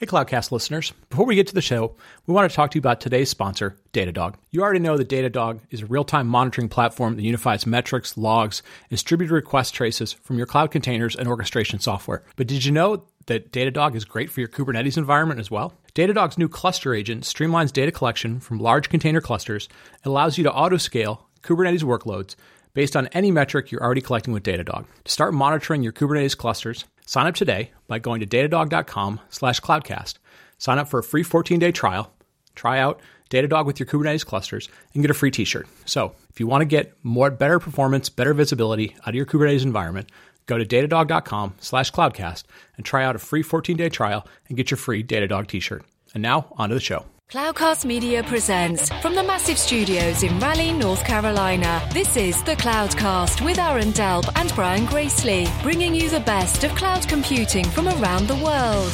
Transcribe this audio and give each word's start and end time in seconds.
Hey, 0.00 0.06
Cloudcast 0.06 0.50
listeners. 0.50 0.94
Before 1.10 1.26
we 1.26 1.34
get 1.34 1.46
to 1.48 1.54
the 1.54 1.60
show, 1.60 1.94
we 2.26 2.32
want 2.32 2.50
to 2.50 2.56
talk 2.56 2.70
to 2.70 2.76
you 2.76 2.80
about 2.80 3.02
today's 3.02 3.28
sponsor, 3.28 3.76
Datadog. 3.92 4.36
You 4.50 4.62
already 4.62 4.78
know 4.78 4.96
that 4.96 5.10
Datadog 5.10 5.60
is 5.68 5.82
a 5.82 5.86
real 5.86 6.04
time 6.04 6.26
monitoring 6.26 6.70
platform 6.70 7.16
that 7.16 7.22
unifies 7.22 7.66
metrics, 7.66 8.16
logs, 8.16 8.62
and 8.84 8.88
distributed 8.88 9.30
request 9.30 9.74
traces 9.74 10.14
from 10.14 10.38
your 10.38 10.46
cloud 10.46 10.70
containers 10.70 11.16
and 11.16 11.28
orchestration 11.28 11.80
software. 11.80 12.22
But 12.36 12.46
did 12.46 12.64
you 12.64 12.72
know 12.72 13.02
that 13.26 13.52
Datadog 13.52 13.94
is 13.94 14.06
great 14.06 14.30
for 14.30 14.40
your 14.40 14.48
Kubernetes 14.48 14.96
environment 14.96 15.38
as 15.38 15.50
well? 15.50 15.74
Datadog's 15.94 16.38
new 16.38 16.48
cluster 16.48 16.94
agent 16.94 17.24
streamlines 17.24 17.70
data 17.70 17.92
collection 17.92 18.40
from 18.40 18.58
large 18.58 18.88
container 18.88 19.20
clusters 19.20 19.68
and 20.02 20.10
allows 20.10 20.38
you 20.38 20.44
to 20.44 20.50
auto 20.50 20.78
scale 20.78 21.26
Kubernetes 21.42 21.82
workloads 21.82 22.36
based 22.72 22.96
on 22.96 23.08
any 23.08 23.30
metric 23.30 23.70
you're 23.70 23.82
already 23.82 24.00
collecting 24.00 24.32
with 24.32 24.44
Datadog. 24.44 24.86
To 25.04 25.12
start 25.12 25.34
monitoring 25.34 25.82
your 25.82 25.92
Kubernetes 25.92 26.38
clusters, 26.38 26.86
sign 27.10 27.26
up 27.26 27.34
today 27.34 27.72
by 27.88 27.98
going 27.98 28.20
to 28.20 28.26
datadog.com 28.26 29.18
slash 29.30 29.60
cloudcast. 29.60 30.18
Sign 30.58 30.78
up 30.78 30.86
for 30.86 31.00
a 31.00 31.02
free 31.02 31.24
14-day 31.24 31.72
trial. 31.72 32.12
Try 32.54 32.78
out 32.78 33.00
Datadog 33.30 33.66
with 33.66 33.80
your 33.80 33.86
Kubernetes 33.88 34.24
clusters 34.24 34.68
and 34.94 35.02
get 35.02 35.10
a 35.10 35.14
free 35.14 35.32
t-shirt. 35.32 35.66
So 35.86 36.14
if 36.30 36.38
you 36.38 36.46
want 36.46 36.62
to 36.62 36.66
get 36.66 36.94
more 37.02 37.32
better 37.32 37.58
performance, 37.58 38.08
better 38.08 38.32
visibility 38.32 38.94
out 39.00 39.08
of 39.08 39.14
your 39.16 39.26
Kubernetes 39.26 39.64
environment, 39.64 40.08
go 40.46 40.56
to 40.56 40.64
datadog.com 40.64 41.56
slash 41.58 41.90
cloudcast 41.90 42.44
and 42.76 42.86
try 42.86 43.04
out 43.04 43.16
a 43.16 43.18
free 43.18 43.42
14-day 43.42 43.88
trial 43.88 44.24
and 44.46 44.56
get 44.56 44.70
your 44.70 44.78
free 44.78 45.02
Datadog 45.02 45.48
t-shirt. 45.48 45.84
And 46.14 46.22
now, 46.22 46.46
on 46.58 46.68
to 46.68 46.76
the 46.76 46.80
show. 46.80 47.06
Cloudcast 47.30 47.84
Media 47.84 48.24
presents 48.24 48.88
from 49.00 49.14
the 49.14 49.22
massive 49.22 49.56
studios 49.56 50.24
in 50.24 50.36
Raleigh, 50.40 50.72
North 50.72 51.04
Carolina. 51.04 51.80
This 51.92 52.16
is 52.16 52.42
the 52.42 52.56
Cloudcast 52.56 53.44
with 53.44 53.56
Aaron 53.56 53.92
Delp 53.92 54.28
and 54.34 54.52
Brian 54.56 54.84
Gracely, 54.84 55.46
bringing 55.62 55.94
you 55.94 56.10
the 56.10 56.18
best 56.18 56.64
of 56.64 56.74
cloud 56.74 57.06
computing 57.06 57.64
from 57.66 57.86
around 57.86 58.26
the 58.26 58.34
world. 58.34 58.90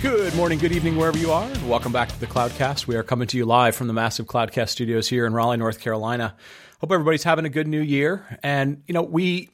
Good 0.00 0.34
morning, 0.34 0.58
good 0.58 0.72
evening, 0.72 0.96
wherever 0.96 1.18
you 1.18 1.30
are. 1.32 1.50
Welcome 1.66 1.92
back 1.92 2.08
to 2.08 2.18
the 2.18 2.26
Cloudcast. 2.26 2.86
We 2.86 2.96
are 2.96 3.02
coming 3.02 3.28
to 3.28 3.36
you 3.36 3.44
live 3.44 3.76
from 3.76 3.88
the 3.88 3.92
massive 3.92 4.24
Cloudcast 4.24 4.70
studios 4.70 5.06
here 5.06 5.26
in 5.26 5.34
Raleigh, 5.34 5.58
North 5.58 5.80
Carolina. 5.80 6.34
Hope 6.80 6.92
everybody's 6.92 7.24
having 7.24 7.44
a 7.44 7.50
good 7.50 7.68
new 7.68 7.82
year. 7.82 8.24
And, 8.42 8.84
you 8.86 8.94
know, 8.94 9.02
we 9.02 9.50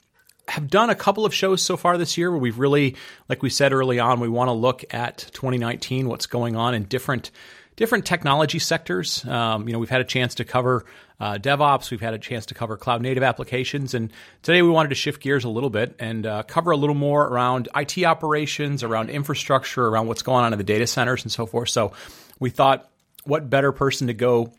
have 0.49 0.69
done 0.69 0.91
a 0.91 0.95
couple 0.95 1.25
of 1.25 1.35
shows 1.35 1.63
so 1.63 1.77
far 1.77 1.99
this 1.99 2.17
year 2.17 2.31
where 2.31 2.41
we've 2.41 2.59
really, 2.59 2.97
like 3.29 3.43
we 3.43 3.51
said 3.51 3.73
early 3.73 3.99
on, 3.99 4.21
we 4.21 4.29
want 4.29 4.49
to 4.49 4.53
look 4.53 4.85
at 4.93 5.19
2019, 5.33 6.09
what's 6.09 6.27
going 6.27 6.57
on 6.57 6.75
in 6.75 6.85
different 6.85 7.31
different 7.77 8.05
technology 8.05 8.59
sectors. 8.59 9.25
Um, 9.25 9.69
you 9.69 9.73
know, 9.73 9.79
we've 9.79 9.89
had 9.89 10.01
a 10.01 10.05
chance 10.05 10.35
to 10.37 10.45
cover 10.45 10.85
uh, 11.21 11.35
DevOps, 11.35 11.93
we've 11.93 12.01
had 12.01 12.13
a 12.13 12.19
chance 12.19 12.47
to 12.47 12.55
cover 12.55 12.77
cloud 12.77 13.03
native 13.03 13.23
applications, 13.23 13.95
and 13.95 14.13
today 14.43 14.63
we 14.63 14.69
wanted 14.69 14.89
to 14.89 14.95
shift 14.97 15.23
gears 15.23 15.45
a 15.45 15.49
little 15.49 15.71
bit 15.71 15.95
and 16.01 16.27
uh, 16.27 16.43
cover 16.43 16.73
a 16.73 16.77
little 16.77 16.97
more 16.97 17.25
around 17.25 17.69
IT 17.77 18.03
operations, 18.05 18.83
around 18.83 19.11
infrastructure, 19.11 19.87
around 19.87 20.09
what's 20.09 20.23
going 20.23 20.45
on 20.45 20.53
in 20.53 20.59
the 20.59 20.65
data 20.65 20.89
centers 20.89 21.23
and 21.23 21.31
so 21.31 21.47
forth. 21.47 21.69
So 21.69 21.93
we 22.41 22.51
thought, 22.51 22.91
what 23.25 23.49
better 23.49 23.71
person 23.71 24.09
to 24.09 24.15
go 24.15 24.53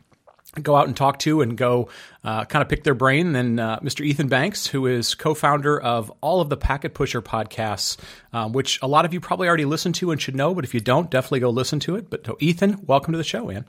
go 0.61 0.75
out 0.75 0.88
and 0.88 0.95
talk 0.95 1.19
to 1.19 1.42
and 1.42 1.58
go 1.58 1.89
uh, 2.23 2.45
kind 2.45 2.61
of 2.61 2.69
pick 2.69 2.83
their 2.83 2.94
brain 2.94 3.33
Then 3.33 3.59
uh, 3.59 3.80
Mr. 3.80 4.05
Ethan 4.05 4.28
Banks, 4.28 4.67
who 4.67 4.88
is 4.88 5.16
co-founder 5.16 5.80
of 5.80 6.11
all 6.22 6.42
of 6.42 6.50
the 6.50 6.58
Packet 6.58 6.94
Pusher 6.94 7.22
podcasts, 7.22 7.97
um, 8.33 8.53
which 8.53 8.81
a 8.81 8.88
lot 8.88 9.05
of 9.05 9.14
you 9.14 9.20
probably 9.20 9.47
already 9.47 9.66
listen 9.66 9.94
to 9.94 10.11
and 10.11 10.22
should 10.22 10.36
know. 10.36 10.53
But 10.53 10.64
if 10.64 10.73
you 10.73 10.80
don't, 10.80 11.09
definitely 11.09 11.42
go 11.42 11.50
listen 11.50 11.80
to 11.81 11.95
it. 11.95 12.09
But 12.09 12.25
so 12.25 12.38
Ethan, 12.39 12.86
welcome 12.86 13.11
to 13.14 13.17
the 13.17 13.23
show, 13.23 13.45
man. 13.45 13.66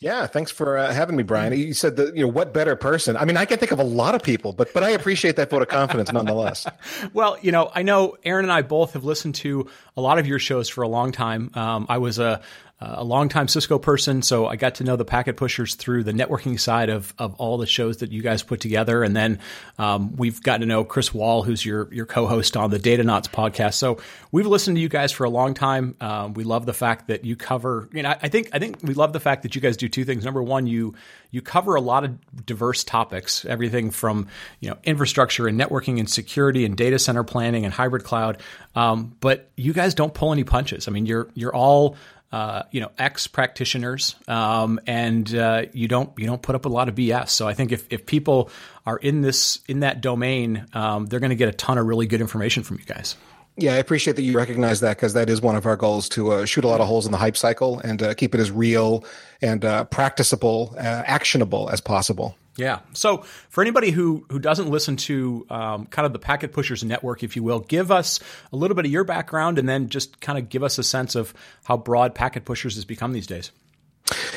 Yeah, 0.00 0.28
thanks 0.28 0.52
for 0.52 0.78
uh, 0.78 0.92
having 0.92 1.16
me, 1.16 1.24
Brian. 1.24 1.52
You 1.58 1.74
said 1.74 1.96
that 1.96 2.14
you 2.14 2.22
know 2.22 2.28
what 2.28 2.54
better 2.54 2.76
person? 2.76 3.16
I 3.16 3.24
mean, 3.24 3.36
I 3.36 3.46
can 3.46 3.58
think 3.58 3.72
of 3.72 3.80
a 3.80 3.84
lot 3.84 4.14
of 4.14 4.22
people, 4.22 4.52
but 4.52 4.72
but 4.72 4.84
I 4.84 4.90
appreciate 4.90 5.34
that 5.36 5.50
vote 5.50 5.60
of 5.60 5.66
confidence 5.66 6.12
nonetheless. 6.12 6.68
well, 7.12 7.36
you 7.42 7.50
know, 7.50 7.68
I 7.74 7.82
know 7.82 8.16
Aaron 8.24 8.44
and 8.44 8.52
I 8.52 8.62
both 8.62 8.92
have 8.92 9.02
listened 9.02 9.34
to 9.36 9.68
a 9.96 10.00
lot 10.00 10.20
of 10.20 10.26
your 10.28 10.38
shows 10.38 10.68
for 10.68 10.82
a 10.82 10.88
long 10.88 11.10
time. 11.10 11.50
Um, 11.54 11.86
I 11.88 11.98
was 11.98 12.20
a 12.20 12.40
uh, 12.80 12.96
a 12.98 13.04
longtime 13.04 13.48
Cisco 13.48 13.76
person, 13.78 14.22
so 14.22 14.46
I 14.46 14.54
got 14.54 14.76
to 14.76 14.84
know 14.84 14.94
the 14.94 15.04
packet 15.04 15.36
pushers 15.36 15.74
through 15.74 16.04
the 16.04 16.12
networking 16.12 16.60
side 16.60 16.90
of 16.90 17.12
of 17.18 17.34
all 17.34 17.58
the 17.58 17.66
shows 17.66 17.96
that 17.98 18.12
you 18.12 18.22
guys 18.22 18.44
put 18.44 18.60
together, 18.60 19.02
and 19.02 19.16
then 19.16 19.40
um, 19.78 20.14
we've 20.14 20.40
gotten 20.40 20.60
to 20.60 20.66
know 20.66 20.84
Chris 20.84 21.12
Wahl, 21.12 21.42
who's 21.42 21.64
your 21.66 21.92
your 21.92 22.06
co-host 22.06 22.56
on 22.56 22.70
the 22.70 22.78
Datanauts 22.78 23.28
podcast. 23.28 23.74
So 23.74 23.98
we've 24.30 24.46
listened 24.46 24.76
to 24.76 24.80
you 24.80 24.88
guys 24.88 25.10
for 25.10 25.24
a 25.24 25.30
long 25.30 25.54
time. 25.54 25.96
Um, 26.00 26.34
we 26.34 26.44
love 26.44 26.66
the 26.66 26.72
fact 26.72 27.08
that 27.08 27.24
you 27.24 27.34
cover. 27.34 27.88
You 27.92 28.04
know, 28.04 28.14
I 28.22 28.28
think 28.28 28.50
I 28.52 28.60
think 28.60 28.78
we 28.82 28.94
love 28.94 29.12
the 29.12 29.20
fact 29.20 29.42
that 29.42 29.56
you 29.56 29.60
guys 29.60 29.76
do 29.76 29.88
two 29.88 30.04
things. 30.04 30.24
Number 30.24 30.42
one, 30.42 30.68
you 30.68 30.94
you 31.32 31.42
cover 31.42 31.74
a 31.74 31.80
lot 31.80 32.04
of 32.04 32.46
diverse 32.46 32.84
topics, 32.84 33.44
everything 33.44 33.90
from 33.90 34.28
you 34.60 34.70
know 34.70 34.78
infrastructure 34.84 35.48
and 35.48 35.60
networking 35.60 35.98
and 35.98 36.08
security 36.08 36.64
and 36.64 36.76
data 36.76 37.00
center 37.00 37.24
planning 37.24 37.64
and 37.64 37.74
hybrid 37.74 38.04
cloud. 38.04 38.40
Um, 38.76 39.16
but 39.18 39.50
you 39.56 39.72
guys 39.72 39.94
don't 39.94 40.14
pull 40.14 40.32
any 40.32 40.44
punches. 40.44 40.86
I 40.86 40.92
mean, 40.92 41.06
you're 41.06 41.28
you're 41.34 41.54
all 41.54 41.96
uh, 42.32 42.62
you 42.70 42.80
know 42.80 42.90
ex 42.98 43.26
practitioners, 43.26 44.14
um, 44.26 44.80
and 44.86 45.34
uh, 45.34 45.64
you 45.72 45.88
don't 45.88 46.10
you 46.18 46.26
don't 46.26 46.42
put 46.42 46.54
up 46.54 46.66
a 46.66 46.68
lot 46.68 46.88
of 46.88 46.94
BS. 46.94 47.30
So 47.30 47.48
I 47.48 47.54
think 47.54 47.72
if 47.72 47.86
if 47.90 48.06
people 48.06 48.50
are 48.84 48.96
in 48.96 49.22
this 49.22 49.60
in 49.66 49.80
that 49.80 50.00
domain, 50.00 50.66
um, 50.72 51.06
they're 51.06 51.20
going 51.20 51.30
to 51.30 51.36
get 51.36 51.48
a 51.48 51.52
ton 51.52 51.78
of 51.78 51.86
really 51.86 52.06
good 52.06 52.20
information 52.20 52.62
from 52.62 52.78
you 52.78 52.84
guys. 52.84 53.16
Yeah, 53.56 53.72
I 53.74 53.78
appreciate 53.78 54.14
that 54.14 54.22
you 54.22 54.36
recognize 54.36 54.80
that 54.80 54.96
because 54.96 55.14
that 55.14 55.28
is 55.28 55.40
one 55.40 55.56
of 55.56 55.66
our 55.66 55.76
goals 55.76 56.08
to 56.10 56.30
uh, 56.32 56.44
shoot 56.44 56.62
a 56.62 56.68
lot 56.68 56.80
of 56.80 56.86
holes 56.86 57.06
in 57.06 57.12
the 57.12 57.18
hype 57.18 57.36
cycle 57.36 57.80
and 57.80 58.00
uh, 58.00 58.14
keep 58.14 58.32
it 58.34 58.40
as 58.40 58.52
real 58.52 59.04
and 59.42 59.64
uh, 59.64 59.82
practicable, 59.84 60.74
actionable 60.78 61.68
as 61.68 61.80
possible. 61.80 62.36
Yeah. 62.58 62.80
So 62.92 63.18
for 63.48 63.62
anybody 63.62 63.92
who 63.92 64.26
who 64.30 64.40
doesn't 64.40 64.68
listen 64.68 64.96
to 64.96 65.46
um, 65.48 65.86
kind 65.86 66.04
of 66.04 66.12
the 66.12 66.18
Packet 66.18 66.52
Pushers 66.52 66.82
network, 66.82 67.22
if 67.22 67.36
you 67.36 67.42
will, 67.44 67.60
give 67.60 67.92
us 67.92 68.18
a 68.52 68.56
little 68.56 68.74
bit 68.74 68.84
of 68.84 68.90
your 68.90 69.04
background 69.04 69.58
and 69.60 69.68
then 69.68 69.88
just 69.88 70.20
kind 70.20 70.38
of 70.38 70.48
give 70.48 70.64
us 70.64 70.76
a 70.76 70.82
sense 70.82 71.14
of 71.14 71.32
how 71.64 71.76
broad 71.76 72.16
Packet 72.16 72.44
Pushers 72.44 72.74
has 72.74 72.84
become 72.84 73.12
these 73.12 73.28
days. 73.28 73.52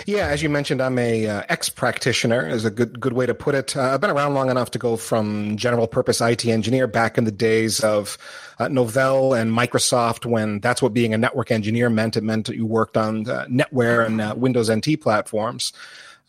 Yeah, 0.05 0.27
as 0.27 0.43
you 0.43 0.49
mentioned, 0.49 0.81
I'm 0.81 0.99
a 0.99 1.27
uh, 1.27 1.43
ex 1.49 1.69
practitioner, 1.69 2.47
is 2.47 2.63
a 2.63 2.69
good 2.69 2.99
good 2.99 3.13
way 3.13 3.25
to 3.25 3.33
put 3.33 3.55
it. 3.55 3.75
Uh, 3.75 3.93
I've 3.93 4.01
been 4.01 4.09
around 4.11 4.35
long 4.35 4.51
enough 4.51 4.69
to 4.71 4.79
go 4.79 4.97
from 4.97 5.57
general 5.57 5.87
purpose 5.87 6.21
IT 6.21 6.45
engineer 6.45 6.85
back 6.85 7.17
in 7.17 7.23
the 7.23 7.31
days 7.31 7.79
of 7.79 8.17
uh, 8.59 8.67
Novell 8.67 9.39
and 9.39 9.51
Microsoft, 9.51 10.25
when 10.25 10.59
that's 10.59 10.81
what 10.81 10.93
being 10.93 11.13
a 11.13 11.17
network 11.17 11.49
engineer 11.49 11.89
meant. 11.89 12.17
It 12.17 12.23
meant 12.23 12.47
that 12.47 12.55
you 12.55 12.65
worked 12.67 12.97
on 12.97 13.27
uh, 13.27 13.45
NetWare 13.45 14.05
and 14.05 14.21
uh, 14.21 14.35
Windows 14.37 14.69
NT 14.69 15.01
platforms. 15.01 15.73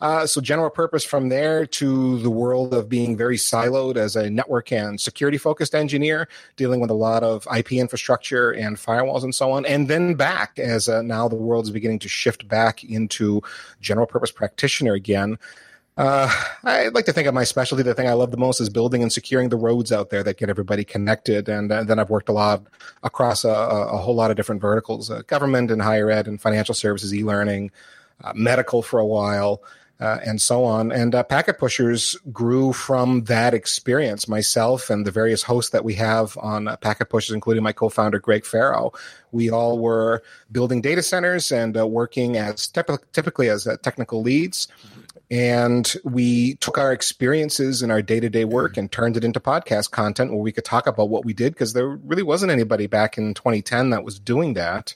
Uh, 0.01 0.27
so 0.27 0.41
general 0.41 0.69
purpose 0.69 1.05
from 1.05 1.29
there 1.29 1.65
to 1.65 2.19
the 2.19 2.29
world 2.29 2.73
of 2.73 2.89
being 2.89 3.15
very 3.15 3.37
siloed 3.37 3.95
as 3.95 4.15
a 4.15 4.29
network 4.29 4.71
and 4.71 4.99
security 4.99 5.37
focused 5.37 5.73
engineer, 5.73 6.27
dealing 6.57 6.81
with 6.81 6.89
a 6.89 6.95
lot 6.95 7.23
of 7.23 7.47
IP 7.55 7.73
infrastructure 7.73 8.51
and 8.51 8.77
firewalls 8.77 9.23
and 9.23 9.33
so 9.33 9.51
on, 9.51 9.65
and 9.65 9.87
then 9.87 10.15
back 10.15 10.59
as 10.59 10.89
uh, 10.89 11.01
now 11.01 11.27
the 11.27 11.35
world 11.35 11.65
is 11.65 11.71
beginning 11.71 11.99
to 11.99 12.09
shift 12.09 12.47
back 12.47 12.83
into 12.83 13.41
general 13.79 14.05
purpose 14.05 14.31
practitioner 14.31 14.93
again. 14.93 15.37
Uh, 15.95 16.27
I 16.63 16.87
like 16.87 17.05
to 17.05 17.13
think 17.13 17.27
of 17.27 17.35
my 17.35 17.43
specialty. 17.43 17.83
The 17.83 17.93
thing 17.93 18.07
I 18.07 18.13
love 18.13 18.31
the 18.31 18.37
most 18.37 18.59
is 18.59 18.69
building 18.69 19.03
and 19.03 19.13
securing 19.13 19.49
the 19.49 19.57
roads 19.57 19.91
out 19.91 20.09
there 20.09 20.23
that 20.23 20.37
get 20.37 20.49
everybody 20.49 20.83
connected. 20.83 21.47
And, 21.47 21.71
and 21.71 21.87
then 21.87 21.99
I've 21.99 22.09
worked 22.09 22.29
a 22.29 22.33
lot 22.33 22.63
across 23.03 23.45
a, 23.45 23.49
a 23.49 23.97
whole 23.97 24.15
lot 24.15 24.31
of 24.31 24.37
different 24.37 24.59
verticals: 24.59 25.11
uh, 25.11 25.21
government 25.27 25.69
and 25.69 25.81
higher 25.81 26.09
ed 26.09 26.27
and 26.27 26.41
financial 26.41 26.73
services, 26.73 27.13
e-learning, 27.13 27.69
uh, 28.23 28.33
medical 28.35 28.81
for 28.81 28.99
a 28.99 29.05
while 29.05 29.61
uh, 30.03 30.19
and 30.25 30.41
so 30.41 30.65
on. 30.65 30.91
And 30.91 31.15
uh, 31.15 31.23
Packet 31.23 31.57
Pushers 31.57 32.17
grew 32.33 32.73
from 32.73 33.23
that 33.23 33.53
experience. 33.53 34.27
Myself 34.27 34.89
and 34.89 35.07
the 35.07 35.11
various 35.11 35.43
hosts 35.43 35.71
that 35.71 35.85
we 35.85 35.93
have 35.93 36.37
on 36.39 36.67
uh, 36.67 36.75
Packet 36.75 37.09
Pushers, 37.09 37.33
including 37.33 37.63
my 37.63 37.71
co-founder 37.71 38.19
Greg 38.19 38.45
Ferro, 38.45 38.91
we 39.31 39.49
all 39.49 39.79
were 39.79 40.21
building 40.51 40.81
data 40.81 41.01
centers 41.01 41.53
and 41.53 41.77
uh, 41.77 41.87
working 41.87 42.35
as 42.35 42.67
typically 42.67 43.49
as 43.49 43.65
uh, 43.65 43.77
technical 43.77 44.21
leads. 44.21 44.67
And 45.31 45.91
we 46.03 46.55
took 46.55 46.77
our 46.77 46.91
experiences 46.91 47.81
in 47.81 47.89
our 47.89 48.01
day 48.01 48.19
to 48.19 48.29
day 48.29 48.43
work 48.43 48.75
and 48.75 48.91
turned 48.91 49.15
it 49.15 49.23
into 49.23 49.39
podcast 49.39 49.91
content 49.91 50.31
where 50.31 50.41
we 50.41 50.51
could 50.51 50.65
talk 50.65 50.85
about 50.85 51.07
what 51.07 51.23
we 51.23 51.31
did 51.31 51.53
because 51.53 51.71
there 51.71 51.87
really 51.87 52.23
wasn't 52.23 52.51
anybody 52.51 52.87
back 52.87 53.17
in 53.17 53.33
2010 53.33 53.91
that 53.91 54.03
was 54.03 54.19
doing 54.19 54.53
that. 54.55 54.95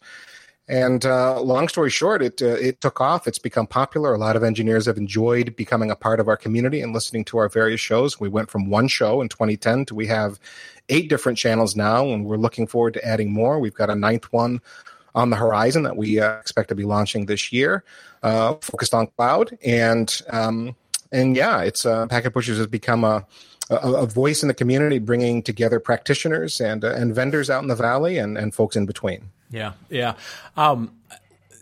And 0.69 1.05
uh, 1.05 1.39
long 1.41 1.69
story 1.69 1.89
short, 1.89 2.21
it 2.21 2.41
uh, 2.41 2.47
it 2.47 2.81
took 2.81 2.99
off. 2.99 3.25
It's 3.25 3.39
become 3.39 3.67
popular. 3.67 4.13
A 4.13 4.17
lot 4.17 4.35
of 4.35 4.43
engineers 4.43 4.85
have 4.85 4.97
enjoyed 4.97 5.55
becoming 5.55 5.89
a 5.91 5.95
part 5.95 6.19
of 6.19 6.27
our 6.27 6.35
community 6.35 6.81
and 6.81 6.93
listening 6.93 7.23
to 7.25 7.37
our 7.37 7.47
various 7.47 7.79
shows. 7.79 8.19
We 8.19 8.27
went 8.27 8.49
from 8.49 8.69
one 8.69 8.89
show 8.89 9.21
in 9.21 9.29
2010 9.29 9.85
to 9.85 9.95
we 9.95 10.07
have 10.07 10.39
eight 10.89 11.09
different 11.09 11.37
channels 11.37 11.75
now, 11.75 12.07
and 12.07 12.25
we're 12.25 12.35
looking 12.35 12.67
forward 12.67 12.95
to 12.95 13.05
adding 13.05 13.31
more. 13.31 13.59
We've 13.59 13.73
got 13.73 13.89
a 13.89 13.95
ninth 13.95 14.31
one 14.33 14.59
on 15.15 15.29
the 15.29 15.37
horizon 15.37 15.83
that 15.83 15.95
we 15.95 16.19
uh, 16.19 16.37
expect 16.37 16.67
to 16.69 16.75
be 16.75 16.83
launching 16.83 17.27
this 17.27 17.53
year, 17.53 17.85
uh, 18.23 18.55
focused 18.55 18.93
on 18.93 19.07
cloud. 19.07 19.57
And 19.63 20.21
um, 20.29 20.75
and 21.13 21.37
yeah, 21.37 21.61
it's 21.61 21.85
uh, 21.85 22.07
Packet 22.07 22.33
Pushers 22.33 22.57
has 22.57 22.67
become 22.67 23.05
a 23.05 23.25
a, 23.69 23.75
a, 23.75 24.05
voice 24.05 24.43
in 24.43 24.47
the 24.47 24.53
community, 24.53 24.99
bringing 24.99 25.43
together 25.43 25.79
practitioners 25.79 26.59
and 26.59 26.83
uh, 26.83 26.93
and 26.93 27.15
vendors 27.15 27.49
out 27.49 27.61
in 27.61 27.67
the 27.67 27.75
valley 27.75 28.17
and, 28.17 28.37
and 28.37 28.53
folks 28.53 28.75
in 28.75 28.85
between. 28.85 29.29
Yeah, 29.49 29.73
yeah. 29.89 30.15
Um, 30.55 30.91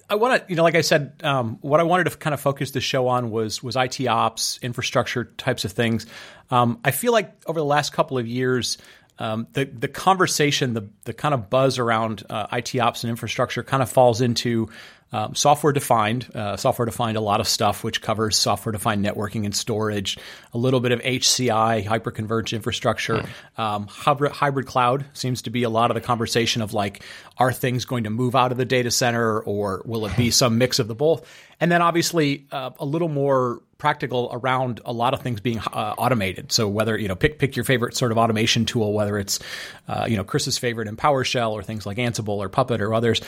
I 0.10 0.16
want 0.16 0.44
to, 0.44 0.50
you 0.50 0.56
know, 0.56 0.64
like 0.64 0.76
I 0.76 0.82
said, 0.82 1.14
um, 1.24 1.58
what 1.62 1.80
I 1.80 1.84
wanted 1.84 2.06
to 2.06 2.18
kind 2.18 2.34
of 2.34 2.40
focus 2.40 2.72
the 2.72 2.82
show 2.82 3.08
on 3.08 3.32
was 3.32 3.64
was 3.64 3.76
IT 3.76 4.06
ops, 4.08 4.60
infrastructure 4.62 5.26
types 5.38 5.66
of 5.66 5.72
things. 5.72 6.06
Um, 6.52 6.80
I 6.86 6.92
feel 6.92 7.12
like 7.12 7.34
over 7.48 7.60
the 7.60 7.66
last 7.66 7.92
couple 7.92 8.18
of 8.18 8.28
years, 8.28 8.78
um, 9.18 9.48
the 9.54 9.66
the 9.66 9.88
conversation, 9.88 10.74
the 10.74 10.90
the 11.06 11.14
kind 11.14 11.34
of 11.34 11.50
buzz 11.50 11.80
around 11.80 12.24
uh, 12.30 12.48
IT 12.52 12.78
ops 12.80 13.04
and 13.04 13.10
infrastructure 13.10 13.64
kind 13.64 13.82
of 13.82 13.90
falls 13.90 14.22
into 14.22 14.70
um, 15.12 15.36
software 15.36 15.72
defined. 15.72 16.28
Uh, 16.36 16.58
software 16.58 16.86
defined 16.86 17.18
a 17.18 17.22
lot 17.22 17.40
of 17.40 17.48
stuff, 17.48 17.84
which 17.84 18.02
covers 18.02 18.36
software 18.36 18.72
defined 18.72 19.06
networking 19.06 19.46
and 19.46 19.56
storage, 19.56 20.18
a 20.54 20.58
little 20.58 20.80
bit 20.80 20.92
of 20.92 21.00
HCI, 21.02 21.86
hyperconverged 21.86 22.54
infrastructure. 22.54 23.20
Mm. 23.20 23.60
Um, 23.60 23.88
hybrid, 23.88 24.32
hybrid 24.32 24.66
cloud 24.66 25.06
seems 25.14 25.44
to 25.44 25.50
be 25.50 25.64
a 25.64 25.70
lot 25.70 25.92
of 25.92 25.96
the 25.96 26.02
conversation 26.02 26.62
of 26.62 26.74
like, 26.74 27.04
are 27.38 27.54
things 27.54 27.86
going 27.86 28.06
to 28.06 28.10
move 28.10 28.36
out 28.36 28.52
of 28.52 28.58
the 28.58 28.66
data 28.66 28.92
center 28.92 29.40
or 29.40 29.84
will 29.86 30.06
it 30.06 30.18
be 30.18 30.32
some 30.32 30.58
mix 30.58 30.80
of 30.80 30.88
the 30.88 30.96
both? 30.96 31.26
And 31.60 31.72
then 31.72 31.82
obviously 31.82 32.48
uh, 32.52 32.72
a 32.80 32.86
little 32.86 33.08
more 33.08 33.62
practical 33.78 34.30
around 34.32 34.82
a 34.86 34.92
lot 34.92 35.14
of 35.14 35.22
things 35.22 35.42
being 35.42 35.60
uh, 35.60 35.96
automated. 35.98 36.52
So 36.52 36.68
whether 36.68 36.98
you 36.98 37.08
know 37.08 37.16
pick 37.16 37.40
pick 37.40 37.56
your 37.56 37.66
favorite 37.66 37.96
sort 37.96 38.12
of 38.12 38.18
automation 38.18 38.66
tool, 38.66 38.94
whether 38.94 39.18
it's 39.18 39.40
uh, 39.88 40.06
you 40.10 40.18
know 40.18 40.24
Chris's 40.24 40.58
favorite 40.58 40.88
in 40.88 40.98
PowerShell 40.98 41.52
or 41.52 41.64
things 41.64 41.86
like 41.86 41.98
Ansible 41.98 42.38
or 42.38 42.50
Puppet 42.50 42.82
or 42.82 42.94
others. 42.94 43.22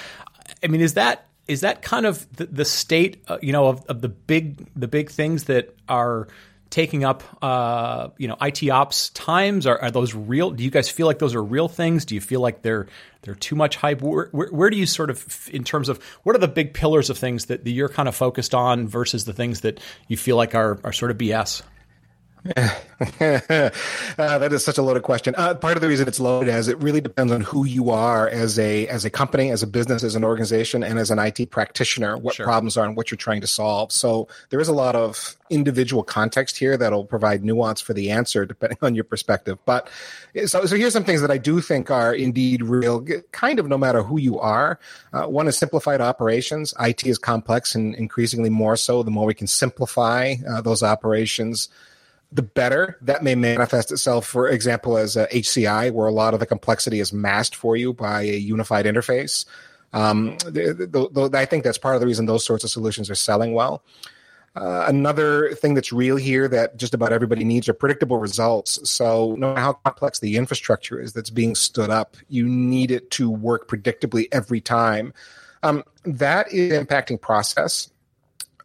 I 0.64 0.68
mean, 0.68 0.82
is 0.82 0.96
that 0.96 1.28
is 1.48 1.62
that 1.62 1.82
kind 1.82 2.06
of 2.06 2.28
the, 2.36 2.46
the 2.46 2.66
state, 2.66 3.24
uh, 3.28 3.38
you 3.42 3.52
know, 3.52 3.68
of, 3.68 3.86
of, 3.86 4.02
the 4.02 4.10
big 4.10 4.68
the 4.76 4.88
big 4.88 5.10
things 5.10 5.46
that 5.46 5.76
are 5.88 6.28
taking 6.70 7.04
up, 7.04 7.24
uh, 7.42 8.10
you 8.18 8.28
know, 8.28 8.36
IT 8.42 8.70
ops 8.70 9.10
times? 9.12 9.66
Are, 9.66 9.82
are 9.82 9.92
those 9.92 10.14
real? 10.14 10.52
Do 10.52 10.64
you 10.64 10.72
guys 10.72 10.90
feel 10.90 11.08
like 11.08 11.20
those 11.20 11.36
are 11.36 11.44
real 11.44 11.68
things? 11.68 12.06
Do 12.06 12.16
you 12.16 12.22
feel 12.22 12.42
like 12.42 12.62
they're 12.62 12.88
they're 13.22 13.36
too 13.36 13.56
much 13.56 13.78
hype? 13.78 14.02
Where, 14.02 14.30
where, 14.32 14.50
where 14.50 14.70
do 14.70 14.78
you 14.78 14.86
sort 14.86 15.10
of, 15.10 15.50
in 15.52 15.64
terms 15.64 15.90
of 15.90 16.04
what 16.24 16.36
are 16.36 16.40
the 16.40 16.48
big 16.48 16.74
pillars 16.74 17.10
of 17.10 17.18
things 17.18 17.46
that 17.46 17.66
you're 17.66 17.90
kind 17.90 18.08
of 18.08 18.16
focused 18.16 18.54
on 18.54 18.88
versus 18.88 19.26
the 19.26 19.34
things 19.34 19.62
that 19.62 19.80
you 20.08 20.18
feel 20.18 20.36
like 20.36 20.56
are 20.56 20.80
are 20.84 20.94
sort 20.94 21.12
of 21.12 21.18
BS? 21.18 21.62
uh, 23.00 23.70
that 24.18 24.50
is 24.52 24.64
such 24.64 24.78
a 24.78 24.82
loaded 24.82 25.04
question. 25.04 25.36
Uh, 25.38 25.54
part 25.54 25.78
of 25.78 25.82
the 25.82 25.88
reason 25.88 26.08
it's 26.08 26.20
loaded 26.20 26.50
is 26.50 26.68
it 26.68 26.82
really 26.82 27.02
depends 27.02 27.32
on 27.32 27.42
who 27.42 27.66
you 27.66 27.90
are 27.90 28.28
as 28.28 28.58
a 28.58 28.88
as 28.88 29.06
a 29.06 29.10
company, 29.10 29.52
as 29.52 29.62
a 29.62 29.68
business, 29.68 30.04
as 30.04 30.16
an 30.16 30.24
organization, 30.24 30.84
and 30.84 30.98
as 30.98 31.12
an 31.12 31.20
IT 31.20 31.52
practitioner. 31.52 32.18
What 32.18 32.36
sure. 32.36 32.46
problems 32.46 32.78
are 32.78 32.86
and 32.86 32.96
what 32.96 33.12
you're 33.12 33.18
trying 33.18 33.42
to 33.42 33.48
solve. 33.48 33.92
So 33.92 34.28
there 34.50 34.60
is 34.60 34.68
a 34.68 34.74
lot 34.74 34.96
of 34.96 35.36
individual 35.50 36.04
context 36.04 36.58
here 36.58 36.76
that'll 36.76 37.06
provide 37.06 37.44
nuance 37.44 37.82
for 37.82 37.94
the 37.94 38.12
answer 38.12 38.46
depending 38.46 38.80
on 38.82 38.96
your 38.96 39.04
perspective. 39.04 39.58
But 39.66 39.90
so 40.46 40.66
so 40.66 40.76
here's 40.76 40.94
some 40.94 41.04
things 41.04 41.22
that 41.22 41.32
I 41.32 41.38
do 41.38 41.62
think 41.62 41.92
are 41.92 42.14
indeed 42.14 42.64
real, 42.64 43.06
kind 43.32 43.60
of 43.60 43.68
no 43.68 43.78
matter 43.78 44.04
who 44.04 44.20
you 44.20 44.40
are. 44.40 44.80
Uh, 45.14 45.26
one 45.26 45.48
is 45.48 45.58
simplified 45.58 46.02
operations. 46.02 46.74
IT 46.80 47.06
is 47.06 47.18
complex 47.18 47.76
and 47.76 47.94
increasingly 47.96 48.50
more 48.50 48.76
so. 48.76 49.04
The 49.04 49.12
more 49.12 49.26
we 49.26 49.34
can 49.34 49.48
simplify 49.48 50.36
uh, 50.50 50.62
those 50.62 50.84
operations 50.84 51.70
the 52.32 52.42
better 52.42 52.98
that 53.02 53.24
may 53.24 53.36
manifest 53.36 53.92
itself, 53.92 54.26
for 54.26 54.50
example, 54.50 54.98
as 54.98 55.16
a 55.16 55.28
HCI, 55.28 55.92
where 55.92 56.08
a 56.08 56.12
lot 56.12 56.34
of 56.34 56.40
the 56.40 56.46
complexity 56.46 57.00
is 57.00 57.14
masked 57.14 57.56
for 57.56 57.78
you 57.78 57.94
by 57.94 58.24
a 58.24 58.38
unified 58.38 58.86
interface. 58.86 59.46
Um, 59.94 60.38
the, 60.40 60.74
the, 60.92 61.30
the, 61.30 61.38
I 61.38 61.46
think 61.46 61.64
that's 61.64 61.78
part 61.78 61.96
of 61.96 62.02
the 62.02 62.08
reason 62.08 62.26
those 62.26 62.46
sorts 62.46 62.64
of 62.64 62.70
solutions 62.70 63.10
are 63.10 63.16
selling 63.16 63.54
well. 63.54 63.84
Uh, 64.56 64.86
another 64.88 65.54
thing 65.54 65.76
that's 65.76 65.94
real 65.94 66.16
here 66.16 66.48
that 66.48 66.78
just 66.78 66.94
about 66.94 67.14
everybody 67.14 67.44
needs 67.44 67.70
are 67.70 67.74
predictable 67.74 68.18
results. 68.18 68.90
So, 68.90 69.36
no 69.38 69.50
matter 69.50 69.62
how 69.62 69.74
complex 69.74 70.20
the 70.20 70.36
infrastructure 70.36 71.00
is 71.00 71.14
that's 71.14 71.30
being 71.30 71.54
stood 71.54 71.92
up, 71.92 72.18
you 72.28 72.48
need 72.48 72.90
it 72.90 73.12
to 73.12 73.30
work 73.30 73.68
predictably 73.70 74.28
every 74.32 74.60
time. 74.60 75.14
Um, 75.62 75.84
that 76.06 76.52
is 76.52 76.74
impacting 76.74 77.22
process. 77.22 77.92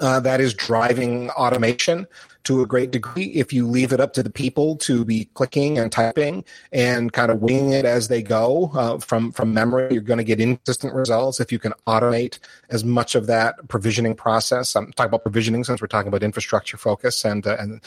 Uh, 0.01 0.19
that 0.21 0.41
is 0.41 0.55
driving 0.55 1.31
automation 1.31 2.07
to 2.45 2.63
a 2.63 2.67
great 2.67 2.91
degree. 2.91 3.27
If 3.27 3.53
you 3.53 3.67
leave 3.67 3.93
it 3.93 4.01
up 4.01 4.13
to 4.15 4.23
the 4.23 4.31
people 4.31 4.77
to 4.79 5.05
be 5.05 5.27
clicking 5.35 5.79
and 5.79 5.93
typing 5.93 6.45
and 6.73 7.13
kind 7.13 7.31
of 7.31 7.41
winging 7.41 7.73
it 7.73 7.85
as 7.85 8.09
they 8.09 8.23
go 8.23 8.71
uh, 8.75 8.99
from 8.99 9.33
from 9.33 9.55
memory, 9.55 9.93
you're 9.93 10.03
going 10.03 10.19
to 10.19 10.25
get 10.25 10.41
inconsistent 10.41 10.95
results. 10.95 11.41
If 11.41 11.53
you 11.53 11.59
can 11.59 11.73
automate 11.87 12.39
as 12.71 12.85
much 12.85 13.15
of 13.15 13.27
that 13.27 13.69
provisioning 13.69 14.15
process, 14.15 14.75
I'm 14.75 14.93
talking 14.93 15.11
about 15.11 15.23
provisioning 15.23 15.65
since 15.65 15.81
we're 15.81 15.87
talking 15.87 16.09
about 16.09 16.23
infrastructure 16.23 16.77
focus 16.77 17.25
and 17.25 17.47
uh, 17.47 17.57
and 17.59 17.81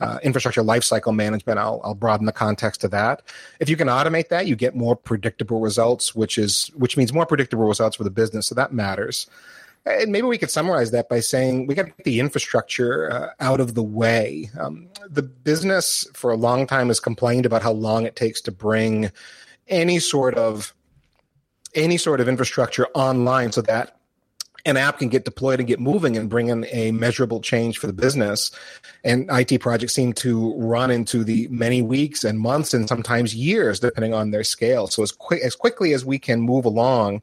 uh, 0.00 0.18
infrastructure 0.22 0.62
lifecycle 0.62 1.14
management. 1.14 1.58
I'll, 1.58 1.80
I'll 1.84 1.94
broaden 1.94 2.26
the 2.26 2.32
context 2.32 2.82
of 2.82 2.90
that. 2.90 3.22
If 3.60 3.68
you 3.68 3.76
can 3.76 3.86
automate 3.86 4.28
that, 4.30 4.46
you 4.46 4.56
get 4.56 4.74
more 4.74 4.96
predictable 4.96 5.60
results, 5.60 6.14
which 6.14 6.38
is 6.38 6.70
which 6.74 6.96
means 6.96 7.12
more 7.12 7.24
predictable 7.24 7.66
results 7.66 7.96
for 7.96 8.04
the 8.04 8.10
business. 8.10 8.48
So 8.48 8.54
that 8.56 8.72
matters. 8.72 9.28
And 9.84 10.12
maybe 10.12 10.26
we 10.26 10.38
could 10.38 10.50
summarize 10.50 10.92
that 10.92 11.08
by 11.08 11.20
saying 11.20 11.66
we 11.66 11.74
got 11.74 11.86
to 11.86 11.88
get 11.88 12.04
the 12.04 12.20
infrastructure 12.20 13.10
uh, 13.10 13.28
out 13.40 13.60
of 13.60 13.74
the 13.74 13.82
way. 13.82 14.50
Um, 14.58 14.88
the 15.08 15.22
business 15.22 16.06
for 16.14 16.30
a 16.30 16.36
long 16.36 16.66
time 16.66 16.88
has 16.88 17.00
complained 17.00 17.46
about 17.46 17.62
how 17.62 17.72
long 17.72 18.06
it 18.06 18.14
takes 18.14 18.40
to 18.42 18.52
bring 18.52 19.10
any 19.68 19.98
sort 19.98 20.34
of 20.34 20.74
any 21.74 21.96
sort 21.96 22.20
of 22.20 22.28
infrastructure 22.28 22.86
online 22.94 23.50
so 23.50 23.62
that 23.62 23.96
an 24.64 24.76
app 24.76 24.98
can 24.98 25.08
get 25.08 25.24
deployed 25.24 25.58
and 25.58 25.66
get 25.66 25.80
moving 25.80 26.16
and 26.16 26.28
bring 26.28 26.48
in 26.48 26.64
a 26.70 26.92
measurable 26.92 27.40
change 27.40 27.78
for 27.78 27.86
the 27.86 27.92
business. 27.92 28.50
And 29.02 29.28
IT 29.30 29.60
projects 29.60 29.94
seem 29.94 30.12
to 30.14 30.54
run 30.56 30.90
into 30.90 31.24
the 31.24 31.48
many 31.48 31.82
weeks 31.82 32.22
and 32.22 32.38
months 32.38 32.72
and 32.72 32.88
sometimes 32.88 33.34
years, 33.34 33.80
depending 33.80 34.14
on 34.14 34.30
their 34.30 34.44
scale. 34.44 34.86
So 34.86 35.02
as 35.02 35.10
quick 35.10 35.42
as 35.42 35.56
quickly 35.56 35.92
as 35.94 36.04
we 36.04 36.18
can 36.18 36.40
move 36.40 36.64
along 36.64 37.22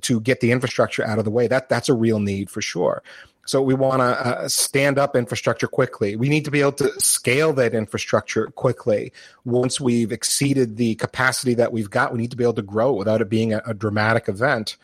to 0.00 0.20
get 0.20 0.40
the 0.40 0.50
infrastructure 0.52 1.06
out 1.06 1.18
of 1.18 1.24
the 1.24 1.30
way. 1.30 1.46
That 1.46 1.68
that's 1.68 1.88
a 1.88 1.94
real 1.94 2.18
need 2.18 2.50
for 2.50 2.62
sure. 2.62 3.02
So 3.44 3.60
we 3.60 3.74
want 3.74 4.00
to 4.00 4.04
uh, 4.04 4.48
stand 4.48 4.98
up 4.98 5.16
infrastructure 5.16 5.66
quickly. 5.66 6.14
We 6.14 6.28
need 6.28 6.44
to 6.44 6.50
be 6.50 6.60
able 6.60 6.72
to 6.72 7.00
scale 7.00 7.52
that 7.54 7.74
infrastructure 7.74 8.46
quickly. 8.46 9.12
Once 9.44 9.80
we've 9.80 10.12
exceeded 10.12 10.76
the 10.76 10.94
capacity 10.94 11.54
that 11.54 11.72
we've 11.72 11.90
got, 11.90 12.12
we 12.12 12.18
need 12.18 12.30
to 12.30 12.36
be 12.36 12.44
able 12.44 12.54
to 12.54 12.62
grow 12.62 12.92
without 12.92 13.20
it 13.20 13.28
being 13.28 13.52
a, 13.52 13.60
a 13.66 13.74
dramatic 13.74 14.28
event. 14.28 14.76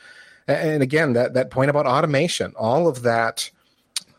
And 0.48 0.82
again, 0.82 1.12
that 1.12 1.34
that 1.34 1.50
point 1.50 1.70
about 1.70 1.86
automation, 1.86 2.52
all 2.56 2.88
of 2.88 3.02
that. 3.02 3.50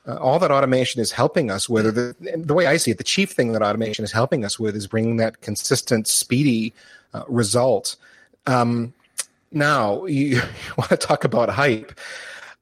Uh, 0.07 0.15
all 0.15 0.39
that 0.39 0.49
automation 0.49 1.01
is 1.01 1.11
helping 1.11 1.51
us 1.51 1.67
with, 1.67 1.93
the, 1.93 2.15
the 2.35 2.53
way 2.53 2.65
I 2.65 2.77
see 2.77 2.89
it, 2.89 2.97
the 2.97 3.03
chief 3.03 3.31
thing 3.31 3.51
that 3.51 3.61
automation 3.61 4.03
is 4.05 4.11
helping 4.13 4.45
us 4.45 4.57
with 4.57 4.75
is 4.75 4.87
bringing 4.87 5.17
that 5.17 5.41
consistent, 5.41 6.07
speedy 6.07 6.73
uh, 7.13 7.23
result. 7.27 7.97
Um, 8.47 8.93
now, 9.51 10.05
you, 10.05 10.25
you 10.35 10.41
want 10.77 10.89
to 10.89 10.97
talk 10.97 11.23
about 11.23 11.49
hype? 11.49 11.97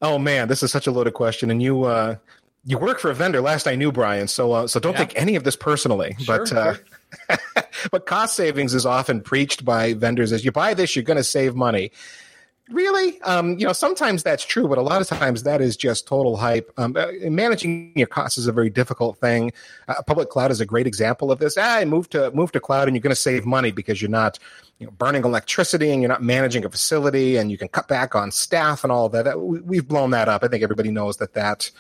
Oh 0.02 0.20
man, 0.20 0.48
this 0.48 0.62
is 0.62 0.72
such 0.72 0.88
a 0.88 0.92
loaded 0.92 1.14
question, 1.14 1.50
and 1.50 1.62
you 1.62 1.86
uh, 1.86 2.18
you 2.66 2.78
work 2.78 3.00
for 3.00 3.10
a 3.10 3.16
vendor. 3.16 3.42
Last 3.42 3.68
I 3.68 3.76
knew, 3.76 3.92
Brian. 3.92 4.28
So 4.28 4.52
uh, 4.52 4.68
so 4.68 4.80
don't 4.80 4.94
yeah. 4.94 5.06
take 5.06 5.20
any 5.20 5.36
of 5.36 5.44
this 5.44 5.56
personally. 5.56 6.16
Sure, 6.20 6.40
but 6.40 6.54
uh, 6.54 6.74
sure. 6.76 7.38
but 7.92 8.06
cost 8.06 8.36
savings 8.36 8.74
is 8.74 8.86
often 8.86 9.22
preached 9.22 9.66
by 9.66 9.94
vendors 9.94 10.32
as 10.32 10.46
you 10.46 10.52
buy 10.52 10.74
this, 10.74 10.96
you're 10.96 11.04
going 11.04 11.18
to 11.18 11.24
save 11.24 11.56
money. 11.56 11.92
Really? 12.70 13.22
Um, 13.22 13.58
you 13.58 13.66
know, 13.66 13.72
sometimes 13.72 14.24
that's 14.24 14.46
true, 14.46 14.68
but 14.68 14.78
a 14.78 14.82
lot 14.82 15.00
of 15.02 15.08
times 15.08 15.44
that 15.44 15.62
is 15.62 15.78
just 15.78 16.06
total 16.06 16.36
hype. 16.36 16.70
Um, 16.76 16.98
uh, 16.98 17.08
managing 17.22 17.94
your 17.96 18.08
costs 18.08 18.38
is 18.38 18.48
a 18.48 18.52
very 18.52 18.70
difficult 18.70 19.18
thing. 19.20 19.54
Uh, 19.88 20.02
public 20.02 20.30
cloud 20.30 20.52
is 20.52 20.60
a 20.60 20.66
great 20.66 20.86
example 20.86 21.32
of 21.32 21.40
this. 21.40 21.58
Ah, 21.58 21.84
move 21.86 22.10
to 22.10 22.30
move 22.32 22.52
to 22.52 22.60
cloud, 22.60 22.88
and 22.88 22.96
you're 22.96 23.02
going 23.02 23.12
to 23.12 23.16
save 23.16 23.46
money 23.46 23.72
because 23.72 24.02
you're 24.02 24.12
not, 24.12 24.38
you 24.80 24.86
know, 24.86 24.92
burning 24.92 25.24
electricity 25.24 25.92
and 25.92 26.02
you're 26.02 26.10
not 26.10 26.22
managing 26.22 26.66
a 26.66 26.70
facility, 26.70 27.38
and 27.38 27.52
you 27.52 27.58
can 27.58 27.70
cut 27.70 27.88
back 27.88 28.16
on 28.16 28.32
staff 28.32 28.84
and 28.84 28.92
all 28.92 29.08
that. 29.10 29.24
that 29.24 29.40
we've 29.40 29.88
blown 29.88 30.12
that 30.12 30.28
up. 30.28 30.44
I 30.44 30.50
think 30.50 30.62
everybody 30.62 30.92
knows 30.92 31.18
that 31.18 31.34
that 31.36 31.72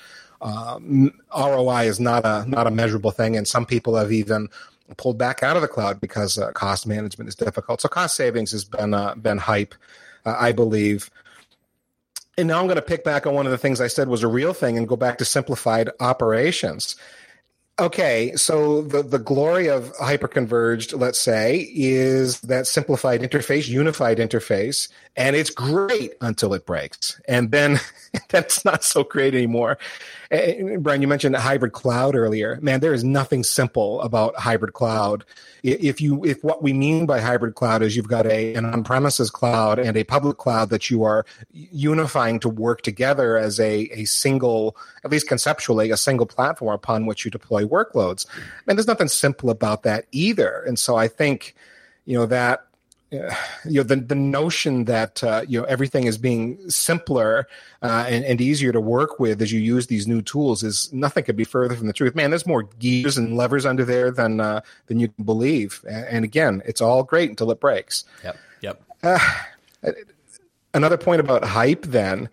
um, 0.41 1.11
ROI 1.35 1.83
is 1.83 1.99
not 1.99 2.25
a 2.25 2.45
not 2.47 2.65
a 2.65 2.71
measurable 2.71 3.11
thing, 3.11 3.35
and 3.35 3.45
some 3.45 3.65
people 3.65 3.95
have 3.95 4.13
even 4.13 4.47
pulled 4.95 5.17
back 5.17 5.43
out 5.43 5.57
of 5.57 5.61
the 5.61 5.67
cloud 5.67 5.99
because 5.99 6.37
uh, 6.37 6.53
cost 6.53 6.87
management 6.87 7.27
is 7.27 7.35
difficult. 7.35 7.81
So 7.81 7.89
cost 7.89 8.15
savings 8.15 8.53
has 8.53 8.63
been 8.63 8.93
uh, 8.93 9.15
been 9.15 9.37
hype 9.37 9.75
uh, 10.27 10.35
I 10.37 10.51
believe. 10.51 11.09
And 12.37 12.49
now 12.49 12.59
I'm 12.59 12.67
going 12.67 12.75
to 12.75 12.81
pick 12.81 13.03
back 13.03 13.25
on 13.25 13.33
one 13.33 13.45
of 13.45 13.51
the 13.51 13.57
things 13.57 13.81
I 13.81 13.87
said 13.87 14.09
was 14.09 14.23
a 14.23 14.27
real 14.27 14.53
thing 14.53 14.77
and 14.77 14.87
go 14.87 14.95
back 14.95 15.17
to 15.19 15.25
simplified 15.25 15.89
operations. 15.99 16.95
Okay, 17.79 18.35
so 18.35 18.81
the, 18.81 19.03
the 19.03 19.19
glory 19.19 19.69
of 19.69 19.93
hyperconverged, 19.97 20.99
let's 20.99 21.19
say, 21.19 21.69
is 21.75 22.41
that 22.41 22.65
simplified 22.65 23.21
interface, 23.21 23.67
unified 23.67 24.17
interface, 24.17 24.89
and 25.15 25.35
it's 25.35 25.51
great 25.51 26.13
until 26.21 26.55
it 26.55 26.65
breaks. 26.65 27.21
And 27.27 27.51
then 27.51 27.79
that's 28.29 28.65
not 28.65 28.83
so 28.83 29.03
great 29.03 29.35
anymore. 29.35 29.77
And 30.31 30.83
Brian, 30.83 31.03
you 31.03 31.07
mentioned 31.07 31.35
hybrid 31.35 31.73
cloud 31.73 32.15
earlier. 32.15 32.57
Man, 32.61 32.79
there 32.79 32.95
is 32.95 33.03
nothing 33.03 33.43
simple 33.43 34.01
about 34.01 34.35
hybrid 34.35 34.73
cloud. 34.73 35.23
If 35.67 35.99
you 35.99 36.23
if 36.23 36.43
what 36.45 36.63
we 36.63 36.71
mean 36.71 37.05
by 37.05 37.19
hybrid 37.19 37.55
cloud 37.55 37.81
is 37.81 37.95
you've 37.95 38.07
got 38.07 38.25
a 38.25 38.53
an 38.53 38.63
on-premises 38.63 39.29
cloud 39.29 39.79
and 39.79 39.97
a 39.97 40.05
public 40.05 40.37
cloud 40.37 40.69
that 40.69 40.89
you 40.89 41.03
are 41.03 41.25
unifying 41.51 42.39
to 42.39 42.49
work 42.49 42.83
together 42.83 43.35
as 43.35 43.59
a, 43.59 43.89
a 43.91 44.05
single, 44.05 44.77
at 45.03 45.11
least 45.11 45.27
conceptually, 45.27 45.91
a 45.91 45.97
single 45.97 46.25
platform 46.25 46.73
upon 46.73 47.05
which 47.05 47.25
you 47.25 47.31
deploy 47.31 47.65
workloads. 47.65 48.25
And 48.65 48.77
there's 48.77 48.87
nothing 48.87 49.09
simple 49.09 49.49
about 49.49 49.83
that 49.83 50.05
either. 50.11 50.63
And 50.65 50.79
so 50.79 50.95
I 50.95 51.09
think, 51.09 51.53
you 52.05 52.17
know, 52.17 52.27
that 52.27 52.66
you 53.11 53.21
know 53.65 53.83
the 53.83 53.95
the 53.95 54.15
notion 54.15 54.83
that 54.85 55.23
uh, 55.23 55.43
you 55.47 55.59
know 55.59 55.65
everything 55.65 56.05
is 56.05 56.17
being 56.17 56.69
simpler 56.69 57.47
uh, 57.81 58.05
and, 58.07 58.25
and 58.25 58.41
easier 58.41 58.73
to 58.73 58.81
work 58.81 59.19
with 59.19 59.41
as 59.41 59.51
you 59.51 59.61
use 59.61 59.87
these 59.87 60.07
new 60.07 60.21
tools 60.21 60.61
is 60.61 60.91
nothing 60.91 61.23
could 61.23 61.37
be 61.37 61.45
further 61.45 61.75
from 61.75 61.87
the 61.87 61.93
truth. 61.93 62.15
Man, 62.15 62.31
there's 62.31 62.45
more 62.45 62.63
gears 62.63 63.17
and 63.17 63.37
levers 63.37 63.65
under 63.65 63.85
there 63.85 64.11
than 64.11 64.41
uh, 64.41 64.61
than 64.87 64.99
you 64.99 65.07
can 65.07 65.23
believe. 65.23 65.83
And, 65.87 66.25
again, 66.25 66.61
it's 66.65 66.81
all 66.81 67.03
great 67.03 67.29
until 67.29 67.49
it 67.51 67.59
breaks. 67.61 68.03
Yep. 68.23 68.37
Yep. 68.61 68.83
Uh, 69.03 69.19
another 70.73 70.97
point 70.97 71.21
about 71.21 71.43
hype 71.43 71.83
then 71.83 72.29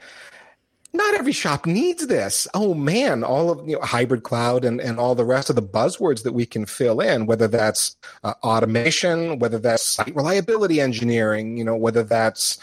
not 0.94 1.14
every 1.14 1.32
shop 1.32 1.66
needs 1.66 2.06
this. 2.06 2.46
Oh 2.54 2.72
man, 2.72 3.24
all 3.24 3.50
of 3.50 3.68
you 3.68 3.74
know, 3.74 3.82
hybrid 3.82 4.22
cloud 4.22 4.64
and, 4.64 4.80
and 4.80 4.98
all 4.98 5.16
the 5.16 5.24
rest 5.24 5.50
of 5.50 5.56
the 5.56 5.62
buzzwords 5.62 6.22
that 6.22 6.32
we 6.32 6.46
can 6.46 6.64
fill 6.66 7.00
in, 7.00 7.26
whether 7.26 7.48
that's 7.48 7.96
uh, 8.22 8.34
automation, 8.44 9.40
whether 9.40 9.58
that's 9.58 9.84
site 9.84 10.14
reliability 10.14 10.80
engineering, 10.80 11.56
you 11.56 11.64
know, 11.64 11.76
whether 11.76 12.04
that's 12.04 12.58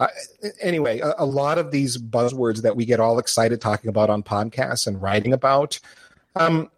uh, 0.00 0.08
anyway, 0.60 0.98
a, 1.00 1.14
a, 1.18 1.26
lot 1.26 1.58
of 1.58 1.70
these 1.70 1.96
buzzwords 1.96 2.62
that 2.62 2.74
we 2.74 2.84
get 2.84 2.98
all 2.98 3.18
excited 3.18 3.60
talking 3.60 3.88
about 3.88 4.10
on 4.10 4.22
podcasts 4.22 4.88
and 4.88 5.00
writing 5.00 5.32
about. 5.32 5.78
Um, 6.34 6.68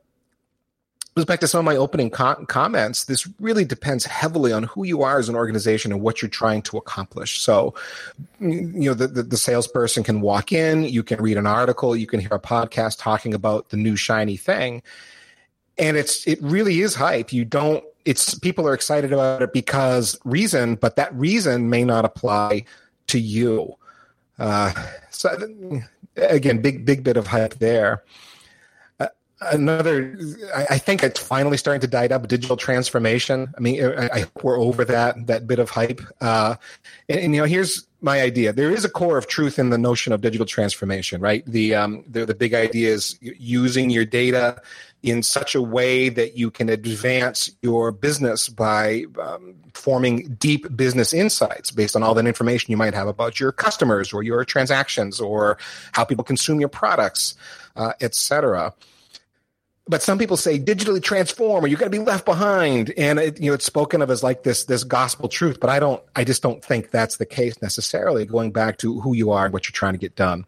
goes 1.17 1.25
back 1.25 1.41
to 1.41 1.49
some 1.49 1.61
of 1.61 1.65
my 1.65 1.77
opening 1.77 2.11
co- 2.11 2.45
comments. 2.45 3.05
This 3.05 3.27
really 3.41 3.65
depends 3.65 4.05
heavily 4.05 4.53
on 4.53 4.65
who 4.65 4.85
you 4.85 5.03
are 5.03 5.19
as 5.19 5.31
an 5.31 5.35
organization 5.35 5.91
and 5.91 6.03
what 6.03 6.21
you're 6.21 6.29
trying 6.29 6.61
to 6.63 6.77
accomplish. 6.77 7.41
So, 7.41 7.75
you 8.39 8.91
know, 8.91 8.95
the, 8.95 9.07
the, 9.07 9.23
the, 9.23 9.37
salesperson 9.39 10.03
can 10.03 10.21
walk 10.21 10.53
in, 10.53 10.85
you 10.85 11.03
can 11.03 11.23
read 11.23 11.39
an 11.39 11.47
article, 11.47 11.97
you 11.97 12.07
can 12.07 12.21
hear 12.21 12.35
a 12.35 12.39
podcast 12.39 12.99
talking 12.99 13.33
about 13.33 13.71
the 13.71 13.79
new 13.79 13.97
shiny 13.97 14.37
thing. 14.37 14.83
And 15.79 15.97
it's, 15.97 16.27
it 16.27 16.39
really 16.43 16.83
is 16.83 16.95
hype. 16.95 17.33
You 17.33 17.47
don't, 17.47 17.83
it's, 18.05 18.39
people 18.39 18.69
are 18.69 18.75
excited 18.75 19.11
about 19.11 19.41
it 19.41 19.55
because 19.55 20.19
reason, 20.25 20.75
but 20.75 20.97
that 20.97 21.15
reason 21.15 21.71
may 21.71 21.85
not 21.85 22.05
apply 22.05 22.67
to 23.07 23.19
you. 23.19 23.75
Uh, 24.39 24.75
so 25.11 25.35
again, 26.17 26.61
big, 26.61 26.85
big 26.85 27.03
bit 27.03 27.17
of 27.17 27.27
hype 27.27 27.55
there 27.55 28.03
another 29.41 30.19
I, 30.55 30.79
think 30.79 31.03
it's 31.03 31.21
finally 31.21 31.59
starting 31.59 31.83
to 31.83 31.87
die 31.87 32.07
up 32.07 32.27
digital 32.27 32.57
transformation 32.57 33.53
i 33.57 33.61
mean 33.61 33.85
I, 33.85 34.09
I, 34.11 34.21
hope 34.21 34.45
we're 34.45 34.59
over 34.59 34.85
that 34.87 35.27
that 35.27 35.47
bit 35.47 35.59
of 35.59 35.69
hype. 35.69 36.01
Uh, 36.23 36.57
and, 37.09 37.21
and, 37.21 37.35
you 37.35 37.43
know 37.43 37.47
here's 37.47 37.87
my 38.01 38.21
idea. 38.21 38.53
There 38.53 38.71
is 38.71 38.85
a 38.85 38.89
core 38.89 39.19
of 39.19 39.27
truth 39.27 39.59
in 39.59 39.71
the 39.71 39.79
notion 39.79 40.13
of 40.13 40.21
digital 40.21 40.47
transformation 40.47 41.21
right? 41.21 41.45
The 41.47 41.75
um 41.75 42.05
the, 42.09 42.25
the 42.25 42.35
big 42.35 42.55
idea 42.55 42.93
is 42.93 43.19
using 43.21 43.91
your 43.91 44.05
data 44.05 44.63
in 45.03 45.23
such 45.23 45.55
a 45.55 45.63
way 45.63 46.09
that 46.09 46.37
you 46.37 46.51
can 46.51 46.69
advance 46.69 47.51
your 47.63 47.93
business 47.93 48.49
by 48.49 49.05
um, 49.21 49.55
forming 49.75 50.35
deep 50.35 50.75
business 50.75 51.13
insights 51.13 51.71
based 51.71 51.95
on 51.95 52.03
all 52.03 52.15
that 52.15 52.27
information 52.27 52.71
you 52.71 52.77
might 52.77 52.95
have 52.95 53.07
about 53.07 53.39
your 53.39 53.53
customers 53.53 54.13
or 54.13 54.23
your 54.23 54.45
transactions 54.45 55.21
or 55.21 55.59
how 55.93 56.05
people 56.05 56.25
consume 56.25 56.61
your 56.61 56.69
products 56.69 57.35
uh, 57.77 57.93
etc 58.01 58.73
but 59.89 60.03
some 60.03 60.19
people 60.19 60.37
say 60.37 60.59
digitally 60.59 61.03
transform 61.03 61.65
or 61.65 61.69
you're 61.69 61.79
going 61.79 61.91
to 61.91 61.99
be 61.99 62.05
left 62.05 62.25
behind. 62.25 62.93
And 62.97 63.19
it, 63.19 63.41
you 63.41 63.51
know 63.51 63.55
it's 63.55 63.65
spoken 63.65 64.03
of 64.03 64.11
as 64.11 64.23
like 64.23 64.43
this 64.43 64.65
this 64.65 64.85
gospel 64.85 65.29
truth 65.29 65.59
but 65.61 65.71
i 65.71 65.79
don't 65.79 66.03
i 66.15 66.25
just 66.25 66.43
don't 66.43 66.65
think 66.65 66.91
that's 66.91 67.17
the 67.17 67.27
case 67.27 67.61
necessarily 67.63 68.27
going 68.27 68.51
back 68.53 68.79
to 68.79 69.01
who 69.01 69.15
you 69.15 69.31
are 69.31 69.45
and 69.45 69.53
what 69.53 69.67
you're 69.67 69.73
trying 69.73 69.95
to 69.95 69.99
get 69.99 70.17
done. 70.17 70.45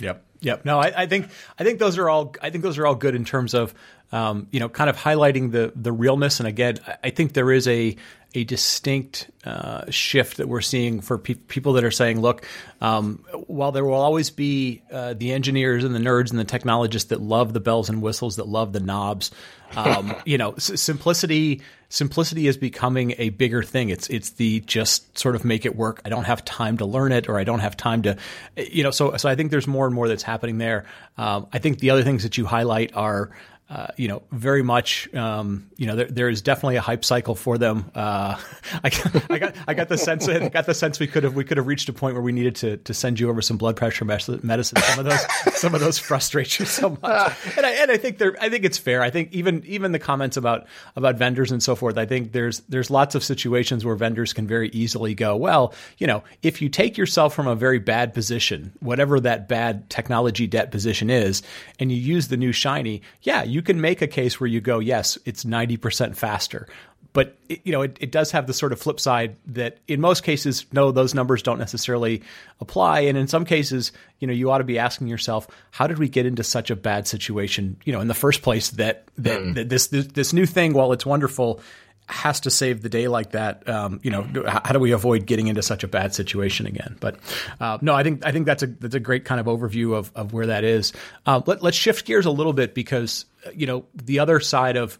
Yep. 0.00 0.22
Yep. 0.40 0.64
No 0.64 0.78
i, 0.78 0.92
I 1.02 1.06
think 1.06 1.28
i 1.58 1.64
think 1.64 1.78
those 1.78 1.98
are 1.98 2.08
all 2.08 2.34
i 2.42 2.50
think 2.50 2.62
those 2.62 2.78
are 2.78 2.86
all 2.86 2.94
good 2.94 3.14
in 3.14 3.24
terms 3.24 3.54
of 3.54 3.74
um, 4.14 4.46
you 4.50 4.60
know 4.60 4.68
kind 4.68 4.88
of 4.88 4.96
highlighting 4.96 5.50
the 5.50 5.72
the 5.74 5.92
realness 5.92 6.38
and 6.38 6.46
again 6.46 6.78
i 7.02 7.10
think 7.10 7.32
there 7.32 7.50
is 7.50 7.66
a 7.68 7.96
a 8.34 8.44
distinct 8.44 9.30
uh, 9.44 9.88
shift 9.90 10.38
that 10.38 10.48
we're 10.48 10.60
seeing 10.60 11.00
for 11.00 11.18
pe- 11.18 11.34
people 11.34 11.74
that 11.74 11.84
are 11.84 11.92
saying, 11.92 12.20
look, 12.20 12.44
um, 12.80 13.24
while 13.46 13.70
there 13.70 13.84
will 13.84 13.94
always 13.94 14.30
be 14.30 14.82
uh, 14.90 15.14
the 15.14 15.32
engineers 15.32 15.84
and 15.84 15.94
the 15.94 16.00
nerds 16.00 16.30
and 16.30 16.38
the 16.38 16.44
technologists 16.44 17.10
that 17.10 17.20
love 17.20 17.52
the 17.52 17.60
bells 17.60 17.88
and 17.88 18.02
whistles, 18.02 18.36
that 18.36 18.48
love 18.48 18.72
the 18.72 18.80
knobs, 18.80 19.30
um, 19.76 20.14
you 20.24 20.36
know, 20.36 20.52
s- 20.54 20.80
simplicity 20.80 21.62
simplicity 21.90 22.48
is 22.48 22.56
becoming 22.56 23.14
a 23.18 23.28
bigger 23.28 23.62
thing. 23.62 23.88
It's 23.88 24.08
it's 24.08 24.30
the 24.30 24.60
just 24.60 25.16
sort 25.16 25.36
of 25.36 25.44
make 25.44 25.64
it 25.64 25.76
work. 25.76 26.02
I 26.04 26.08
don't 26.08 26.24
have 26.24 26.44
time 26.44 26.78
to 26.78 26.86
learn 26.86 27.12
it, 27.12 27.28
or 27.28 27.38
I 27.38 27.44
don't 27.44 27.60
have 27.60 27.76
time 27.76 28.02
to, 28.02 28.16
you 28.56 28.82
know. 28.82 28.90
So 28.90 29.16
so 29.16 29.28
I 29.28 29.36
think 29.36 29.52
there's 29.52 29.68
more 29.68 29.86
and 29.86 29.94
more 29.94 30.08
that's 30.08 30.24
happening 30.24 30.58
there. 30.58 30.86
Um, 31.16 31.46
I 31.52 31.58
think 31.60 31.78
the 31.78 31.90
other 31.90 32.02
things 32.02 32.24
that 32.24 32.36
you 32.36 32.46
highlight 32.46 32.96
are 32.96 33.30
uh, 33.70 33.86
you 33.96 34.08
know, 34.08 34.22
very 34.30 34.62
much, 34.62 35.12
um, 35.14 35.70
you 35.78 35.86
know, 35.86 35.96
there, 35.96 36.06
there 36.06 36.28
is 36.28 36.42
definitely 36.42 36.76
a 36.76 36.82
hype 36.82 37.02
cycle 37.02 37.34
for 37.34 37.56
them. 37.56 37.90
Uh, 37.94 38.38
I, 38.84 38.90
I, 39.30 39.38
got, 39.38 39.54
I 39.66 39.72
got 39.72 39.88
the 39.88 39.96
sense, 39.96 40.28
I 40.28 40.50
got 40.50 40.66
the 40.66 40.74
sense 40.74 41.00
we 41.00 41.06
could 41.06 41.24
have, 41.24 41.34
we 41.34 41.44
could 41.44 41.56
have 41.56 41.66
reached 41.66 41.88
a 41.88 41.94
point 41.94 42.14
where 42.14 42.22
we 42.22 42.32
needed 42.32 42.56
to, 42.56 42.76
to 42.76 42.92
send 42.92 43.18
you 43.18 43.30
over 43.30 43.40
some 43.40 43.56
blood 43.56 43.76
pressure 43.76 44.04
medicine. 44.04 44.42
Some 44.44 44.98
of 44.98 45.06
those, 45.06 45.20
some 45.54 45.74
of 45.74 45.80
those 45.80 45.98
frustrate 45.98 46.58
you 46.58 46.66
so 46.66 46.90
much. 46.90 47.36
And 47.56 47.64
I, 47.64 47.70
and 47.70 47.90
I 47.90 47.96
think 47.96 48.20
I 48.20 48.50
think 48.50 48.66
it's 48.66 48.76
fair. 48.76 49.02
I 49.02 49.08
think 49.08 49.32
even, 49.32 49.64
even 49.64 49.92
the 49.92 49.98
comments 49.98 50.36
about, 50.36 50.66
about 50.94 51.16
vendors 51.16 51.50
and 51.50 51.62
so 51.62 51.74
forth, 51.74 51.96
I 51.96 52.04
think 52.04 52.32
there's, 52.32 52.60
there's 52.68 52.90
lots 52.90 53.14
of 53.14 53.24
situations 53.24 53.82
where 53.82 53.94
vendors 53.94 54.34
can 54.34 54.46
very 54.46 54.68
easily 54.70 55.14
go, 55.14 55.36
well, 55.36 55.72
you 55.96 56.06
know, 56.06 56.22
if 56.42 56.60
you 56.60 56.68
take 56.68 56.98
yourself 56.98 57.34
from 57.34 57.46
a 57.46 57.54
very 57.54 57.78
bad 57.78 58.12
position, 58.12 58.72
whatever 58.80 59.20
that 59.20 59.48
bad 59.48 59.88
technology 59.88 60.46
debt 60.46 60.70
position 60.70 61.08
is, 61.08 61.42
and 61.78 61.90
you 61.90 61.96
use 61.96 62.28
the 62.28 62.36
new 62.36 62.52
shiny, 62.52 63.00
yeah, 63.22 63.42
you 63.54 63.62
can 63.62 63.80
make 63.80 64.02
a 64.02 64.08
case 64.08 64.40
where 64.40 64.48
you 64.48 64.60
go, 64.60 64.80
yes, 64.80 65.16
it's 65.24 65.44
90% 65.44 66.16
faster. 66.16 66.66
But 67.12 67.38
it, 67.48 67.60
you 67.62 67.70
know, 67.70 67.82
it, 67.82 67.96
it 68.00 68.10
does 68.10 68.32
have 68.32 68.48
the 68.48 68.52
sort 68.52 68.72
of 68.72 68.80
flip 68.80 68.98
side 68.98 69.36
that 69.46 69.78
in 69.86 70.00
most 70.00 70.24
cases, 70.24 70.66
no, 70.72 70.90
those 70.90 71.14
numbers 71.14 71.40
don't 71.40 71.60
necessarily 71.60 72.22
apply. 72.60 73.00
And 73.00 73.16
in 73.16 73.28
some 73.28 73.44
cases, 73.44 73.92
you 74.18 74.26
know, 74.26 74.32
you 74.32 74.50
ought 74.50 74.58
to 74.58 74.64
be 74.64 74.80
asking 74.80 75.06
yourself, 75.06 75.46
how 75.70 75.86
did 75.86 75.98
we 75.98 76.08
get 76.08 76.26
into 76.26 76.42
such 76.42 76.72
a 76.72 76.76
bad 76.76 77.06
situation, 77.06 77.76
you 77.84 77.92
know, 77.92 78.00
in 78.00 78.08
the 78.08 78.14
first 78.14 78.42
place 78.42 78.70
that, 78.70 79.04
that, 79.18 79.40
mm. 79.40 79.54
that 79.54 79.68
this, 79.68 79.86
this, 79.86 80.08
this 80.08 80.32
new 80.32 80.46
thing, 80.46 80.72
while 80.72 80.90
it's 80.90 81.06
wonderful, 81.06 81.60
has 82.06 82.40
to 82.40 82.50
save 82.50 82.82
the 82.82 82.88
day 82.88 83.08
like 83.08 83.30
that, 83.30 83.66
um, 83.68 83.98
you 84.02 84.10
know, 84.10 84.22
how 84.46 84.72
do 84.72 84.78
we 84.78 84.92
avoid 84.92 85.24
getting 85.26 85.46
into 85.46 85.62
such 85.62 85.84
a 85.84 85.88
bad 85.88 86.14
situation 86.14 86.66
again? 86.66 86.96
But 87.00 87.16
uh, 87.60 87.78
no, 87.80 87.94
I 87.94 88.02
think 88.02 88.24
I 88.26 88.32
think 88.32 88.46
that's 88.46 88.62
a 88.62 88.66
that's 88.66 88.94
a 88.94 89.00
great 89.00 89.24
kind 89.24 89.40
of 89.40 89.46
overview 89.46 89.94
of 89.94 90.10
of 90.14 90.32
where 90.32 90.46
that 90.46 90.64
is. 90.64 90.92
Uh, 91.24 91.40
let, 91.46 91.62
us 91.62 91.74
shift 91.74 92.04
gears 92.04 92.26
a 92.26 92.30
little 92.30 92.52
bit 92.52 92.74
because 92.74 93.24
uh, 93.46 93.50
you 93.54 93.66
know 93.66 93.86
the 93.94 94.18
other 94.18 94.38
side 94.40 94.76
of 94.76 94.98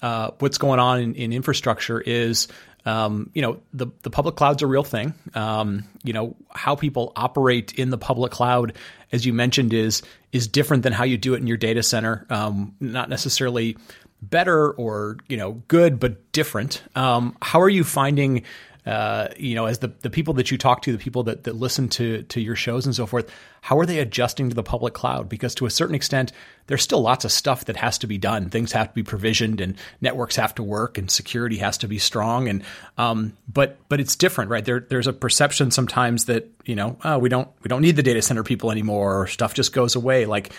uh, 0.00 0.30
what's 0.38 0.58
going 0.58 0.80
on 0.80 1.00
in, 1.00 1.14
in 1.14 1.32
infrastructure 1.32 2.00
is. 2.00 2.48
Um, 2.86 3.30
you 3.34 3.42
know 3.42 3.60
the 3.74 3.88
the 4.02 4.08
public 4.08 4.36
cloud's 4.36 4.62
a 4.62 4.66
real 4.66 4.84
thing. 4.84 5.12
Um, 5.34 5.84
you 6.04 6.14
know 6.14 6.36
how 6.48 6.74
people 6.74 7.12
operate 7.16 7.74
in 7.74 7.90
the 7.90 7.98
public 7.98 8.32
cloud, 8.32 8.72
as 9.12 9.26
you 9.26 9.34
mentioned, 9.34 9.74
is 9.74 10.00
is 10.32 10.48
different 10.48 10.84
than 10.84 10.94
how 10.94 11.04
you 11.04 11.18
do 11.18 11.34
it 11.34 11.38
in 11.38 11.46
your 11.46 11.58
data 11.58 11.82
center. 11.82 12.24
Um, 12.30 12.76
not 12.80 13.10
necessarily 13.10 13.76
better 14.22 14.70
or 14.72 15.16
you 15.28 15.36
know 15.36 15.62
good 15.68 16.00
but 16.00 16.32
different. 16.32 16.82
Um, 16.94 17.36
how 17.42 17.60
are 17.60 17.68
you 17.68 17.84
finding? 17.84 18.42
Uh, 18.86 19.28
you 19.36 19.54
know, 19.54 19.66
as 19.66 19.80
the, 19.80 19.88
the 20.00 20.08
people 20.08 20.32
that 20.32 20.50
you 20.50 20.56
talk 20.56 20.80
to, 20.80 20.92
the 20.92 20.98
people 20.98 21.24
that, 21.24 21.44
that 21.44 21.54
listen 21.54 21.90
to 21.90 22.22
to 22.22 22.40
your 22.40 22.56
shows 22.56 22.86
and 22.86 22.94
so 22.94 23.04
forth, 23.04 23.30
how 23.60 23.78
are 23.78 23.84
they 23.84 23.98
adjusting 23.98 24.48
to 24.48 24.54
the 24.54 24.62
public 24.62 24.94
cloud? 24.94 25.28
Because 25.28 25.54
to 25.56 25.66
a 25.66 25.70
certain 25.70 25.94
extent, 25.94 26.32
there's 26.68 26.82
still 26.82 27.02
lots 27.02 27.26
of 27.26 27.32
stuff 27.32 27.66
that 27.66 27.76
has 27.76 27.98
to 27.98 28.06
be 28.06 28.16
done. 28.16 28.48
Things 28.48 28.72
have 28.72 28.88
to 28.88 28.94
be 28.94 29.02
provisioned, 29.02 29.60
and 29.60 29.74
networks 30.00 30.36
have 30.36 30.54
to 30.54 30.62
work, 30.62 30.96
and 30.96 31.10
security 31.10 31.58
has 31.58 31.76
to 31.78 31.88
be 31.88 31.98
strong. 31.98 32.48
And 32.48 32.62
um, 32.96 33.36
but 33.52 33.76
but 33.90 34.00
it's 34.00 34.16
different, 34.16 34.50
right? 34.50 34.64
There 34.64 34.80
there's 34.80 35.06
a 35.06 35.12
perception 35.12 35.70
sometimes 35.70 36.24
that 36.24 36.48
you 36.64 36.74
know 36.74 36.96
oh, 37.04 37.18
we 37.18 37.28
don't 37.28 37.48
we 37.62 37.68
don't 37.68 37.82
need 37.82 37.96
the 37.96 38.02
data 38.02 38.22
center 38.22 38.42
people 38.42 38.70
anymore, 38.70 39.20
or 39.20 39.26
stuff 39.26 39.52
just 39.52 39.74
goes 39.74 39.96
away. 39.96 40.24
Like 40.24 40.50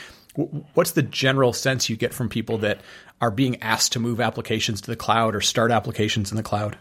what's 0.74 0.92
the 0.92 1.02
general 1.02 1.54
sense 1.54 1.90
you 1.90 1.96
get 1.96 2.14
from 2.14 2.30
people 2.30 2.58
that 2.60 2.82
are 3.22 3.32
being 3.32 3.62
asked 3.62 3.92
to 3.94 4.00
move 4.00 4.20
applications 4.20 4.82
to 4.82 4.92
the 4.92 4.96
cloud 4.96 5.36
or 5.36 5.42
start 5.42 5.72
applications 5.72 6.32
in 6.32 6.38
the 6.38 6.44
cloud? 6.44 6.78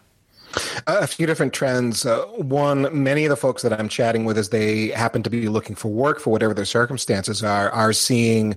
A 0.86 1.06
few 1.06 1.26
different 1.26 1.52
trends. 1.52 2.06
Uh, 2.06 2.24
one, 2.36 3.02
many 3.02 3.26
of 3.26 3.30
the 3.30 3.36
folks 3.36 3.62
that 3.62 3.78
I'm 3.78 3.88
chatting 3.88 4.24
with, 4.24 4.38
as 4.38 4.48
they 4.48 4.88
happen 4.88 5.22
to 5.22 5.30
be 5.30 5.48
looking 5.48 5.76
for 5.76 5.88
work 5.88 6.20
for 6.20 6.30
whatever 6.30 6.54
their 6.54 6.64
circumstances 6.64 7.42
are, 7.42 7.70
are 7.70 7.92
seeing 7.92 8.56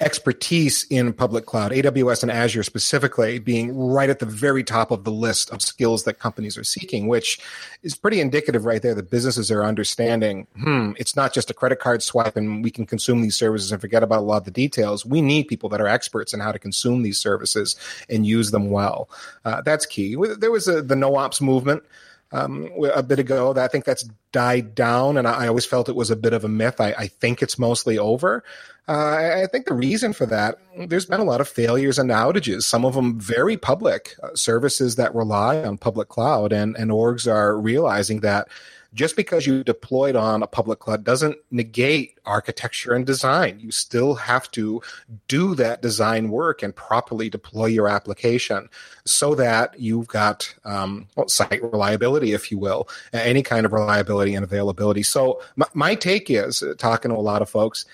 expertise 0.00 0.86
in 0.90 1.12
public 1.12 1.44
cloud, 1.44 1.72
AWS 1.72 2.22
and 2.22 2.30
Azure 2.30 2.62
specifically, 2.62 3.40
being 3.40 3.76
right 3.76 4.08
at 4.08 4.20
the 4.20 4.26
very 4.26 4.62
top 4.62 4.92
of 4.92 5.02
the 5.02 5.10
list 5.10 5.50
of 5.50 5.60
skills 5.60 6.04
that 6.04 6.20
companies 6.20 6.56
are 6.56 6.62
seeking, 6.62 7.08
which 7.08 7.40
is 7.82 7.96
pretty 7.96 8.20
indicative 8.20 8.64
right 8.64 8.80
there 8.80 8.94
that 8.94 9.10
businesses 9.10 9.50
are 9.50 9.64
understanding, 9.64 10.46
hmm, 10.56 10.92
it's 10.98 11.16
not 11.16 11.34
just 11.34 11.50
a 11.50 11.54
credit 11.54 11.80
card 11.80 12.02
swipe 12.02 12.36
and 12.36 12.62
we 12.62 12.70
can 12.70 12.86
consume 12.86 13.22
these 13.22 13.36
services 13.36 13.72
and 13.72 13.80
forget 13.80 14.04
about 14.04 14.20
a 14.20 14.22
lot 14.22 14.36
of 14.36 14.44
the 14.44 14.52
details. 14.52 15.04
We 15.04 15.20
need 15.20 15.48
people 15.48 15.68
that 15.70 15.80
are 15.80 15.88
experts 15.88 16.32
in 16.32 16.38
how 16.38 16.52
to 16.52 16.58
consume 16.60 17.02
these 17.02 17.18
services 17.18 17.74
and 18.08 18.24
use 18.24 18.52
them 18.52 18.70
well. 18.70 19.10
Uh, 19.44 19.62
that's 19.62 19.84
key. 19.84 20.16
There 20.38 20.52
was 20.52 20.68
a, 20.68 20.80
the 20.80 20.96
no 20.96 21.16
ops 21.16 21.40
movement 21.40 21.82
um, 22.32 22.70
a 22.94 23.02
bit 23.02 23.18
ago. 23.18 23.54
I 23.56 23.68
think 23.68 23.84
that's 23.84 24.08
died 24.32 24.74
down, 24.74 25.16
and 25.16 25.26
I, 25.26 25.48
always 25.48 25.66
felt 25.66 25.88
it 25.88 25.96
was 25.96 26.10
a 26.10 26.16
bit 26.16 26.32
of 26.32 26.44
a 26.44 26.48
myth. 26.48 26.80
I, 26.80 26.92
I 26.92 27.06
think 27.06 27.42
it's 27.42 27.58
mostly 27.58 27.98
over. 27.98 28.44
Uh, 28.86 29.42
I 29.42 29.46
think 29.50 29.66
the 29.66 29.74
reason 29.74 30.12
for 30.14 30.26
that, 30.26 30.58
there's 30.86 31.06
been 31.06 31.20
a 31.20 31.24
lot 31.24 31.42
of 31.42 31.48
failures 31.48 31.98
and 31.98 32.10
outages, 32.10 32.62
some 32.62 32.84
of 32.84 32.94
them 32.94 33.20
very 33.20 33.56
public, 33.56 34.14
uh, 34.22 34.34
services 34.34 34.96
that 34.96 35.14
rely 35.14 35.62
on 35.62 35.76
public 35.76 36.08
cloud, 36.08 36.52
and, 36.52 36.76
and 36.76 36.90
orgs 36.90 37.30
are 37.30 37.58
realizing 37.58 38.20
that 38.20 38.48
just 38.94 39.16
because 39.16 39.46
you 39.46 39.62
deployed 39.62 40.16
on 40.16 40.42
a 40.42 40.46
public 40.46 40.78
cloud 40.78 41.04
doesn't 41.04 41.36
negate 41.50 42.18
architecture 42.24 42.94
and 42.94 43.06
design. 43.06 43.60
You 43.60 43.70
still 43.70 44.14
have 44.14 44.50
to 44.52 44.82
do 45.28 45.54
that 45.56 45.82
design 45.82 46.30
work 46.30 46.62
and 46.62 46.74
properly 46.74 47.28
deploy 47.28 47.66
your 47.66 47.88
application 47.88 48.68
so 49.04 49.34
that 49.34 49.78
you've 49.78 50.08
got 50.08 50.54
um, 50.64 51.06
well, 51.16 51.28
site 51.28 51.62
reliability, 51.62 52.32
if 52.32 52.50
you 52.50 52.58
will, 52.58 52.88
any 53.12 53.42
kind 53.42 53.66
of 53.66 53.72
reliability 53.72 54.34
and 54.34 54.44
availability. 54.44 55.02
So 55.02 55.42
my, 55.56 55.66
my 55.74 55.94
take 55.94 56.30
is, 56.30 56.62
uh, 56.62 56.74
talking 56.78 57.10
to 57.10 57.16
a 57.16 57.18
lot 57.18 57.42
of 57.42 57.50
folks, 57.50 57.84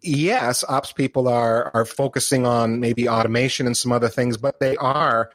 yes, 0.00 0.64
ops 0.68 0.92
people 0.92 1.28
are 1.28 1.70
are 1.74 1.84
focusing 1.84 2.46
on 2.46 2.80
maybe 2.80 3.08
automation 3.08 3.66
and 3.66 3.76
some 3.76 3.92
other 3.92 4.08
things, 4.08 4.36
but 4.36 4.58
they 4.58 4.76
are 4.76 5.30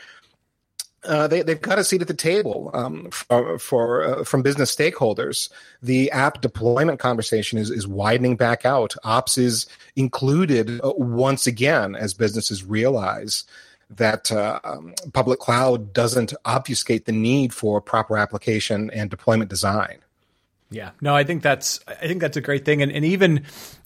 uh, 1.08 1.28
they, 1.28 1.42
they've 1.42 1.62
got 1.62 1.80
a 1.80 1.84
seat 1.84 2.02
at 2.02 2.08
the 2.08 2.14
table 2.14 2.72
um, 2.74 3.10
for, 3.12 3.60
for 3.60 4.04
uh, 4.04 4.24
from 4.24 4.42
business 4.42 4.76
stakeholders. 4.76 5.50
The 5.82 6.12
app 6.12 6.42
deployment 6.42 7.00
conversation 7.00 7.58
is, 7.58 7.70
is 7.70 7.88
widening 7.88 8.36
back 8.36 8.66
out. 8.66 8.96
Ops 9.04 9.38
is 9.38 9.68
included 9.96 10.82
uh, 10.82 10.94
once 10.98 11.48
again 11.48 11.96
as 11.96 12.14
businesses 12.14 12.64
realize 12.64 13.44
that 13.90 14.32
uh, 14.32 14.60
um, 14.64 14.94
public 15.14 15.40
cloud 15.40 15.94
doesn't 15.94 16.34
obfuscate 16.44 17.06
the 17.06 17.12
need 17.12 17.54
for 17.54 17.80
proper 17.80 18.18
application 18.18 18.90
and 18.92 19.10
deployment 19.10 19.50
design. 19.50 20.00
Yeah, 20.72 20.92
no, 21.00 21.16
I 21.16 21.24
think 21.24 21.44
that's 21.44 21.80
I 21.88 22.08
think 22.08 22.22
that's 22.22 22.38
a 22.38 22.42
great 22.42 22.66
thing, 22.66 22.82
and 22.82 22.92
and 22.92 23.06
even 23.06 23.46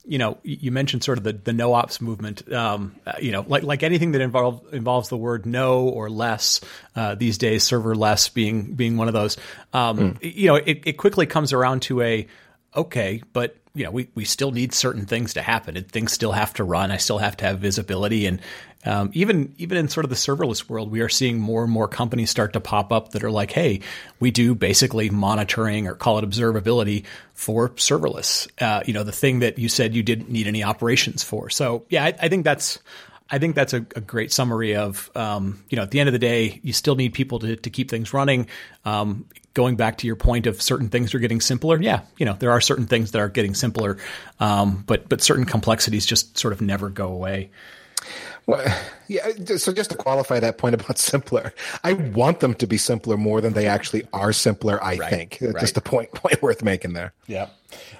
you 0.09 0.17
know 0.17 0.39
you 0.43 0.71
mentioned 0.71 1.03
sort 1.03 1.19
of 1.19 1.23
the 1.23 1.33
the 1.33 1.53
no 1.53 1.73
ops 1.73 2.01
movement. 2.01 2.51
Um, 2.51 2.95
uh, 3.05 3.13
you 3.21 3.31
know, 3.31 3.45
like 3.47 3.63
like 3.63 3.83
anything 3.83 4.13
that 4.13 4.21
involve, 4.21 4.73
involves 4.73 5.09
the 5.09 5.17
word 5.17 5.45
no 5.45 5.87
or 5.87 6.09
less 6.09 6.61
uh, 6.95 7.13
these 7.13 7.37
days, 7.37 7.63
serverless 7.63 8.33
being 8.33 8.73
being 8.73 8.97
one 8.97 9.07
of 9.07 9.13
those. 9.13 9.37
Um, 9.71 10.15
mm. 10.15 10.35
You 10.35 10.47
know, 10.47 10.55
it, 10.55 10.81
it 10.85 10.93
quickly 10.93 11.27
comes 11.27 11.53
around 11.53 11.83
to 11.83 12.01
a 12.01 12.27
okay, 12.75 13.21
but 13.33 13.55
you 13.75 13.85
know, 13.85 13.91
we, 13.91 14.09
we 14.15 14.25
still 14.25 14.51
need 14.51 14.73
certain 14.73 15.05
things 15.05 15.35
to 15.35 15.41
happen 15.41 15.77
and 15.77 15.87
things 15.87 16.11
still 16.11 16.31
have 16.31 16.53
to 16.55 16.63
run. 16.63 16.91
I 16.91 16.97
still 16.97 17.19
have 17.19 17.37
to 17.37 17.45
have 17.45 17.59
visibility. 17.59 18.25
And 18.25 18.41
um, 18.85 19.09
even 19.13 19.53
even 19.57 19.77
in 19.77 19.89
sort 19.89 20.05
of 20.05 20.09
the 20.09 20.15
serverless 20.15 20.69
world, 20.69 20.89
we 20.91 21.01
are 21.01 21.09
seeing 21.09 21.39
more 21.39 21.63
and 21.63 21.71
more 21.71 21.87
companies 21.87 22.29
start 22.29 22.53
to 22.53 22.61
pop 22.61 22.91
up 22.91 23.11
that 23.11 23.23
are 23.23 23.31
like, 23.31 23.51
"Hey, 23.51 23.81
we 24.19 24.31
do 24.31 24.55
basically 24.55 25.09
monitoring 25.09 25.87
or 25.87 25.95
call 25.95 26.17
it 26.17 26.29
observability 26.29 27.03
for 27.33 27.69
serverless." 27.69 28.47
Uh, 28.61 28.81
you 28.85 28.93
know, 28.93 29.03
the 29.03 29.11
thing 29.11 29.39
that 29.39 29.59
you 29.59 29.67
said 29.67 29.93
you 29.93 30.03
didn't 30.03 30.29
need 30.29 30.47
any 30.47 30.63
operations 30.63 31.23
for. 31.23 31.49
So 31.49 31.85
yeah, 31.89 32.05
I, 32.05 32.13
I 32.21 32.29
think 32.29 32.45
that's 32.45 32.79
I 33.29 33.37
think 33.37 33.55
that's 33.55 33.73
a, 33.73 33.85
a 33.95 34.01
great 34.01 34.31
summary 34.31 34.75
of, 34.75 35.11
um, 35.15 35.63
you 35.69 35.75
know, 35.75 35.83
at 35.83 35.91
the 35.91 35.99
end 35.99 36.09
of 36.09 36.13
the 36.13 36.19
day, 36.19 36.59
you 36.63 36.73
still 36.73 36.95
need 36.95 37.13
people 37.13 37.39
to, 37.39 37.55
to 37.57 37.69
keep 37.69 37.89
things 37.89 38.11
running. 38.11 38.47
Um, 38.85 39.25
going 39.53 39.75
back 39.75 39.97
to 39.99 40.07
your 40.07 40.15
point 40.15 40.47
of 40.47 40.61
certain 40.61 40.89
things 40.89 41.13
are 41.13 41.19
getting 41.19 41.41
simpler. 41.41 41.81
Yeah, 41.81 42.01
you 42.17 42.25
know, 42.25 42.33
there 42.33 42.51
are 42.51 42.61
certain 42.61 42.87
things 42.87 43.11
that 43.11 43.19
are 43.19 43.29
getting 43.29 43.53
simpler, 43.53 43.97
um, 44.39 44.83
but 44.87 45.09
but 45.09 45.21
certain 45.21 45.45
complexities 45.45 46.05
just 46.05 46.37
sort 46.37 46.53
of 46.53 46.61
never 46.61 46.89
go 46.89 47.09
away. 47.09 47.51
Well, 48.49 48.81
yeah. 49.07 49.29
So 49.57 49.71
just 49.71 49.91
to 49.91 49.95
qualify 49.95 50.39
that 50.39 50.57
point 50.57 50.75
about 50.75 50.97
simpler, 50.97 51.53
I 51.83 51.93
want 51.93 52.39
them 52.39 52.55
to 52.55 52.67
be 52.67 52.77
simpler 52.77 53.17
more 53.17 53.41
than 53.41 53.53
they 53.53 53.67
actually 53.67 54.07
are 54.11 54.33
simpler. 54.33 54.83
I 54.83 54.97
right, 54.97 55.09
think 55.09 55.37
right. 55.41 55.55
just 55.59 55.77
a 55.77 55.81
point 55.81 56.11
point 56.13 56.41
worth 56.41 56.63
making 56.63 56.93
there. 56.93 57.13
Yeah. 57.27 57.49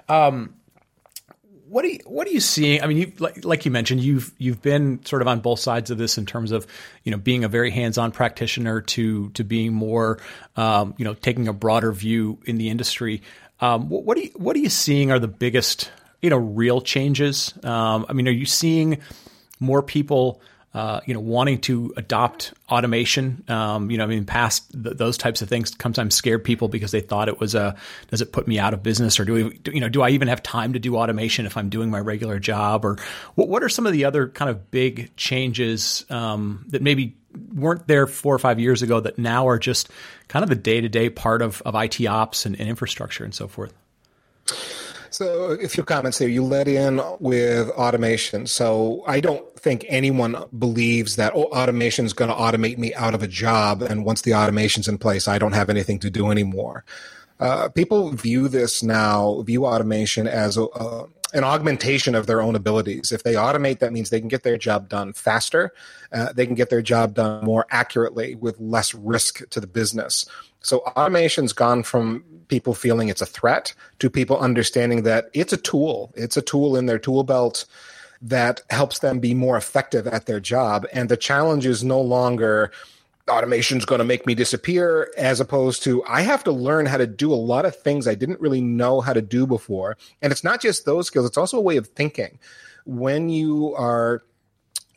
Um, 0.07 0.55
what 1.67 1.85
are 1.85 1.89
you, 1.89 1.99
what 2.07 2.27
are 2.27 2.31
you 2.31 2.39
seeing? 2.39 2.81
I 2.81 2.87
mean, 2.87 2.97
you, 2.97 3.13
like, 3.19 3.45
like 3.45 3.63
you 3.63 3.69
mentioned, 3.69 4.01
you've 4.01 4.33
you've 4.39 4.59
been 4.59 5.05
sort 5.05 5.21
of 5.21 5.27
on 5.27 5.39
both 5.39 5.59
sides 5.59 5.91
of 5.91 5.99
this 5.99 6.17
in 6.17 6.25
terms 6.25 6.51
of 6.51 6.65
you 7.03 7.11
know 7.11 7.17
being 7.19 7.43
a 7.43 7.47
very 7.47 7.69
hands-on 7.69 8.11
practitioner 8.11 8.81
to 8.81 9.29
to 9.31 9.43
being 9.43 9.73
more 9.73 10.19
um, 10.55 10.95
you 10.97 11.05
know 11.05 11.13
taking 11.13 11.47
a 11.47 11.53
broader 11.53 11.91
view 11.91 12.39
in 12.45 12.57
the 12.57 12.69
industry. 12.69 13.21
Um, 13.61 13.89
what, 13.89 14.03
what, 14.03 14.17
are 14.17 14.21
you 14.21 14.31
what 14.35 14.55
are 14.55 14.59
you 14.59 14.69
seeing 14.69 15.11
are 15.11 15.19
the 15.19 15.27
biggest 15.27 15.91
you 16.23 16.31
know 16.31 16.37
real 16.37 16.81
changes? 16.81 17.53
Um, 17.63 18.07
I 18.09 18.13
mean, 18.13 18.27
are 18.27 18.31
you 18.31 18.47
seeing 18.47 18.99
more 19.59 19.81
people 19.83 20.41
uh, 20.71 20.99
you 21.07 21.15
know, 21.15 21.19
wanting 21.19 21.59
to 21.59 21.91
adopt 21.97 22.53
automation. 22.69 23.43
Um, 23.47 23.89
you 23.89 23.97
know, 23.97 24.03
I 24.03 24.07
mean, 24.07 24.25
past 24.25 24.71
th- 24.71 24.97
those 24.97 25.17
types 25.17 25.41
of 25.41 25.49
things 25.49 25.75
sometimes 25.81 26.13
scared 26.13 26.43
people 26.43 26.67
because 26.67 26.91
they 26.91 27.01
thought 27.01 27.27
it 27.27 27.39
was 27.39 27.55
a, 27.55 27.75
does 28.11 28.21
it 28.21 28.31
put 28.31 28.47
me 28.47 28.59
out 28.59 28.75
of 28.75 28.83
business 28.83 29.19
or 29.19 29.25
do 29.25 29.33
we, 29.33 29.57
do, 29.57 29.71
you 29.71 29.79
know, 29.79 29.89
do 29.89 30.03
I 30.03 30.09
even 30.11 30.27
have 30.27 30.43
time 30.43 30.73
to 30.73 30.79
do 30.79 30.95
automation 30.95 31.47
if 31.47 31.57
I'm 31.57 31.69
doing 31.69 31.89
my 31.89 31.99
regular 31.99 32.37
job 32.37 32.85
or 32.85 32.97
what, 33.33 33.47
what 33.47 33.63
are 33.63 33.69
some 33.69 33.87
of 33.87 33.93
the 33.93 34.05
other 34.05 34.27
kind 34.27 34.51
of 34.51 34.69
big 34.69 35.15
changes 35.15 36.05
um, 36.12 36.65
that 36.69 36.84
maybe 36.84 37.17
weren't 37.55 37.88
there 37.88 38.05
four 38.05 38.36
or 38.36 38.39
five 38.39 38.60
years 38.60 38.84
ago 38.84 38.99
that 38.99 39.17
now 39.17 39.47
are 39.47 39.57
just 39.57 39.89
kind 40.27 40.43
of 40.43 40.49
the 40.49 40.55
day 40.55 40.81
to 40.81 40.89
day 40.89 41.10
part 41.10 41.41
of, 41.41 41.63
of 41.63 41.73
IT 41.73 42.05
ops 42.05 42.45
and, 42.45 42.60
and 42.60 42.69
infrastructure 42.69 43.23
and 43.23 43.34
so 43.34 43.47
forth? 43.47 43.73
So, 45.19 45.51
a 45.51 45.67
few 45.67 45.84
comments 45.84 46.17
here. 46.17 46.29
You 46.29 46.45
led 46.45 46.69
in 46.69 47.01
with 47.19 47.67
automation. 47.71 48.47
So, 48.47 49.03
I 49.05 49.19
don't 49.19 49.53
think 49.60 49.86
anyone 49.89 50.45
believes 50.58 51.17
that 51.17 51.34
oh, 51.36 51.43
automation 51.47 52.05
is 52.05 52.13
going 52.13 52.29
to 52.29 52.38
automate 52.38 52.77
me 52.77 52.93
out 52.93 53.13
of 53.13 53.21
a 53.21 53.27
job, 53.27 53.82
and 53.82 54.05
once 54.05 54.21
the 54.21 54.34
automation's 54.34 54.88
in 54.88 54.97
place, 54.97 55.27
I 55.27 55.38
don't 55.38 55.51
have 55.51 55.69
anything 55.69 55.99
to 55.99 56.10
do 56.10 56.32
anymore. 56.32 56.86
Uh, 57.38 57.67
people 57.67 58.12
view 58.12 58.47
this 58.47 58.82
now, 58.82 59.41
view 59.41 59.65
automation 59.65 60.25
as 60.25 60.55
a, 60.55 60.67
an 61.34 61.43
augmentation 61.43 62.15
of 62.15 62.25
their 62.25 62.41
own 62.41 62.55
abilities. 62.55 63.12
If 63.12 63.23
they 63.23 63.34
automate, 63.34 63.79
that 63.79 63.91
means 63.91 64.10
they 64.10 64.21
can 64.21 64.29
get 64.29 64.43
their 64.43 64.58
job 64.58 64.88
done 64.88 65.12
faster. 65.12 65.73
Uh, 66.13 66.32
they 66.32 66.45
can 66.45 66.55
get 66.55 66.69
their 66.69 66.82
job 66.82 67.15
done 67.15 67.43
more 67.43 67.65
accurately 67.71 68.36
with 68.36 68.58
less 68.58 68.95
risk 68.95 69.47
to 69.49 69.60
the 69.60 69.67
business. 69.67 70.25
So 70.62 70.80
automation's 70.95 71.54
gone 71.54 71.84
from 71.84 72.24
people 72.48 72.74
feeling 72.74 73.10
it's 73.10 73.22
a 73.22 73.26
threat 73.26 73.74
to 74.00 74.10
people 74.10 74.38
understanding 74.38 75.04
that 75.04 75.30
it's 75.34 75.54
a 75.54 75.58
tool. 75.58 76.12
It's 76.15 76.38
a 76.38 76.41
tool 76.41 76.76
in 76.76 76.86
their 76.86 77.00
tool 77.00 77.24
belt 77.24 77.65
that 78.22 78.62
helps 78.69 79.00
them 79.00 79.19
be 79.19 79.34
more 79.34 79.56
effective 79.56 80.06
at 80.08 80.26
their 80.26 80.39
job. 80.39 80.86
And 80.91 81.08
the 81.08 81.17
challenge 81.17 81.65
is 81.65 81.84
no 81.84 82.02
longer 82.02 82.72
automation's 83.30 83.86
going 83.86 84.00
to 84.00 84.06
make 84.06 84.26
me 84.26 84.34
disappear 84.34 85.12
as 85.17 85.39
opposed 85.39 85.84
to 85.84 86.04
I 86.06 86.22
have 86.22 86.43
to 86.45 86.52
learn 86.52 86.88
how 86.88 86.98
to 86.98 87.08
do 87.08 87.32
a 87.32 87.36
lot 87.36 87.65
of 87.65 87.76
things 87.76 88.08
I 88.08 88.15
didn't 88.15 88.41
really 88.41 88.62
know 88.62 89.02
how 89.02 89.13
to 89.13 89.22
do 89.22 89.45
before. 89.45 89.98
And 90.22 90.32
it's 90.32 90.43
not 90.43 90.62
just 90.62 90.86
those 90.86 91.08
skills, 91.08 91.28
it's 91.28 91.38
also 91.38 91.58
a 91.58 91.62
way 91.62 91.78
of 91.78 91.88
thinking. 91.88 92.39
When 92.86 93.30
you 93.30 93.76
are 93.76 94.24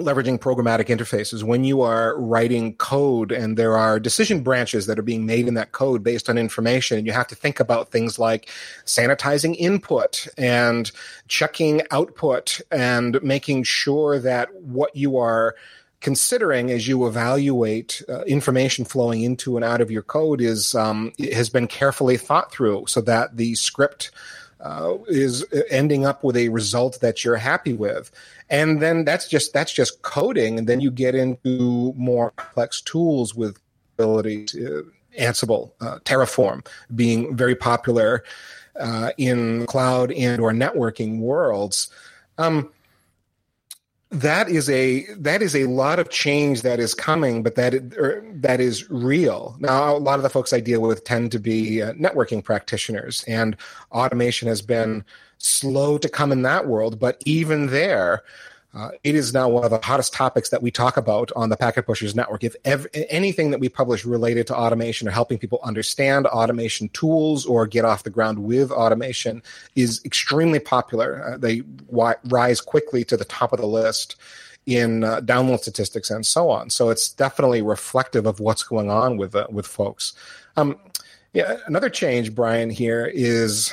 leveraging 0.00 0.38
programmatic 0.38 0.86
interfaces 0.86 1.42
when 1.42 1.64
you 1.64 1.82
are 1.82 2.18
writing 2.18 2.74
code 2.76 3.30
and 3.30 3.56
there 3.56 3.76
are 3.76 4.00
decision 4.00 4.42
branches 4.42 4.86
that 4.86 4.98
are 4.98 5.02
being 5.02 5.26
made 5.26 5.46
in 5.46 5.54
that 5.54 5.72
code 5.72 6.02
based 6.02 6.28
on 6.28 6.38
information 6.38 6.98
and 6.98 7.06
you 7.06 7.12
have 7.12 7.26
to 7.26 7.34
think 7.34 7.60
about 7.60 7.90
things 7.90 8.18
like 8.18 8.48
sanitizing 8.84 9.54
input 9.58 10.26
and 10.38 10.90
checking 11.28 11.82
output 11.90 12.60
and 12.70 13.22
making 13.22 13.62
sure 13.62 14.18
that 14.18 14.52
what 14.62 14.94
you 14.96 15.18
are 15.18 15.54
considering 16.00 16.70
as 16.70 16.88
you 16.88 17.06
evaluate 17.06 18.02
uh, 18.08 18.22
information 18.22 18.84
flowing 18.84 19.22
into 19.22 19.56
and 19.56 19.64
out 19.64 19.80
of 19.80 19.90
your 19.90 20.02
code 20.02 20.40
is 20.40 20.74
um, 20.74 21.12
has 21.32 21.48
been 21.48 21.68
carefully 21.68 22.16
thought 22.16 22.50
through 22.50 22.84
so 22.88 23.00
that 23.00 23.36
the 23.36 23.54
script 23.54 24.10
uh, 24.62 24.94
is 25.08 25.44
ending 25.70 26.06
up 26.06 26.24
with 26.24 26.36
a 26.36 26.48
result 26.48 27.00
that 27.00 27.24
you're 27.24 27.36
happy 27.36 27.72
with. 27.72 28.10
And 28.48 28.80
then 28.80 29.04
that's 29.04 29.28
just 29.28 29.52
that's 29.52 29.72
just 29.72 30.02
coding. 30.02 30.58
And 30.58 30.68
then 30.68 30.80
you 30.80 30.90
get 30.90 31.14
into 31.14 31.92
more 31.96 32.30
complex 32.32 32.80
tools 32.80 33.34
with 33.34 33.58
ability 33.98 34.44
to, 34.46 34.90
ansible 35.18 35.72
uh, 35.80 35.98
terraform 36.04 36.66
being 36.94 37.36
very 37.36 37.54
popular 37.54 38.24
uh, 38.80 39.10
in 39.18 39.66
cloud 39.66 40.10
and 40.12 40.40
or 40.40 40.52
networking 40.52 41.18
worlds. 41.18 41.90
Um, 42.38 42.72
that 44.12 44.50
is 44.50 44.68
a 44.68 45.06
that 45.14 45.40
is 45.40 45.56
a 45.56 45.64
lot 45.64 45.98
of 45.98 46.10
change 46.10 46.62
that 46.62 46.78
is 46.78 46.94
coming, 46.94 47.42
but 47.42 47.54
that 47.54 47.74
er, 47.96 48.22
that 48.34 48.60
is 48.60 48.88
real. 48.90 49.56
Now, 49.58 49.96
a 49.96 49.98
lot 49.98 50.18
of 50.18 50.22
the 50.22 50.28
folks 50.28 50.52
I 50.52 50.60
deal 50.60 50.82
with 50.82 51.04
tend 51.04 51.32
to 51.32 51.38
be 51.38 51.80
uh, 51.82 51.94
networking 51.94 52.44
practitioners, 52.44 53.24
and 53.26 53.56
automation 53.90 54.48
has 54.48 54.60
been 54.60 55.02
slow 55.38 55.96
to 55.96 56.08
come 56.08 56.30
in 56.30 56.42
that 56.42 56.66
world. 56.66 57.00
But 57.00 57.22
even 57.24 57.68
there, 57.68 58.22
uh, 58.74 58.90
it 59.04 59.14
is 59.14 59.32
now 59.32 59.48
one 59.48 59.64
of 59.64 59.70
the 59.70 59.80
hottest 59.82 60.14
topics 60.14 60.48
that 60.50 60.62
we 60.62 60.70
talk 60.70 60.96
about 60.96 61.30
on 61.36 61.48
the 61.48 61.56
Packet 61.56 61.86
Pushers 61.86 62.14
Network. 62.14 62.42
If 62.44 62.56
ev- 62.64 62.86
anything 62.94 63.50
that 63.50 63.60
we 63.60 63.68
publish 63.68 64.04
related 64.04 64.46
to 64.48 64.56
automation 64.56 65.06
or 65.06 65.10
helping 65.10 65.38
people 65.38 65.60
understand 65.62 66.26
automation 66.26 66.88
tools 66.90 67.44
or 67.44 67.66
get 67.66 67.84
off 67.84 68.02
the 68.02 68.10
ground 68.10 68.38
with 68.38 68.70
automation 68.70 69.42
is 69.74 70.00
extremely 70.04 70.58
popular. 70.58 71.22
Uh, 71.24 71.36
they 71.36 71.62
rise 71.90 72.60
quickly 72.60 73.04
to 73.04 73.16
the 73.16 73.24
top 73.26 73.52
of 73.52 73.60
the 73.60 73.66
list 73.66 74.16
in 74.66 75.04
uh, 75.04 75.20
download 75.20 75.60
statistics 75.60 76.10
and 76.10 76.24
so 76.24 76.48
on. 76.48 76.70
So 76.70 76.90
it's 76.90 77.10
definitely 77.10 77.62
reflective 77.62 78.26
of 78.26 78.40
what's 78.40 78.62
going 78.62 78.90
on 78.90 79.16
with 79.16 79.34
uh, 79.34 79.46
with 79.50 79.66
folks. 79.66 80.14
Um, 80.56 80.78
Yeah, 81.34 81.56
another 81.66 81.88
change, 81.88 82.34
Brian, 82.34 82.68
here 82.68 83.06
is 83.06 83.72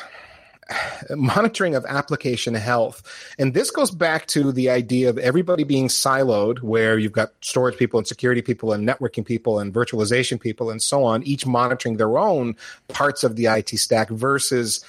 monitoring 1.15 1.75
of 1.75 1.86
application 1.86 2.53
health. 2.53 3.03
And 3.38 3.53
this 3.53 3.71
goes 3.71 3.91
back 3.91 4.27
to 4.27 4.51
the 4.51 4.69
idea 4.69 5.10
of 5.10 5.17
everybody 5.17 5.63
being 5.63 5.88
siloed, 5.88 6.62
where 6.62 6.97
you've 6.97 7.12
got 7.12 7.34
storage 7.41 7.77
people 7.77 7.97
and 7.97 8.08
security 8.08 8.41
people 8.41 8.73
and 8.73 8.88
networking 8.88 9.25
people 9.25 9.60
and 9.60 9.73
virtualization 9.73 10.39
people 10.39 10.69
and 10.69 10.82
so 10.82 11.03
on, 11.03 11.23
each 11.23 11.45
monitoring 11.45 11.97
their 11.97 12.17
own 12.17 12.55
parts 12.88 13.23
of 13.23 13.36
the 13.36 13.45
IT 13.45 13.69
stack 13.69 14.10
versus 14.10 14.84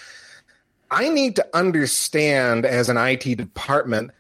I 0.91 1.09
need 1.09 1.37
to 1.37 1.47
understand 1.55 2.67
as 2.67 2.89
an 2.89 2.97
IT 2.97 3.37
department 3.37 4.11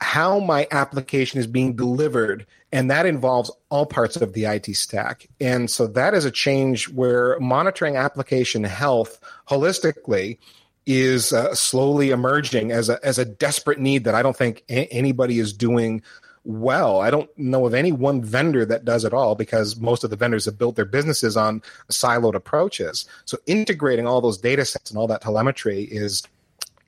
how 0.00 0.38
my 0.38 0.66
application 0.70 1.40
is 1.40 1.46
being 1.46 1.74
delivered 1.74 2.46
and 2.72 2.90
that 2.90 3.06
involves 3.06 3.50
all 3.68 3.84
parts 3.84 4.16
of 4.16 4.32
the 4.32 4.46
IT 4.46 4.74
stack. 4.74 5.28
And 5.40 5.70
so 5.70 5.86
that 5.88 6.14
is 6.14 6.24
a 6.24 6.30
change 6.30 6.88
where 6.88 7.38
monitoring 7.38 7.96
application 7.96 8.64
health 8.64 9.20
holistically 9.48 10.38
is 10.86 11.32
uh, 11.32 11.54
slowly 11.54 12.10
emerging 12.10 12.72
as 12.72 12.88
a 12.88 12.98
as 13.04 13.18
a 13.18 13.24
desperate 13.24 13.78
need 13.78 14.04
that 14.04 14.14
I 14.14 14.22
don't 14.22 14.36
think 14.36 14.64
a- 14.68 14.88
anybody 14.88 15.38
is 15.38 15.52
doing 15.52 16.02
well. 16.44 17.00
I 17.00 17.10
don't 17.10 17.30
know 17.38 17.66
of 17.66 17.74
any 17.74 17.92
one 17.92 18.22
vendor 18.22 18.64
that 18.64 18.84
does 18.84 19.04
it 19.04 19.14
all 19.14 19.34
because 19.34 19.76
most 19.76 20.02
of 20.02 20.10
the 20.10 20.16
vendors 20.16 20.44
have 20.46 20.58
built 20.58 20.74
their 20.74 20.84
businesses 20.84 21.36
on 21.36 21.62
siloed 21.88 22.34
approaches. 22.34 23.06
So 23.26 23.38
integrating 23.46 24.06
all 24.06 24.20
those 24.20 24.38
data 24.38 24.64
sets 24.64 24.90
and 24.90 24.98
all 24.98 25.06
that 25.06 25.20
telemetry 25.20 25.82
is 25.84 26.22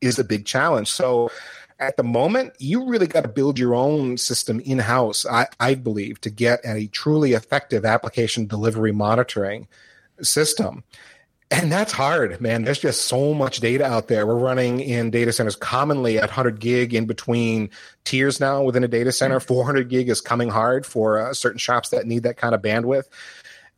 is 0.01 0.19
a 0.19 0.25
big 0.25 0.45
challenge. 0.45 0.91
So 0.91 1.31
at 1.79 1.97
the 1.97 2.05
moment, 2.05 2.55
you 2.59 2.87
really 2.87 3.07
got 3.07 3.23
to 3.23 3.29
build 3.29 3.59
your 3.59 3.75
own 3.75 4.17
system 4.17 4.61
in 4.61 4.79
house, 4.79 5.27
I, 5.27 5.49
I 5.59 5.75
believe, 5.75 6.21
to 6.23 6.31
get 6.31 6.61
a 6.65 6.87
truly 6.89 7.33
effective 7.33 7.85
application 7.85 8.47
delivery 8.47 8.93
monitoring 8.93 9.67
system. 10.23 10.85
And 11.51 11.71
that's 11.71 11.93
hard, 11.93 12.41
man. 12.41 12.65
There's 12.65 12.81
just 12.81 13.05
so 13.05 13.35
much 13.35 13.61
data 13.61 13.85
out 13.85 14.09
there. 14.09 14.27
We're 14.27 14.35
running 14.39 14.81
in 14.81 15.11
data 15.11 15.33
centers 15.33 15.57
commonly 15.57 16.17
at 16.17 16.23
100 16.23 16.59
gig 16.59 16.95
in 16.95 17.07
between 17.07 17.71
tiers 18.05 18.41
now 18.41 18.63
within 18.63 18.83
a 18.83 18.89
data 18.89 19.13
center. 19.13 19.39
400 19.39 19.89
gig 19.89 20.09
is 20.09 20.21
coming 20.21 20.49
hard 20.49 20.87
for 20.87 21.19
uh, 21.19 21.35
certain 21.35 21.59
shops 21.59 21.91
that 21.91 22.07
need 22.07 22.23
that 22.23 22.37
kind 22.37 22.55
of 22.55 22.63
bandwidth. 22.63 23.05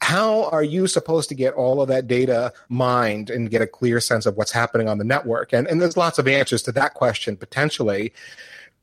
How 0.00 0.44
are 0.50 0.62
you 0.62 0.86
supposed 0.86 1.28
to 1.30 1.34
get 1.34 1.54
all 1.54 1.80
of 1.80 1.88
that 1.88 2.06
data 2.06 2.52
mined 2.68 3.30
and 3.30 3.50
get 3.50 3.62
a 3.62 3.66
clear 3.66 3.98
sense 4.00 4.26
of 4.26 4.36
what's 4.36 4.52
happening 4.52 4.88
on 4.88 4.98
the 4.98 5.04
network? 5.04 5.52
And, 5.52 5.66
and 5.66 5.80
there's 5.80 5.96
lots 5.96 6.18
of 6.18 6.28
answers 6.28 6.62
to 6.62 6.72
that 6.72 6.94
question 6.94 7.36
potentially 7.36 8.12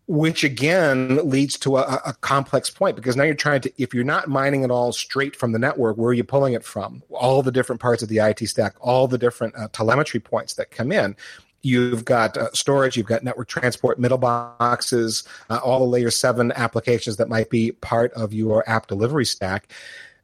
which 0.07 0.43
again 0.43 1.29
leads 1.29 1.57
to 1.57 1.77
a, 1.77 2.01
a, 2.05 2.13
complex 2.19 2.69
point 2.69 2.95
because 2.95 3.15
now 3.15 3.23
you're 3.23 3.33
trying 3.33 3.61
to 3.61 3.71
if 3.81 3.93
you're 3.93 4.03
not 4.03 4.27
mining 4.27 4.63
it 4.63 4.71
all 4.71 4.91
straight 4.91 5.35
from 5.35 5.53
the 5.53 5.59
network 5.59 5.97
where 5.97 6.09
are 6.09 6.13
you 6.13 6.23
pulling 6.23 6.53
it 6.53 6.63
from? 6.63 7.01
All 7.09 7.41
the 7.41 7.51
different 7.51 7.81
parts 7.81 8.03
of 8.03 8.09
the 8.09 8.19
it 8.19 8.47
stack 8.47 8.75
all 8.81 9.07
the 9.07 9.17
different 9.17 9.55
uh, 9.57 9.69
telemetry 9.71 10.19
points 10.19 10.55
that 10.55 10.71
come 10.71 10.91
in. 10.91 11.15
You've 11.61 12.03
got 12.03 12.37
uh, 12.37 12.49
storage 12.53 12.97
you've 12.97 13.05
got 13.05 13.23
network 13.23 13.47
transport 13.47 13.97
middle 13.97 14.17
boxes 14.17 15.23
uh, 15.49 15.59
all 15.63 15.79
the 15.79 15.85
layer 15.85 16.11
7 16.11 16.51
applications 16.53 17.15
that 17.17 17.29
might 17.29 17.49
be 17.49 17.71
part 17.71 18.11
of 18.13 18.33
your 18.33 18.69
app 18.69 18.87
delivery 18.87 19.25
stack. 19.25 19.71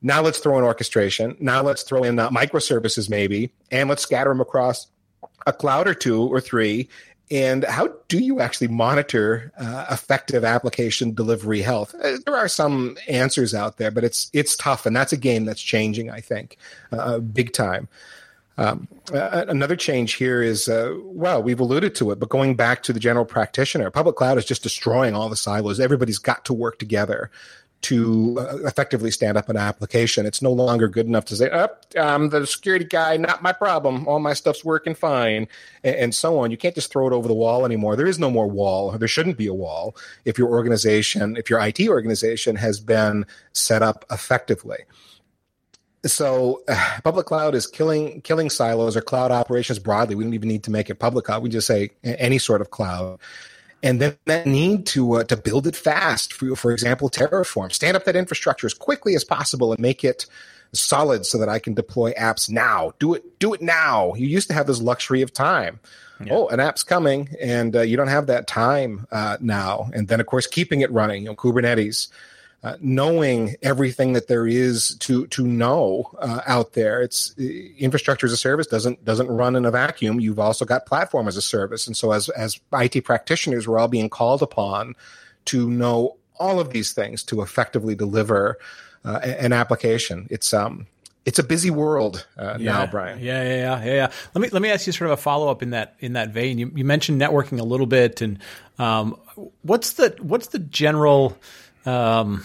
Now 0.02 0.22
let's 0.22 0.40
throw 0.40 0.58
in 0.58 0.64
orchestration. 0.64 1.38
Now 1.40 1.62
let's 1.62 1.84
throw 1.84 2.04
in 2.04 2.20
uh, 2.20 2.30
microservices 2.30 3.10
maybe 3.10 3.54
and 3.72 3.88
let's 3.88 4.04
scatter 4.04 4.30
them 4.30 4.42
across 4.42 4.88
a 5.48 5.54
cloud 5.54 5.88
or 5.88 5.94
two 5.94 6.24
or 6.24 6.42
three 6.42 6.90
and 7.32 7.64
how 7.64 7.90
do 8.08 8.20
you 8.20 8.40
actually 8.40 8.70
monitor 8.70 9.52
uh, 9.58 9.86
effective 9.92 10.44
application 10.44 11.14
delivery 11.14 11.62
health? 11.62 11.94
Uh, 12.04 12.18
there 12.26 12.36
are 12.36 12.48
some 12.48 12.98
answers 13.08 13.54
out 13.54 13.78
there, 13.78 13.92
but 13.92 14.04
it's 14.04 14.30
it's 14.34 14.56
tough, 14.56 14.86
and 14.86 14.96
that's 14.96 15.14
a 15.14 15.18
game 15.18 15.46
that's 15.46 15.62
changing. 15.62 16.10
I 16.10 16.22
think, 16.22 16.58
uh, 16.92 17.20
big 17.20 17.54
time. 17.54 17.88
Um, 18.58 18.90
uh, 19.14 19.46
another 19.48 19.78
change 19.78 20.16
here 20.16 20.44
is, 20.44 20.68
uh, 20.68 20.94
well, 21.02 21.42
we've 21.42 21.62
alluded 21.62 21.96
to 21.96 22.12
it, 22.12 22.20
but 22.20 22.28
going 22.28 22.56
back 22.56 22.84
to 22.84 22.92
the 22.92 23.00
general 23.00 23.24
practitioner, 23.24 23.90
public 23.90 24.18
cloud 24.18 24.38
is 24.38 24.44
just 24.44 24.64
destroying 24.64 25.16
all 25.16 25.30
the 25.30 25.38
silos. 25.38 25.80
Everybody's 25.80 26.18
got 26.18 26.44
to 26.44 26.54
work 26.54 26.78
together 26.78 27.32
to 27.82 28.38
uh, 28.40 28.58
effectively 28.66 29.10
stand 29.10 29.38
up 29.38 29.48
an 29.48 29.56
application. 29.58 30.26
It's 30.26 30.42
no 30.42 30.52
longer 30.52 30.88
good 30.88 31.06
enough 31.06 31.26
to 31.26 31.36
say, 31.36 31.50
oh, 31.52 31.70
I'm 31.98 32.30
the 32.30 32.46
security 32.46 32.86
guy, 32.86 33.18
not 33.18 33.42
my 33.42 33.54
problem. 33.54 34.08
All 34.08 34.20
my 34.20 34.34
stuff's 34.34 34.66
working 34.66 34.96
fine," 34.96 35.48
and, 35.84 36.14
so 36.14 36.40
on. 36.40 36.52
You 36.52 36.58
can't 36.58 36.76
just 36.76 36.92
throw 36.92 37.08
it 37.08 37.14
over 37.14 37.28
the 37.28 37.34
wall 37.34 37.66
anymore. 37.66 37.96
There 37.96 38.08
is 38.08 38.20
no 38.20 38.30
more 38.30 38.48
wall. 38.48 38.92
There 38.92 39.08
shouldn't 39.08 39.38
be 39.38 39.48
a 39.48 39.54
wall 39.54 39.96
if 40.26 40.38
your 40.38 40.50
organization, 40.50 41.38
if 41.38 41.50
your 41.50 41.60
IT 41.62 41.80
organization 41.88 42.58
has 42.58 42.80
been 42.80 43.26
set 43.54 43.82
up 43.82 44.06
effectively. 44.12 44.80
So, 46.06 46.64
uh, 46.68 47.00
public 47.04 47.28
cloud 47.28 47.56
is 47.56 47.66
killing 47.66 48.22
killing 48.22 48.50
silos 48.50 48.98
or 48.98 49.02
cloud 49.02 49.32
operations 49.32 49.80
broadly. 49.80 50.16
We 50.16 50.26
don't 50.26 50.34
even 50.34 50.50
need 50.50 50.64
to 50.66 50.72
make 50.72 50.90
it 50.90 50.96
public 50.96 51.26
cloud. 51.26 51.44
We 51.44 51.50
just 51.50 51.68
say 51.68 51.92
any 52.04 52.40
sort 52.40 52.60
of 52.60 52.72
cloud 52.72 53.20
and 53.82 54.02
then 54.02 54.18
that 54.26 54.46
need 54.46 54.86
to 54.88 55.14
uh, 55.14 55.24
to 55.26 55.38
build 55.38 55.68
it 55.68 55.76
fast. 55.76 56.34
For 56.34 56.56
for 56.56 56.72
example, 56.72 57.10
Terraform, 57.10 57.72
stand 57.72 57.96
up 57.96 58.06
that 58.06 58.16
infrastructure 58.16 58.68
as 58.68 58.74
quickly 58.74 59.16
as 59.16 59.24
possible 59.24 59.72
and 59.72 59.82
make 59.82 60.04
it 60.04 60.26
solid 60.72 61.26
so 61.26 61.38
that 61.40 61.50
I 61.50 61.60
can 61.60 61.74
deploy 61.74 62.12
apps 62.14 62.50
now. 62.50 62.94
Do 63.00 63.14
it 63.14 63.40
do 63.40 63.54
it 63.54 63.62
now. 63.62 64.14
You 64.16 64.28
used 64.28 64.48
to 64.50 64.54
have 64.54 64.68
this 64.68 64.82
luxury 64.82 65.22
of 65.22 65.34
time. 65.34 65.80
Yeah. 66.24 66.34
Oh, 66.34 66.48
an 66.50 66.60
app's 66.60 66.84
coming, 66.84 67.30
and 67.40 67.76
uh, 67.76 67.82
you 67.82 67.96
don't 67.96 68.10
have 68.10 68.28
that 68.28 68.46
time 68.46 69.08
uh, 69.10 69.38
now. 69.40 69.90
And 69.94 70.10
then, 70.10 70.20
of 70.20 70.26
course, 70.26 70.48
keeping 70.48 70.82
it 70.82 70.92
running. 70.92 71.24
You 71.24 71.30
know, 71.30 71.36
Kubernetes 71.36 72.10
uh, 72.64 72.76
knowing 72.82 73.56
everything 73.62 74.14
that 74.14 74.28
there 74.28 74.46
is 74.46 74.96
to 74.96 75.28
to 75.28 75.48
know 75.48 76.10
uh, 76.20 76.42
out 76.46 76.74
there. 76.74 77.02
It's 77.02 77.34
uh, 77.40 77.44
infrastructure 77.78 78.28
as 78.28 78.34
a 78.34 78.38
service 78.38 78.68
doesn't 78.68 79.04
doesn't 79.06 79.28
run 79.28 79.56
in 79.56 79.66
a 79.66 79.72
vacuum. 79.72 80.20
You've 80.20 80.40
also 80.40 80.66
got 80.66 80.86
platform 80.86 81.28
as 81.28 81.38
a 81.38 81.42
service, 81.42 81.88
and 81.88 81.96
so 81.96 82.12
as 82.12 82.30
as 82.30 82.60
IT 82.74 83.06
practitioners, 83.06 83.68
we're 83.68 83.80
all 83.80 83.88
being 83.88 84.10
called 84.10 84.42
upon 84.42 84.96
to 85.46 85.70
know 85.70 86.18
all 86.38 86.60
of 86.60 86.72
these 86.72 86.92
things 86.94 87.24
to 87.24 87.42
effectively 87.42 87.96
deliver 87.96 88.58
uh, 89.06 89.20
an 89.24 89.54
application. 89.54 90.28
It's 90.30 90.54
um 90.54 90.88
it's 91.26 91.40
a 91.40 91.44
busy 91.44 91.70
world 91.70 92.26
uh, 92.38 92.58
yeah, 92.60 92.72
now, 92.72 92.86
Brian. 92.88 93.20
Yeah, 93.20 93.44
yeah, 93.44 93.56
yeah, 93.56 93.86
yeah, 93.86 93.94
yeah. 93.94 94.12
Let 94.34 94.42
me 94.42 94.50
let 94.50 94.62
me 94.62 94.70
ask 94.70 94.88
you 94.88 94.94
sort 94.94 95.12
of 95.12 95.20
a 95.20 95.22
follow 95.22 95.50
up 95.50 95.62
in 95.62 95.70
that 95.70 95.96
in 96.00 96.14
that 96.14 96.30
vein. 96.30 96.58
You, 96.58 96.72
you 96.76 96.84
mentioned 96.84 97.22
networking 97.22 97.60
a 97.60 97.64
little 97.64 97.86
bit, 97.86 98.22
and 98.22 98.40
um, 98.80 99.18
what's 99.62 99.94
the 99.94 100.16
what's 100.20 100.48
the 100.48 100.60
general 100.60 101.38
um, 101.86 102.44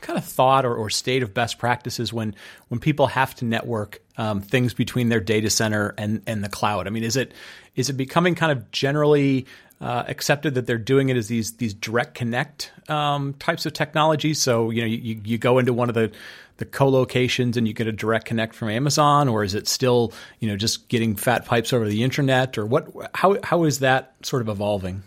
kind 0.00 0.18
of 0.18 0.24
thought 0.24 0.64
or, 0.64 0.74
or, 0.74 0.88
state 0.88 1.22
of 1.22 1.34
best 1.34 1.58
practices 1.58 2.12
when 2.12 2.34
when 2.68 2.78
people 2.78 3.08
have 3.08 3.34
to 3.34 3.44
network 3.44 4.00
um, 4.16 4.40
things 4.40 4.72
between 4.72 5.08
their 5.08 5.20
data 5.20 5.50
center 5.50 5.94
and 5.98 6.22
and 6.26 6.44
the 6.44 6.48
cloud? 6.48 6.86
I 6.86 6.90
mean, 6.90 7.04
is 7.04 7.16
it 7.16 7.32
is 7.74 7.90
it 7.90 7.94
becoming 7.94 8.34
kind 8.34 8.52
of 8.52 8.70
generally 8.70 9.46
uh, 9.80 10.04
accepted 10.06 10.54
that 10.54 10.66
they're 10.66 10.78
doing 10.78 11.08
it 11.08 11.16
as 11.16 11.28
these 11.28 11.52
these 11.54 11.74
direct 11.74 12.14
connect 12.14 12.72
um, 12.88 13.34
types 13.34 13.66
of 13.66 13.72
technology? 13.72 14.34
So 14.34 14.70
you 14.70 14.82
know, 14.82 14.86
you, 14.86 15.20
you 15.24 15.38
go 15.38 15.58
into 15.58 15.72
one 15.72 15.88
of 15.88 15.94
the 15.94 16.12
the 16.58 16.64
co-locations 16.64 17.56
and 17.56 17.68
you 17.68 17.74
get 17.74 17.86
a 17.86 17.92
direct 17.92 18.24
connect 18.24 18.54
from 18.54 18.70
Amazon, 18.70 19.28
or 19.28 19.44
is 19.44 19.54
it 19.54 19.68
still 19.68 20.12
you 20.40 20.48
know 20.48 20.56
just 20.56 20.88
getting 20.88 21.16
fat 21.16 21.44
pipes 21.44 21.72
over 21.72 21.88
the 21.88 22.02
internet, 22.02 22.58
or 22.58 22.64
what? 22.64 22.88
How 23.14 23.38
how 23.42 23.64
is 23.64 23.80
that 23.80 24.14
sort 24.22 24.42
of 24.42 24.48
evolving? 24.48 25.02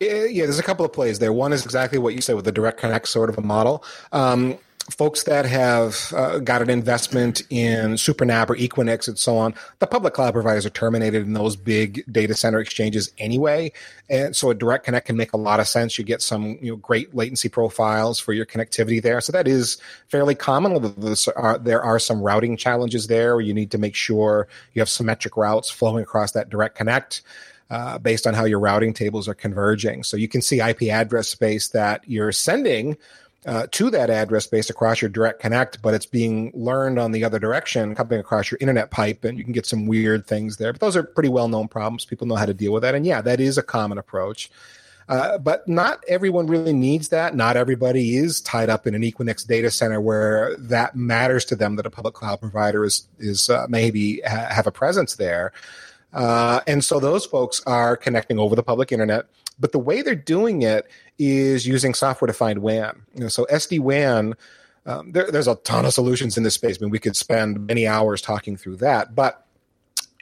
Yeah, 0.00 0.44
there's 0.44 0.58
a 0.58 0.62
couple 0.62 0.84
of 0.84 0.92
plays 0.92 1.18
there. 1.18 1.32
One 1.32 1.52
is 1.52 1.64
exactly 1.64 1.98
what 1.98 2.14
you 2.14 2.20
said 2.20 2.36
with 2.36 2.44
the 2.44 2.52
direct 2.52 2.78
connect 2.78 3.08
sort 3.08 3.30
of 3.30 3.38
a 3.38 3.42
model. 3.42 3.84
Um, 4.12 4.58
folks 4.90 5.24
that 5.24 5.44
have 5.46 6.12
uh, 6.16 6.38
got 6.38 6.62
an 6.62 6.70
investment 6.70 7.42
in 7.50 7.92
SuperNAP 7.92 8.50
or 8.50 8.56
Equinix 8.56 9.08
and 9.08 9.18
so 9.18 9.36
on, 9.36 9.54
the 9.78 9.86
public 9.86 10.14
cloud 10.14 10.32
providers 10.32 10.66
are 10.66 10.70
terminated 10.70 11.22
in 11.22 11.32
those 11.32 11.56
big 11.56 12.02
data 12.10 12.34
center 12.34 12.60
exchanges 12.60 13.12
anyway. 13.18 13.72
And 14.08 14.34
so 14.34 14.50
a 14.50 14.54
direct 14.54 14.84
connect 14.84 15.06
can 15.06 15.16
make 15.16 15.32
a 15.32 15.36
lot 15.36 15.60
of 15.60 15.68
sense. 15.68 15.98
You 15.98 16.04
get 16.04 16.22
some 16.22 16.58
you 16.60 16.72
know, 16.72 16.76
great 16.76 17.14
latency 17.14 17.48
profiles 17.48 18.18
for 18.18 18.32
your 18.32 18.46
connectivity 18.46 19.00
there. 19.02 19.20
So 19.20 19.32
that 19.32 19.46
is 19.46 19.78
fairly 20.08 20.34
common. 20.34 20.94
There 21.62 21.82
are 21.82 21.98
some 21.98 22.20
routing 22.20 22.56
challenges 22.56 23.06
there 23.06 23.36
where 23.36 23.44
you 23.44 23.54
need 23.54 23.70
to 23.70 23.78
make 23.78 23.94
sure 23.94 24.48
you 24.74 24.80
have 24.80 24.88
symmetric 24.88 25.36
routes 25.36 25.70
flowing 25.70 26.02
across 26.02 26.32
that 26.32 26.50
direct 26.50 26.76
connect. 26.76 27.22
Uh, 27.70 27.98
based 27.98 28.26
on 28.26 28.34
how 28.34 28.44
your 28.44 28.58
routing 28.58 28.92
tables 28.92 29.28
are 29.28 29.34
converging. 29.34 30.02
So 30.02 30.16
you 30.16 30.26
can 30.26 30.42
see 30.42 30.60
IP 30.60 30.82
address 30.90 31.28
space 31.28 31.68
that 31.68 32.02
you're 32.04 32.32
sending 32.32 32.96
uh, 33.46 33.68
to 33.70 33.90
that 33.90 34.10
address 34.10 34.44
space 34.44 34.70
across 34.70 35.00
your 35.00 35.08
direct 35.08 35.40
connect, 35.40 35.80
but 35.80 35.94
it's 35.94 36.04
being 36.04 36.50
learned 36.54 36.98
on 36.98 37.12
the 37.12 37.24
other 37.24 37.38
direction, 37.38 37.94
coming 37.94 38.18
across 38.18 38.50
your 38.50 38.58
internet 38.60 38.90
pipe, 38.90 39.24
and 39.24 39.38
you 39.38 39.44
can 39.44 39.52
get 39.52 39.66
some 39.66 39.86
weird 39.86 40.26
things 40.26 40.56
there. 40.56 40.72
But 40.72 40.80
those 40.80 40.96
are 40.96 41.02
pretty 41.02 41.28
well 41.28 41.48
known 41.48 41.68
problems. 41.68 42.04
People 42.04 42.26
know 42.26 42.34
how 42.34 42.46
to 42.46 42.54
deal 42.54 42.72
with 42.72 42.82
that. 42.82 42.94
And 42.94 43.06
yeah, 43.06 43.22
that 43.22 43.40
is 43.40 43.56
a 43.56 43.62
common 43.62 43.98
approach. 43.98 44.50
Uh, 45.08 45.38
but 45.38 45.66
not 45.66 46.04
everyone 46.06 46.46
really 46.46 46.72
needs 46.72 47.08
that. 47.08 47.34
Not 47.34 47.56
everybody 47.56 48.16
is 48.16 48.40
tied 48.40 48.70
up 48.70 48.86
in 48.86 48.94
an 48.94 49.02
Equinix 49.02 49.44
data 49.44 49.70
center 49.70 50.00
where 50.00 50.54
that 50.56 50.94
matters 50.94 51.44
to 51.46 51.56
them 51.56 51.76
that 51.76 51.86
a 51.86 51.90
public 51.90 52.14
cloud 52.14 52.40
provider 52.40 52.84
is 52.84 53.08
is 53.18 53.50
uh, 53.50 53.66
maybe 53.68 54.20
ha- 54.20 54.48
have 54.50 54.68
a 54.68 54.72
presence 54.72 55.16
there. 55.16 55.52
Uh, 56.12 56.60
and 56.66 56.84
so 56.84 56.98
those 56.98 57.26
folks 57.26 57.62
are 57.66 57.96
connecting 57.96 58.38
over 58.38 58.56
the 58.56 58.62
public 58.62 58.92
internet. 58.92 59.26
But 59.58 59.72
the 59.72 59.78
way 59.78 60.02
they're 60.02 60.14
doing 60.14 60.62
it 60.62 60.90
is 61.18 61.66
using 61.66 61.94
software 61.94 62.26
defined 62.26 62.60
WAN. 62.60 63.02
You 63.14 63.22
know, 63.22 63.28
so 63.28 63.46
SD 63.46 63.80
WAN 63.80 64.34
um, 64.86 65.12
there, 65.12 65.30
there's 65.30 65.48
a 65.48 65.56
ton 65.56 65.84
of 65.84 65.92
solutions 65.92 66.36
in 66.36 66.42
this 66.42 66.54
space. 66.54 66.78
I 66.80 66.84
mean, 66.84 66.90
we 66.90 66.98
could 66.98 67.16
spend 67.16 67.66
many 67.66 67.86
hours 67.86 68.22
talking 68.22 68.56
through 68.56 68.76
that, 68.76 69.14
but 69.14 69.46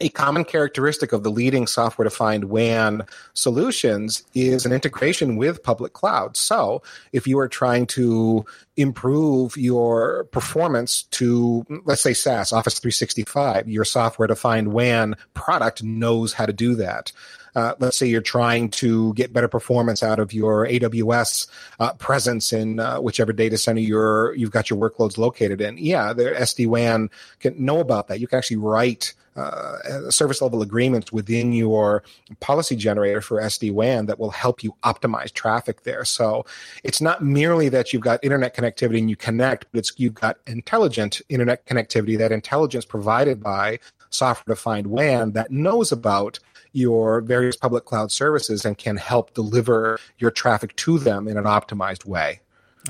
a 0.00 0.08
common 0.10 0.44
characteristic 0.44 1.12
of 1.12 1.22
the 1.22 1.30
leading 1.30 1.66
software 1.66 2.04
defined 2.04 2.44
WAN 2.44 3.04
solutions 3.34 4.22
is 4.34 4.64
an 4.64 4.72
integration 4.72 5.36
with 5.36 5.62
public 5.62 5.92
cloud. 5.92 6.36
So, 6.36 6.82
if 7.12 7.26
you 7.26 7.38
are 7.38 7.48
trying 7.48 7.86
to 7.88 8.44
improve 8.76 9.56
your 9.56 10.24
performance 10.24 11.02
to, 11.02 11.66
let's 11.84 12.02
say, 12.02 12.14
SaaS, 12.14 12.52
Office 12.52 12.78
365, 12.78 13.68
your 13.68 13.84
software 13.84 14.28
defined 14.28 14.72
WAN 14.72 15.16
product 15.34 15.82
knows 15.82 16.32
how 16.32 16.46
to 16.46 16.52
do 16.52 16.76
that. 16.76 17.12
Uh, 17.56 17.74
let's 17.80 17.96
say 17.96 18.06
you're 18.06 18.20
trying 18.20 18.70
to 18.70 19.12
get 19.14 19.32
better 19.32 19.48
performance 19.48 20.02
out 20.02 20.20
of 20.20 20.32
your 20.32 20.66
AWS 20.68 21.48
uh, 21.80 21.92
presence 21.94 22.52
in 22.52 22.78
uh, 22.78 22.98
whichever 22.98 23.32
data 23.32 23.58
center 23.58 23.80
you're 23.80 24.32
you've 24.36 24.52
got 24.52 24.70
your 24.70 24.78
workloads 24.78 25.18
located 25.18 25.60
in. 25.60 25.76
Yeah, 25.76 26.12
the 26.12 26.24
SD 26.24 26.68
WAN 26.68 27.10
can 27.40 27.64
know 27.64 27.80
about 27.80 28.06
that. 28.08 28.20
You 28.20 28.28
can 28.28 28.38
actually 28.38 28.58
write 28.58 29.14
uh, 29.38 30.10
service 30.10 30.42
level 30.42 30.62
agreements 30.62 31.12
within 31.12 31.52
your 31.52 32.02
policy 32.40 32.76
generator 32.76 33.20
for 33.20 33.40
SD 33.40 33.72
WAN 33.72 34.06
that 34.06 34.18
will 34.18 34.30
help 34.30 34.62
you 34.62 34.74
optimize 34.84 35.32
traffic 35.32 35.82
there. 35.84 36.04
So 36.04 36.44
it's 36.84 37.00
not 37.00 37.22
merely 37.22 37.68
that 37.70 37.92
you've 37.92 38.02
got 38.02 38.22
internet 38.22 38.54
connectivity 38.54 38.98
and 38.98 39.10
you 39.10 39.16
connect, 39.16 39.66
but 39.70 39.78
it's 39.78 39.92
you've 39.96 40.14
got 40.14 40.38
intelligent 40.46 41.20
internet 41.28 41.66
connectivity, 41.66 42.18
that 42.18 42.32
intelligence 42.32 42.84
provided 42.84 43.42
by 43.42 43.78
software 44.10 44.54
defined 44.54 44.86
WAN 44.88 45.32
that 45.32 45.50
knows 45.50 45.92
about 45.92 46.38
your 46.72 47.20
various 47.20 47.56
public 47.56 47.84
cloud 47.84 48.12
services 48.12 48.64
and 48.64 48.76
can 48.76 48.96
help 48.96 49.34
deliver 49.34 49.98
your 50.18 50.30
traffic 50.30 50.74
to 50.76 50.98
them 50.98 51.28
in 51.28 51.36
an 51.36 51.44
optimized 51.44 52.04
way. 52.04 52.40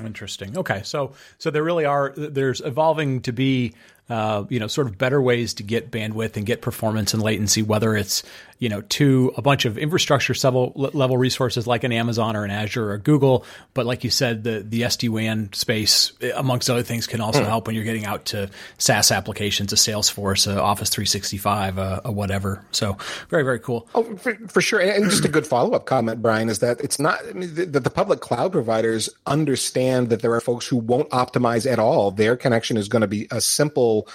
Interesting. 0.05 0.57
Okay, 0.57 0.81
so 0.83 1.13
so 1.39 1.49
there 1.49 1.63
really 1.63 1.85
are 1.85 2.13
there's 2.15 2.61
evolving 2.61 3.21
to 3.21 3.33
be 3.33 3.73
uh, 4.09 4.45
you 4.49 4.59
know, 4.59 4.67
sort 4.67 4.87
of 4.87 4.97
better 4.97 5.21
ways 5.21 5.53
to 5.55 5.63
get 5.63 5.91
bandwidth 5.91 6.35
and 6.35 6.45
get 6.45 6.61
performance 6.61 7.13
and 7.13 7.21
latency, 7.21 7.61
whether 7.61 7.95
it's, 7.95 8.23
you 8.59 8.67
know, 8.67 8.81
to 8.81 9.33
a 9.37 9.41
bunch 9.41 9.63
of 9.63 9.77
infrastructure 9.77 10.35
level, 10.43 10.73
level 10.75 11.17
resources 11.17 11.65
like 11.65 11.85
an 11.85 11.93
Amazon 11.93 12.35
or 12.35 12.43
an 12.43 12.51
Azure 12.51 12.91
or 12.91 12.97
Google. 12.97 13.45
But 13.73 13.85
like 13.85 14.03
you 14.03 14.09
said, 14.09 14.43
the, 14.43 14.59
the 14.67 14.81
SD-WAN 14.81 15.53
space, 15.53 16.11
amongst 16.35 16.69
other 16.69 16.83
things, 16.83 17.07
can 17.07 17.21
also 17.21 17.39
hmm. 17.39 17.47
help 17.47 17.67
when 17.67 17.75
you're 17.75 17.85
getting 17.85 18.05
out 18.05 18.25
to 18.25 18.49
SaaS 18.77 19.11
applications, 19.11 19.71
a 19.71 19.77
Salesforce, 19.77 20.45
a 20.53 20.61
Office 20.61 20.89
365, 20.89 21.77
a, 21.77 22.01
a 22.03 22.11
whatever. 22.11 22.63
So 22.71 22.97
very, 23.29 23.43
very 23.43 23.59
cool. 23.59 23.87
Oh, 23.95 24.03
for, 24.17 24.35
for 24.49 24.61
sure. 24.61 24.81
And 24.81 25.09
just 25.09 25.23
a 25.23 25.29
good 25.29 25.47
follow-up 25.47 25.85
comment, 25.85 26.21
Brian, 26.21 26.49
is 26.49 26.59
that 26.59 26.81
it's 26.81 26.99
not 26.99 27.19
I 27.29 27.31
mean, 27.31 27.55
that 27.55 27.85
the 27.85 27.89
public 27.89 28.19
cloud 28.19 28.51
providers 28.51 29.09
understand 29.25 30.09
that 30.09 30.21
there 30.21 30.33
are 30.33 30.41
folks 30.41 30.67
who 30.67 30.75
won't 30.75 31.09
optimize 31.11 31.69
at 31.69 31.79
all. 31.79 32.11
Their 32.11 32.35
connection 32.35 32.75
is 32.75 32.89
going 32.89 33.01
to 33.01 33.07
be 33.07 33.27
a 33.31 33.39
simple 33.39 34.09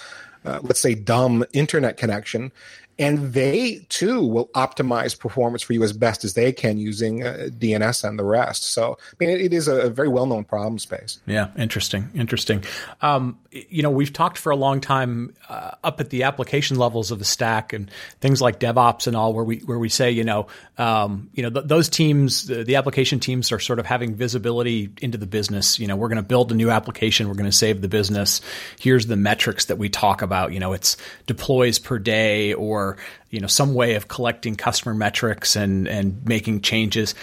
uh, 0.45 0.59
let's 0.61 0.79
say, 0.79 0.93
dumb 0.93 1.43
internet 1.53 1.97
connection 1.97 2.51
and 2.97 3.33
they 3.33 3.85
too 3.89 4.25
will 4.25 4.47
optimize 4.49 5.17
performance 5.17 5.61
for 5.61 5.73
you 5.73 5.83
as 5.83 5.91
best 5.91 6.23
as 6.23 6.33
they 6.33 6.53
can 6.53 6.77
using 6.77 7.23
uh, 7.23 7.49
DNS 7.51 8.07
and 8.07 8.17
the 8.17 8.23
rest. 8.23 8.63
So, 8.63 8.97
I 8.99 9.15
mean, 9.19 9.29
it, 9.29 9.41
it 9.41 9.53
is 9.53 9.67
a, 9.67 9.89
very 9.89 10.07
well 10.07 10.25
known 10.25 10.43
problem 10.43 10.79
space. 10.79 11.19
Yeah, 11.25 11.49
interesting, 11.57 12.09
interesting. 12.15 12.63
Um, 13.01 13.37
you 13.51 13.83
know, 13.83 13.89
we've 13.89 14.11
talked 14.11 14.37
for 14.37 14.51
a 14.51 14.55
long 14.55 14.81
time 14.81 15.33
uh, 15.49 15.71
up 15.83 15.99
at 15.99 16.09
the 16.09 16.23
application 16.23 16.77
levels 16.77 17.11
of 17.11 17.19
the 17.19 17.25
stack 17.25 17.73
and 17.73 17.89
things 18.21 18.41
like 18.41 18.59
DevOps 18.59 19.07
and 19.07 19.15
all, 19.15 19.33
where 19.33 19.43
we 19.43 19.57
where 19.59 19.79
we 19.79 19.89
say, 19.89 20.11
you 20.11 20.23
know, 20.23 20.47
um, 20.77 21.29
you 21.33 21.43
know, 21.43 21.49
th- 21.49 21.65
those 21.65 21.89
teams, 21.89 22.47
the, 22.47 22.63
the 22.63 22.75
application 22.75 23.19
teams, 23.19 23.51
are 23.51 23.59
sort 23.59 23.79
of 23.79 23.85
having 23.85 24.15
visibility 24.15 24.89
into 25.01 25.17
the 25.17 25.27
business. 25.27 25.79
You 25.79 25.87
know, 25.87 25.95
we're 25.95 26.09
going 26.09 26.17
to 26.17 26.23
build 26.23 26.51
a 26.51 26.55
new 26.55 26.69
application, 26.69 27.27
we're 27.27 27.35
going 27.35 27.49
to 27.49 27.55
save 27.55 27.81
the 27.81 27.89
business. 27.89 28.41
Here's 28.79 29.07
the 29.07 29.17
metrics 29.17 29.65
that 29.65 29.77
we 29.77 29.89
talk 29.89 30.21
about. 30.21 30.53
You 30.53 30.59
know, 30.59 30.73
it's 30.73 30.97
deploys 31.25 31.79
per 31.79 31.99
day 31.99 32.53
or 32.53 32.84
or 32.85 32.97
you 33.29 33.39
know 33.39 33.47
some 33.47 33.73
way 33.73 33.95
of 33.95 34.07
collecting 34.07 34.55
customer 34.55 34.93
metrics 34.93 35.55
and 35.55 35.87
and 35.87 36.23
making 36.25 36.61
changes. 36.61 37.15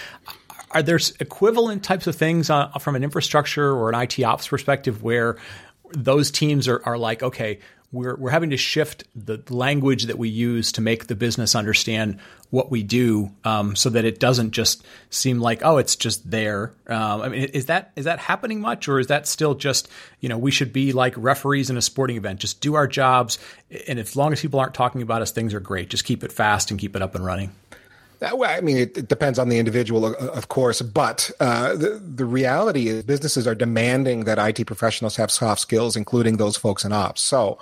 Are 0.71 0.81
there 0.81 0.99
equivalent 1.19 1.83
types 1.83 2.07
of 2.07 2.15
things 2.15 2.49
uh, 2.49 2.67
from 2.79 2.95
an 2.95 3.03
infrastructure 3.03 3.71
or 3.71 3.89
an 3.89 3.95
IT 3.95 4.23
ops 4.23 4.47
perspective 4.47 5.03
where 5.03 5.37
those 5.91 6.31
teams 6.31 6.67
are, 6.67 6.81
are 6.83 6.97
like, 6.97 7.21
okay, 7.21 7.59
we're, 7.93 8.15
we're 8.15 8.31
having 8.31 8.49
to 8.49 8.57
shift 8.57 9.03
the 9.15 9.41
language 9.49 10.05
that 10.05 10.17
we 10.17 10.27
use 10.27 10.71
to 10.73 10.81
make 10.81 11.07
the 11.07 11.15
business 11.15 11.55
understand 11.55 12.19
what 12.49 12.69
we 12.69 12.83
do 12.83 13.31
um, 13.45 13.75
so 13.75 13.89
that 13.89 14.03
it 14.03 14.19
doesn't 14.19 14.51
just 14.51 14.83
seem 15.09 15.39
like 15.39 15.63
oh 15.63 15.77
it's 15.77 15.95
just 15.95 16.29
there. 16.29 16.73
Um, 16.87 17.21
i 17.21 17.29
mean 17.29 17.43
is 17.45 17.67
that 17.67 17.91
is 17.95 18.05
that 18.05 18.19
happening 18.19 18.59
much 18.61 18.87
or 18.87 18.99
is 18.99 19.07
that 19.07 19.27
still 19.27 19.55
just 19.55 19.87
you 20.19 20.29
know 20.29 20.37
we 20.37 20.51
should 20.51 20.73
be 20.73 20.91
like 20.91 21.13
referees 21.17 21.69
in 21.69 21.77
a 21.77 21.81
sporting 21.81 22.17
event. 22.17 22.39
Just 22.39 22.61
do 22.61 22.75
our 22.75 22.87
jobs 22.87 23.39
and 23.87 23.99
as 23.99 24.15
long 24.15 24.33
as 24.33 24.41
people 24.41 24.59
aren't 24.59 24.73
talking 24.73 25.01
about 25.01 25.21
us 25.21 25.31
things 25.31 25.53
are 25.53 25.59
great. 25.59 25.89
Just 25.89 26.03
keep 26.03 26.23
it 26.23 26.31
fast 26.31 26.71
and 26.71 26.79
keep 26.79 26.95
it 26.95 27.01
up 27.01 27.15
and 27.15 27.23
running 27.25 27.51
I 28.23 28.61
mean, 28.61 28.77
it, 28.77 28.97
it, 28.97 29.07
depends 29.07 29.37
on 29.37 29.49
the 29.49 29.57
individual, 29.57 30.05
of 30.05 30.47
course, 30.47 30.81
but 30.81 31.29
uh, 31.39 31.75
the, 31.75 32.01
the 32.03 32.25
reality 32.25 32.87
is 32.87 33.03
businesses 33.03 33.45
are 33.47 33.55
demanding 33.55 34.25
that 34.25 34.39
IT 34.39 34.65
professionals 34.65 35.15
have 35.17 35.31
soft 35.31 35.61
skills, 35.61 35.95
including 35.95 36.37
those 36.37 36.55
folks 36.55 36.85
in 36.85 36.93
ops. 36.93 37.21
So 37.21 37.57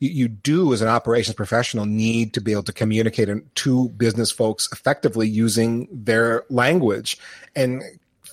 you, 0.00 0.10
you 0.10 0.28
do, 0.28 0.72
as 0.72 0.80
an 0.80 0.88
operations 0.88 1.34
professional, 1.34 1.84
need 1.84 2.34
to 2.34 2.40
be 2.40 2.52
able 2.52 2.62
to 2.64 2.72
communicate 2.72 3.28
to 3.54 3.88
business 3.90 4.30
folks 4.30 4.68
effectively 4.72 5.28
using 5.28 5.88
their 5.90 6.44
language 6.48 7.18
and 7.54 7.82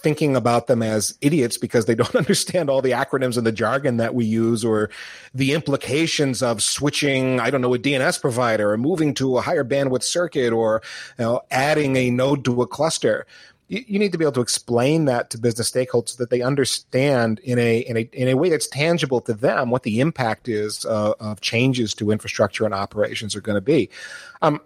thinking 0.03 0.35
about 0.35 0.67
them 0.67 0.83
as 0.83 1.17
idiots 1.21 1.57
because 1.57 1.85
they 1.85 1.95
don't 1.95 2.15
understand 2.23 2.69
all 2.69 2.81
the 2.81 2.91
acronyms 2.91 3.37
and 3.37 3.47
the 3.47 3.51
jargon 3.51 3.97
that 3.97 4.13
we 4.13 4.25
use 4.25 4.63
or 4.63 4.89
the 5.33 5.53
implications 5.53 6.43
of 6.43 6.61
switching, 6.61 7.39
I 7.39 7.49
don't 7.49 7.61
know, 7.61 7.73
a 7.73 7.79
DNS 7.79 8.21
provider 8.21 8.71
or 8.71 8.77
moving 8.77 9.13
to 9.15 9.37
a 9.37 9.41
higher 9.41 9.63
bandwidth 9.63 10.03
circuit 10.03 10.51
or 10.51 10.81
you 11.17 11.25
know, 11.25 11.41
adding 11.49 11.95
a 11.95 12.11
node 12.11 12.45
to 12.45 12.61
a 12.61 12.67
cluster. 12.67 13.25
You, 13.69 13.97
need 13.97 14.11
to 14.11 14.19
be 14.19 14.25
able 14.25 14.33
to 14.33 14.41
explain 14.41 15.05
that 15.05 15.31
to 15.31 15.39
business 15.39 15.71
stakeholders 15.71 16.09
so 16.09 16.17
that 16.17 16.29
they 16.29 16.41
understand 16.41 17.39
in 17.39 17.57
a, 17.57 17.79
in 17.79 17.97
a, 17.97 18.09
in 18.11 18.27
a 18.27 18.35
way 18.35 18.49
that's 18.49 18.67
tangible 18.67 19.19
to 19.21 19.33
them 19.33 19.71
what 19.71 19.81
the 19.81 19.99
impact 19.99 20.47
is 20.47 20.85
uh, 20.85 21.13
of 21.19 21.41
changes 21.41 21.95
to 21.95 22.11
infrastructure 22.11 22.65
and 22.65 22.73
operations 22.73 23.35
are 23.35 23.41
going 23.41 23.55
to 23.55 23.61
be. 23.61 23.89
Um, 24.43 24.61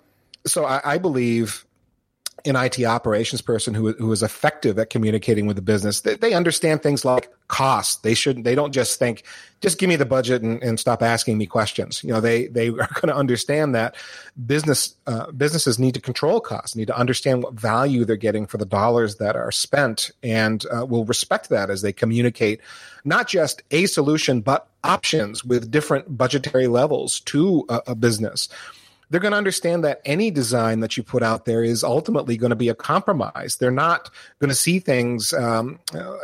so 0.45 0.65
I, 0.65 0.81
I 0.83 0.97
believe 0.97 1.66
an 2.45 2.55
IT 2.55 2.83
operations 2.83 3.41
person 3.41 3.73
who 3.73 3.93
who 3.93 4.11
is 4.11 4.23
effective 4.23 4.77
at 4.79 4.89
communicating 4.89 5.47
with 5.47 5.55
the 5.55 5.61
business. 5.61 6.01
They, 6.01 6.15
they 6.15 6.33
understand 6.33 6.83
things 6.83 7.03
like 7.03 7.31
cost. 7.47 8.03
They 8.03 8.13
shouldn't. 8.13 8.45
They 8.45 8.55
don't 8.55 8.71
just 8.71 8.99
think, 8.99 9.23
just 9.61 9.79
give 9.79 9.89
me 9.89 9.95
the 9.95 10.05
budget 10.05 10.41
and, 10.41 10.61
and 10.61 10.79
stop 10.79 11.01
asking 11.01 11.37
me 11.37 11.45
questions. 11.45 12.03
You 12.03 12.13
know, 12.13 12.21
they 12.21 12.47
they 12.47 12.67
are 12.69 12.73
going 12.73 13.07
to 13.07 13.15
understand 13.15 13.75
that 13.75 13.95
business 14.45 14.95
uh, 15.07 15.31
businesses 15.31 15.79
need 15.79 15.95
to 15.95 16.01
control 16.01 16.39
costs, 16.39 16.75
need 16.75 16.87
to 16.87 16.97
understand 16.97 17.43
what 17.43 17.53
value 17.53 18.05
they're 18.05 18.15
getting 18.15 18.45
for 18.45 18.57
the 18.57 18.65
dollars 18.65 19.15
that 19.17 19.35
are 19.35 19.51
spent, 19.51 20.11
and 20.21 20.63
uh, 20.67 20.85
will 20.85 21.05
respect 21.05 21.49
that 21.49 21.69
as 21.69 21.81
they 21.81 21.93
communicate 21.93 22.61
not 23.03 23.27
just 23.27 23.63
a 23.71 23.85
solution 23.85 24.41
but 24.41 24.67
options 24.83 25.43
with 25.43 25.71
different 25.71 26.17
budgetary 26.17 26.67
levels 26.67 27.21
to 27.21 27.65
a, 27.69 27.81
a 27.87 27.95
business 27.95 28.49
they're 29.09 29.21
going 29.21 29.31
to 29.31 29.37
understand 29.37 29.83
that 29.83 30.01
any 30.05 30.31
design 30.31 30.81
that 30.81 30.97
you 30.97 31.03
put 31.03 31.23
out 31.23 31.45
there 31.45 31.63
is 31.63 31.83
ultimately 31.83 32.37
going 32.37 32.49
to 32.49 32.55
be 32.55 32.69
a 32.69 32.75
compromise. 32.75 33.57
They're 33.57 33.71
not 33.71 34.09
going 34.39 34.49
to 34.49 34.55
see 34.55 34.79
things 34.79 35.33
um, 35.33 35.79
uh, 35.93 36.15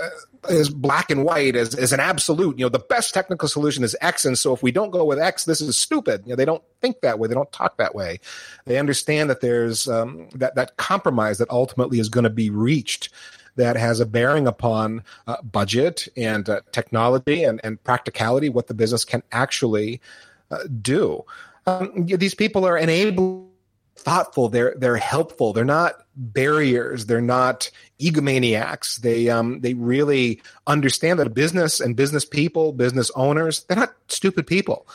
as 0.50 0.69
black 0.69 1.10
and 1.10 1.24
white 1.24 1.56
as, 1.56 1.76
as 1.76 1.93
an 1.93 2.00
absolute. 2.00 2.58
You 2.58 2.65
know, 2.65 2.69
the 2.69 2.80
best 2.80 3.13
technical 3.13 3.48
solution 3.48 3.84
is 3.84 3.96
X, 4.02 4.26
and 4.26 4.38
so 4.38 4.54
if 4.54 4.62
we 4.62 4.72
don't 4.72 4.91
go 4.91 5.06
with 5.06 5.19
X, 5.19 5.46
this 5.46 5.62
is 5.62 5.78
stupid. 5.78 6.24
You 6.26 6.32
know, 6.32 6.36
they 6.36 6.46
don't 6.46 6.63
think 6.82 7.02
that 7.02 7.19
way. 7.19 7.28
They 7.28 7.36
don't 7.36 7.52
talk 7.52 7.78
that 7.78 7.96
way. 7.96 8.19
They 8.65 8.78
understand 8.78 9.30
that 9.30 9.41
there's 9.41 9.88
um, 9.88 10.28
that 10.36 10.56
that 10.56 10.78
compromise 10.78 11.38
that 11.38 11.50
ultimately 11.50 12.00
is 12.00 12.10
going 12.10 12.26
to 12.26 12.30
be 12.30 12.50
reached 12.50 13.10
that 13.56 13.76
has 13.76 14.00
a 14.00 14.06
bearing 14.06 14.48
upon 14.48 15.04
uh, 15.28 15.39
budget 15.43 16.08
and 16.17 16.50
uh, 16.50 16.62
technology 16.72 17.43
and, 17.43 17.62
and 17.63 17.82
practicality, 17.84 18.50
what 18.50 18.65
the 18.65 18.74
business 18.74 19.06
can 19.06 19.22
actually 19.32 20.02
uh, 20.50 20.58
do 20.82 21.24
um, 21.65 22.06
these 22.06 22.36
people 22.36 22.65
are 22.65 22.78
enabled 22.78 23.49
thoughtful 23.95 24.49
they're 24.49 24.73
they're 24.78 24.97
helpful 24.97 25.54
they're 25.54 25.63
not 25.63 25.93
barriers 26.15 27.06
they're 27.06 27.21
not 27.21 27.69
egomaniacs 27.99 28.97
they 29.02 29.30
um 29.30 29.62
they 29.62 29.76
really 29.76 30.41
understand 30.65 31.19
that 31.19 31.34
business 31.34 31.80
and 31.80 31.95
business 31.95 32.26
people 32.26 32.73
business 32.73 33.12
owners 33.15 33.63
they're 33.65 33.78
not 33.78 33.93
stupid 34.08 34.47
people 34.47 34.88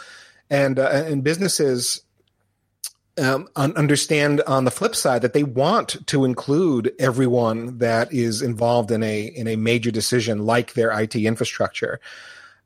and 0.50 0.78
uh, 0.80 0.88
and 0.88 1.22
businesses 1.22 2.02
um, 3.18 3.48
understand 3.56 4.42
on 4.42 4.64
the 4.64 4.70
flip 4.70 4.94
side 4.94 5.22
that 5.22 5.32
they 5.32 5.42
want 5.42 6.06
to 6.06 6.24
include 6.24 6.94
everyone 6.98 7.78
that 7.78 8.12
is 8.12 8.42
involved 8.42 8.90
in 8.90 9.02
a 9.02 9.22
in 9.22 9.48
a 9.48 9.56
major 9.56 9.90
decision 9.90 10.46
like 10.46 10.74
their 10.74 10.90
IT 10.98 11.16
infrastructure. 11.16 12.00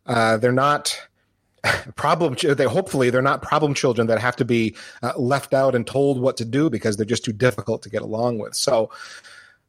Uh, 0.05 0.37
they're 0.37 0.53
not 0.53 1.01
problem 1.96 2.37
they 2.57 2.64
hopefully 2.64 3.11
they're 3.11 3.22
not 3.22 3.42
problem 3.42 3.72
children 3.75 4.09
that 4.09 4.18
have 4.18 4.37
to 4.37 4.44
be 4.44 4.75
uh, 5.03 5.12
left 5.16 5.55
out 5.55 5.75
and 5.75 5.87
told 5.87 6.20
what 6.20 6.37
to 6.37 6.44
do 6.44 6.68
because 6.68 6.96
they're 6.96 7.07
just 7.07 7.25
too 7.25 7.33
difficult 7.33 7.83
to 7.83 7.90
get 7.90 8.03
along 8.03 8.38
with 8.38 8.55
so 8.55 8.90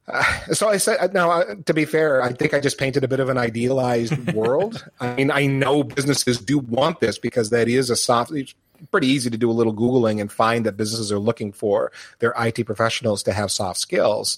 Uh, 0.06 0.24
so 0.52 0.68
I 0.68 0.78
said, 0.78 1.14
now 1.14 1.32
uh, 1.32 1.56
to 1.66 1.74
be 1.74 1.86
fair, 1.86 2.22
I 2.22 2.34
think 2.34 2.54
I 2.54 2.60
just 2.60 2.78
painted 2.78 3.04
a 3.04 3.08
bit 3.08 3.22
of 3.22 3.30
an 3.30 3.38
idealized 3.38 4.34
world. 4.34 4.86
I 5.00 5.16
mean, 5.16 5.32
I 5.32 5.46
know 5.46 5.84
businesses 5.84 6.40
do 6.40 6.60
want 6.60 7.00
this 7.00 7.18
because 7.18 7.52
that 7.52 7.70
is 7.70 7.90
a 7.90 7.96
soft. 7.96 8.32
It's 8.32 8.54
pretty 8.92 9.08
easy 9.08 9.30
to 9.30 9.38
do 9.38 9.50
a 9.50 9.54
little 9.54 9.74
googling 9.74 10.20
and 10.20 10.32
find 10.32 10.66
that 10.66 10.76
businesses 10.76 11.12
are 11.12 11.20
looking 11.20 11.54
for 11.54 11.92
their 12.20 12.34
IT 12.38 12.66
professionals 12.66 13.24
to 13.24 13.34
have 13.34 13.52
soft 13.52 13.80
skills. 13.80 14.38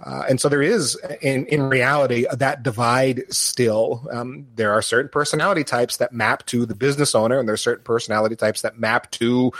Uh, 0.00 0.22
and 0.28 0.40
so 0.40 0.48
there 0.48 0.62
is, 0.62 0.96
in, 1.20 1.46
in 1.46 1.62
reality, 1.68 2.24
that 2.32 2.62
divide 2.62 3.24
still. 3.30 4.06
Um, 4.12 4.46
there 4.54 4.72
are 4.72 4.82
certain 4.82 5.10
personality 5.10 5.64
types 5.64 5.96
that 5.96 6.12
map 6.12 6.46
to 6.46 6.66
the 6.66 6.74
business 6.74 7.14
owner, 7.14 7.38
and 7.38 7.48
there 7.48 7.54
are 7.54 7.56
certain 7.56 7.84
personality 7.84 8.36
types 8.36 8.62
that 8.62 8.78
map 8.78 9.10
to 9.12 9.52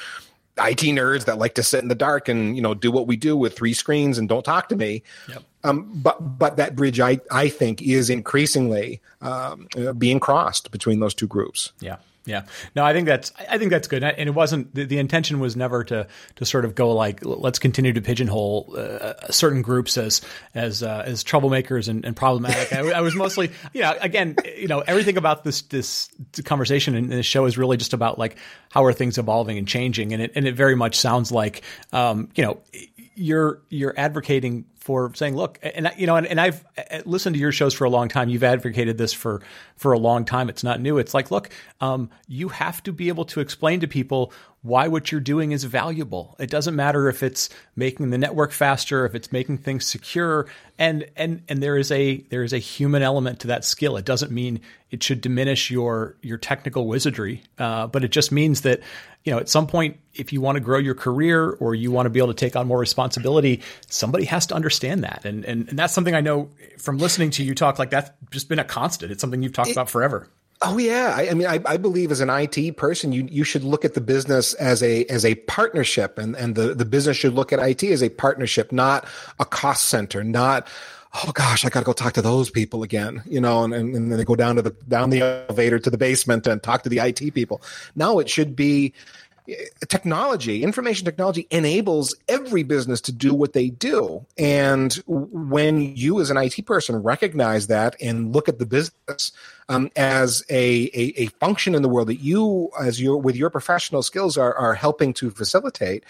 IT 0.59 0.81
nerds 0.81 1.25
that 1.27 1.39
like 1.39 1.55
to 1.55 1.63
sit 1.63 1.83
in 1.83 1.89
the 1.89 1.95
dark 1.95 2.29
and 2.29 2.57
you 2.57 2.63
know 2.63 2.75
do 2.75 2.91
what 2.91 3.07
we 3.07 3.17
do 3.17 3.37
with 3.37 3.57
three 3.57 3.73
screens 3.73 4.19
and 4.19 4.29
don't 4.29 4.45
talk 4.45 4.69
to 4.69 4.77
me. 4.77 5.03
Yep. 5.29 5.43
Um, 5.65 5.91
but 5.95 6.39
but 6.39 6.57
that 6.57 6.77
bridge, 6.77 7.01
I 7.01 7.21
I 7.31 7.49
think, 7.49 7.83
is 7.83 8.11
increasingly 8.11 9.01
um, 9.21 9.69
being 9.97 10.21
crossed 10.21 10.71
between 10.71 11.01
those 11.01 11.15
two 11.15 11.27
groups. 11.27 11.73
Yeah. 11.81 11.97
Yeah, 12.29 12.43
no, 12.77 12.85
I 12.85 12.93
think 12.93 13.07
that's 13.07 13.33
I 13.49 13.57
think 13.57 13.71
that's 13.71 13.89
good, 13.89 14.05
and 14.05 14.29
it 14.29 14.35
wasn't 14.35 14.75
the, 14.75 14.85
the 14.85 14.99
intention 14.99 15.41
was 15.41 15.57
never 15.57 15.83
to 15.85 16.07
to 16.37 16.45
sort 16.45 16.67
of 16.67 16.75
go 16.75 16.93
like 16.93 17.25
let's 17.25 17.59
continue 17.59 17.95
to 17.95 18.03
pigeonhole 18.03 18.75
uh, 18.77 19.15
certain 19.31 19.63
groups 19.63 19.97
as 19.97 20.21
as 20.55 20.83
uh, 20.83 21.05
as 21.07 21.25
troublemakers 21.25 21.89
and, 21.89 22.05
and 22.05 22.15
problematic. 22.15 22.71
I, 22.71 22.99
I, 22.99 23.01
was 23.01 23.15
mostly, 23.15 23.51
you 23.73 23.81
know, 23.81 23.97
again, 23.99 24.37
you 24.59 24.69
know, 24.69 24.81
everything 24.81 25.17
about 25.17 25.43
this 25.43 25.63
this 25.63 26.11
conversation 26.45 26.95
and 26.95 27.11
this 27.11 27.25
show 27.25 27.47
is 27.47 27.57
really 27.57 27.79
just 27.79 27.95
about 27.95 28.19
like 28.19 28.37
how 28.71 28.85
are 28.85 28.93
things 28.93 29.17
evolving 29.17 29.57
and 29.57 29.67
changing, 29.67 30.13
and 30.13 30.21
it 30.21 30.33
and 30.35 30.47
it 30.47 30.55
very 30.55 30.77
much 30.77 30.99
sounds 30.99 31.33
like, 31.33 31.63
um, 31.95 32.29
you 32.35 32.45
know, 32.45 32.61
you're 33.19 33.61
you're 33.69 33.95
advocating 33.97 34.65
for 34.77 35.13
saying, 35.15 35.37
look, 35.37 35.59
and 35.63 35.91
you 35.99 36.07
know, 36.07 36.17
and, 36.17 36.27
and 36.27 36.41
I've 36.41 36.65
listened 37.05 37.35
to 37.35 37.41
your 37.41 37.53
shows 37.53 37.75
for 37.75 37.85
a 37.85 37.91
long 37.91 38.09
time. 38.09 38.29
You've 38.29 38.45
advocated 38.45 38.97
this 38.97 39.13
for 39.13 39.43
for 39.77 39.93
a 39.93 39.99
long 39.99 40.25
time. 40.25 40.49
It's 40.49 40.65
not 40.65 40.81
new. 40.81 40.99
It's 40.99 41.15
like, 41.15 41.31
look, 41.31 41.51
um, 41.81 42.11
you 42.27 42.49
have 42.49 42.83
to 42.85 42.93
be 42.93 43.09
able 43.09 43.25
to 43.27 43.41
explain 43.41 43.81
to 43.81 43.89
people 43.89 44.33
why 44.63 44.89
what 44.89 45.13
you're 45.13 45.21
doing 45.21 45.53
is 45.53 45.65
valuable. 45.65 46.35
It 46.39 46.51
doesn't 46.51 46.75
matter 46.75 47.09
if 47.09 47.23
it's 47.23 47.49
making 47.77 48.11
the 48.11 48.19
network 48.19 48.51
faster, 48.51 49.05
if 49.05 49.15
it's 49.15 49.31
making 49.31 49.59
things 49.59 49.85
secure, 49.85 50.47
and 50.79 51.07
and 51.17 51.43
and 51.49 51.63
there 51.63 51.77
is 51.77 51.91
a 51.91 52.19
there 52.31 52.43
is 52.43 52.53
a 52.53 52.59
human 52.59 53.03
element 53.03 53.41
to 53.41 53.49
that 53.49 53.65
skill. 53.65 53.97
It 53.97 54.05
doesn't 54.05 54.33
mean 54.33 54.61
it 54.91 55.03
should 55.03 55.21
diminish 55.21 55.71
your 55.71 56.17
your 56.23 56.39
technical 56.39 56.87
wizardry, 56.87 57.43
uh, 57.59 57.89
but 57.89 58.05
it 58.05 58.11
just 58.11 58.33
means 58.33 58.63
that 58.63 58.81
you 59.29 59.35
know 59.35 59.41
at 59.41 59.51
some 59.51 59.67
point, 59.67 59.99
if 60.15 60.33
you 60.33 60.41
want 60.41 60.57
to 60.57 60.61
grow 60.61 60.79
your 60.79 60.95
career 60.95 61.51
or 61.51 61.75
you 61.75 61.91
want 61.91 62.07
to 62.07 62.11
be 62.11 62.19
able 62.19 62.29
to 62.29 62.35
take 62.35 62.57
on 62.57 62.67
more 62.67 62.79
responsibility, 62.79 63.61
somebody 63.91 64.25
has 64.25 64.47
to 64.47 64.55
understand 64.55 65.05
that, 65.05 65.27
and 65.27 65.45
and, 65.45 65.69
and 65.69 65.79
that's 65.79 65.93
something 65.93 66.15
I 66.15 66.23
know 66.23 66.49
from 66.79 66.97
listening 66.97 67.29
to 67.33 67.45
you 67.45 67.55
talk. 67.55 67.79
Like 67.79 67.91
that's 67.91 68.11
just 68.31 68.49
been 68.49 68.59
a 68.59 68.65
constant. 68.65 69.13
It's 69.13 69.21
something 69.21 69.43
you've 69.43 69.53
talked 69.53 69.69
it, 69.69 69.73
about 69.73 69.91
forever. 69.91 70.29
Oh 70.63 70.79
yeah, 70.79 71.13
I, 71.15 71.29
I 71.29 71.35
mean, 71.35 71.47
I, 71.47 71.61
I, 71.67 71.77
believe 71.77 72.11
as 72.11 72.23
an 72.23 72.31
IT 72.31 72.79
person, 72.79 73.13
you 73.13 73.29
you 73.31 73.45
should 73.45 73.65
look 73.65 73.85
at 73.85 73.93
the 73.93 74.01
business 74.01 74.55
as 74.55 74.83
a 74.83 75.05
as 75.05 75.27
a 75.27 75.35
partnership, 75.35 76.17
and 76.17 76.35
and 76.35 76.55
the 76.55 76.75
the 76.75 76.87
business 76.87 77.19
should 77.19 77.35
look 77.35 77.53
at 77.53 77.59
IT 77.59 77.85
as 77.85 78.03
a 78.03 78.09
partnership, 78.09 78.73
not 78.73 79.07
a 79.39 79.45
cost 79.45 79.85
center, 79.89 80.25
not 80.25 80.67
oh 81.25 81.33
gosh, 81.33 81.65
I 81.65 81.69
got 81.69 81.81
to 81.81 81.87
go 81.87 81.93
talk 81.93 82.15
to 82.15 82.23
those 82.23 82.51
people 82.51 82.83
again, 82.83 83.23
you 83.27 83.41
know, 83.41 83.65
and, 83.65 83.75
and, 83.75 83.95
and 83.95 84.11
then 84.11 84.19
they 84.19 84.25
go 84.25 84.37
down 84.37 84.57
to 84.57 84.63
the 84.63 84.71
down 84.89 85.11
the 85.11 85.21
elevator 85.21 85.79
to 85.79 85.91
the 85.91 85.99
basement 85.99 86.47
and 86.47 86.63
talk 86.63 86.83
to 86.83 86.89
the 86.89 86.99
IT 86.99 87.35
people. 87.35 87.63
No, 87.95 88.19
it 88.19 88.29
should 88.29 88.55
be 88.55 88.93
technology, 89.89 90.63
information 90.63 91.05
technology 91.05 91.47
enables 91.51 92.15
every 92.29 92.63
business 92.63 93.01
to 93.01 93.13
do 93.13 93.33
what 93.35 93.53
they 93.53 93.71
do. 93.71 94.25
And 94.37 94.93
when 95.07 95.97
you, 95.97 96.21
as 96.21 96.31
an 96.31 96.37
IT 96.37 96.67
person, 96.67 97.03
recognize 97.03 97.69
that 97.69 97.97
and 98.01 98.35
look 98.35 98.49
at 98.49 98.59
the 98.59 98.67
business 98.67 99.33
um, 99.69 99.91
as 99.97 100.45
a, 100.51 100.91
a, 100.95 101.23
a, 101.23 101.27
function 101.27 101.75
in 101.75 101.83
the 101.83 101.89
world 101.89 102.09
that 102.09 102.21
you, 102.21 102.71
as 102.81 103.01
your 103.01 103.17
with 103.17 103.37
your 103.37 103.51
professional 103.51 104.03
skills, 104.03 104.37
are 104.37 104.55
are 104.55 104.75
helping 104.75 105.15
to 105.15 105.31
facilitate, 105.31 106.05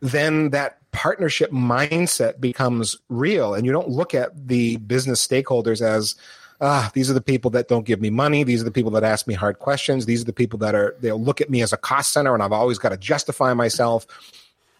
then 0.00 0.50
that 0.50 0.78
partnership 0.94 1.50
mindset 1.50 2.40
becomes 2.40 2.96
real, 3.10 3.52
and 3.52 3.66
you 3.66 3.72
don't 3.72 3.90
look 3.90 4.14
at 4.14 4.48
the 4.48 4.76
business 4.78 5.26
stakeholders 5.26 5.82
as 5.82 6.14
ah, 6.60 6.90
these 6.94 7.10
are 7.10 7.14
the 7.14 7.20
people 7.20 7.50
that 7.50 7.68
don't 7.68 7.84
give 7.84 8.00
me 8.00 8.10
money. 8.10 8.42
These 8.42 8.62
are 8.62 8.64
the 8.64 8.70
people 8.70 8.90
that 8.92 9.04
ask 9.04 9.26
me 9.26 9.34
hard 9.34 9.58
questions. 9.58 10.06
These 10.06 10.22
are 10.22 10.24
the 10.24 10.32
people 10.32 10.58
that 10.60 10.74
are, 10.74 10.96
they'll 11.00 11.20
look 11.20 11.40
at 11.40 11.50
me 11.50 11.62
as 11.62 11.72
a 11.72 11.76
cost 11.76 12.12
center 12.12 12.32
and 12.32 12.42
I've 12.42 12.52
always 12.52 12.78
got 12.78 12.90
to 12.90 12.96
justify 12.96 13.52
myself. 13.52 14.06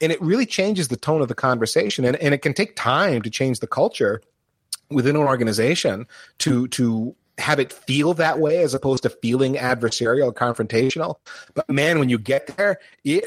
And 0.00 0.10
it 0.10 0.20
really 0.22 0.46
changes 0.46 0.88
the 0.88 0.96
tone 0.96 1.20
of 1.20 1.28
the 1.28 1.34
conversation. 1.34 2.04
And, 2.04 2.16
and 2.16 2.32
it 2.32 2.38
can 2.38 2.54
take 2.54 2.76
time 2.76 3.22
to 3.22 3.28
change 3.28 3.60
the 3.60 3.66
culture 3.66 4.22
within 4.88 5.16
an 5.16 5.22
organization 5.22 6.06
to, 6.38 6.68
to, 6.68 7.14
have 7.38 7.58
it 7.58 7.72
feel 7.72 8.14
that 8.14 8.38
way 8.38 8.58
as 8.58 8.74
opposed 8.74 9.02
to 9.02 9.10
feeling 9.10 9.54
adversarial 9.54 10.32
confrontational. 10.32 11.16
But 11.54 11.68
man, 11.68 11.98
when 11.98 12.08
you 12.08 12.16
get 12.16 12.56
there, 12.56 12.78
it 13.02 13.24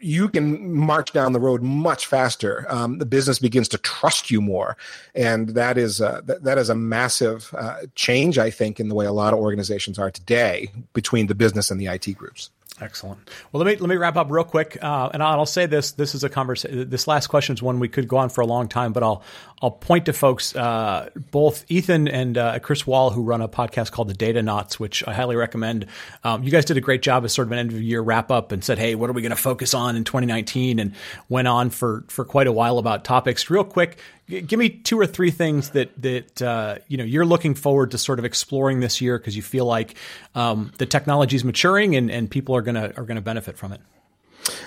you 0.00 0.28
can 0.28 0.74
march 0.74 1.12
down 1.12 1.32
the 1.32 1.40
road 1.40 1.62
much 1.62 2.06
faster. 2.06 2.66
Um, 2.68 2.98
the 2.98 3.06
business 3.06 3.38
begins 3.38 3.68
to 3.68 3.78
trust 3.78 4.30
you 4.30 4.40
more, 4.40 4.76
and 5.14 5.50
that 5.50 5.78
is 5.78 6.00
uh, 6.00 6.20
that, 6.24 6.44
that 6.44 6.58
is 6.58 6.68
a 6.68 6.74
massive 6.74 7.54
uh, 7.56 7.82
change, 7.94 8.38
I 8.38 8.50
think, 8.50 8.78
in 8.78 8.88
the 8.88 8.94
way 8.94 9.06
a 9.06 9.12
lot 9.12 9.32
of 9.32 9.40
organizations 9.40 9.98
are 9.98 10.10
today 10.10 10.70
between 10.92 11.26
the 11.26 11.34
business 11.34 11.70
and 11.70 11.80
the 11.80 11.86
IT 11.86 12.16
groups. 12.16 12.50
Excellent. 12.80 13.20
Well, 13.52 13.62
let 13.62 13.70
me 13.70 13.78
let 13.78 13.90
me 13.90 13.96
wrap 13.96 14.16
up 14.16 14.30
real 14.30 14.44
quick, 14.44 14.78
uh, 14.80 15.10
and 15.12 15.22
I'll, 15.22 15.44
say 15.44 15.66
this: 15.66 15.92
this 15.92 16.14
is 16.14 16.24
a 16.24 16.30
conversation. 16.30 16.88
This 16.88 17.06
last 17.06 17.26
question 17.26 17.54
is 17.54 17.62
one 17.62 17.78
we 17.78 17.88
could 17.88 18.08
go 18.08 18.16
on 18.16 18.30
for 18.30 18.40
a 18.40 18.46
long 18.46 18.68
time, 18.68 18.94
but 18.94 19.02
I'll 19.02 19.22
I'll 19.60 19.70
point 19.70 20.06
to 20.06 20.14
folks, 20.14 20.56
uh, 20.56 21.10
both 21.30 21.66
Ethan 21.68 22.08
and 22.08 22.38
uh, 22.38 22.58
Chris 22.60 22.86
Wahl, 22.86 23.10
who 23.10 23.22
run 23.22 23.42
a 23.42 23.48
podcast 23.48 23.92
called 23.92 24.08
the 24.08 24.14
Datanauts, 24.14 24.74
which 24.74 25.06
I 25.06 25.12
highly 25.12 25.36
recommend. 25.36 25.86
Um, 26.24 26.42
you 26.42 26.50
guys 26.50 26.64
did 26.64 26.78
a 26.78 26.80
great 26.80 27.02
job 27.02 27.24
as 27.24 27.34
sort 27.34 27.48
of 27.48 27.52
an 27.52 27.58
end 27.58 27.72
of 27.72 27.82
year 27.82 28.00
wrap 28.00 28.30
up, 28.30 28.50
and 28.50 28.64
said, 28.64 28.78
"Hey, 28.78 28.94
what 28.94 29.10
are 29.10 29.12
we 29.12 29.20
going 29.20 29.30
to 29.30 29.36
focus 29.36 29.74
on 29.74 29.96
in 29.96 30.04
2019?" 30.04 30.78
and 30.78 30.94
went 31.28 31.48
on 31.48 31.68
for 31.68 32.04
for 32.08 32.24
quite 32.24 32.46
a 32.46 32.52
while 32.52 32.78
about 32.78 33.04
topics. 33.04 33.50
Real 33.50 33.64
quick, 33.64 33.98
give 34.30 34.58
me 34.58 34.68
two 34.70 34.98
or 34.98 35.06
three 35.06 35.30
things 35.30 35.70
that 35.70 35.90
that 36.00 36.42
uh, 36.42 36.76
you 36.88 36.96
know 36.96 37.04
you're 37.04 37.26
looking 37.26 37.54
forward 37.54 37.90
to 37.90 37.98
sort 37.98 38.18
of 38.18 38.24
exploring 38.24 38.80
this 38.80 39.00
year 39.00 39.18
because 39.18 39.36
you 39.36 39.42
feel 39.42 39.66
like 39.66 39.96
um, 40.34 40.72
the 40.78 40.86
technology 40.86 41.36
is 41.36 41.44
maturing 41.44 41.96
and, 41.96 42.10
and 42.10 42.30
people 42.30 42.54
are 42.54 42.62
gonna 42.62 42.92
are 42.96 43.04
gonna 43.04 43.20
benefit 43.20 43.58
from 43.58 43.72
it. 43.72 43.80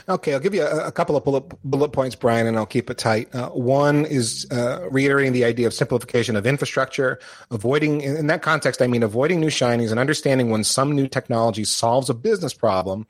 Okay, 0.08 0.34
I'll 0.34 0.40
give 0.40 0.54
you 0.54 0.64
a, 0.64 0.88
a 0.88 0.92
couple 0.92 1.16
of 1.16 1.24
bullet, 1.24 1.44
bullet, 1.64 1.90
points, 1.90 2.16
Brian, 2.16 2.46
and 2.46 2.58
I'll 2.58 2.66
keep 2.66 2.90
it 2.90 2.98
tight. 2.98 3.34
Uh, 3.34 3.50
one 3.50 4.06
is 4.06 4.46
uh, 4.52 4.88
reiterating 4.92 5.34
the 5.34 5.46
idea 5.46 5.66
of 5.66 5.74
simplification 5.74 6.36
of 6.36 6.46
infrastructure, 6.46 7.20
avoiding, 7.50 8.02
in 8.02 8.28
that 8.28 8.42
context, 8.44 8.82
I 8.82 8.88
mean 8.88 9.02
avoiding 9.02 9.40
new 9.40 9.48
shinies 9.48 9.90
and 9.90 10.00
understanding 10.00 10.52
when 10.52 10.64
some 10.64 10.92
new 10.92 11.08
technology 11.08 11.64
solves 11.64 12.10
a 12.10 12.14
business 12.14 12.54
problem 12.54 13.08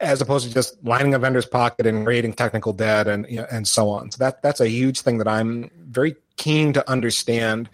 as 0.00 0.20
opposed 0.20 0.46
to 0.46 0.52
just 0.52 0.82
lining 0.84 1.14
a 1.14 1.18
vendor's 1.18 1.46
pocket 1.46 1.86
and 1.86 2.04
creating 2.04 2.32
technical 2.32 2.72
debt 2.72 3.06
and 3.06 3.26
you 3.28 3.36
know, 3.36 3.46
and 3.50 3.66
so 3.66 3.88
on. 3.88 4.10
So 4.10 4.18
that 4.18 4.42
that's 4.42 4.60
a 4.60 4.68
huge 4.68 5.00
thing 5.00 5.18
that 5.18 5.28
I'm 5.28 5.70
very 5.88 6.16
keen 6.36 6.72
to 6.72 6.90
understand 6.90 7.68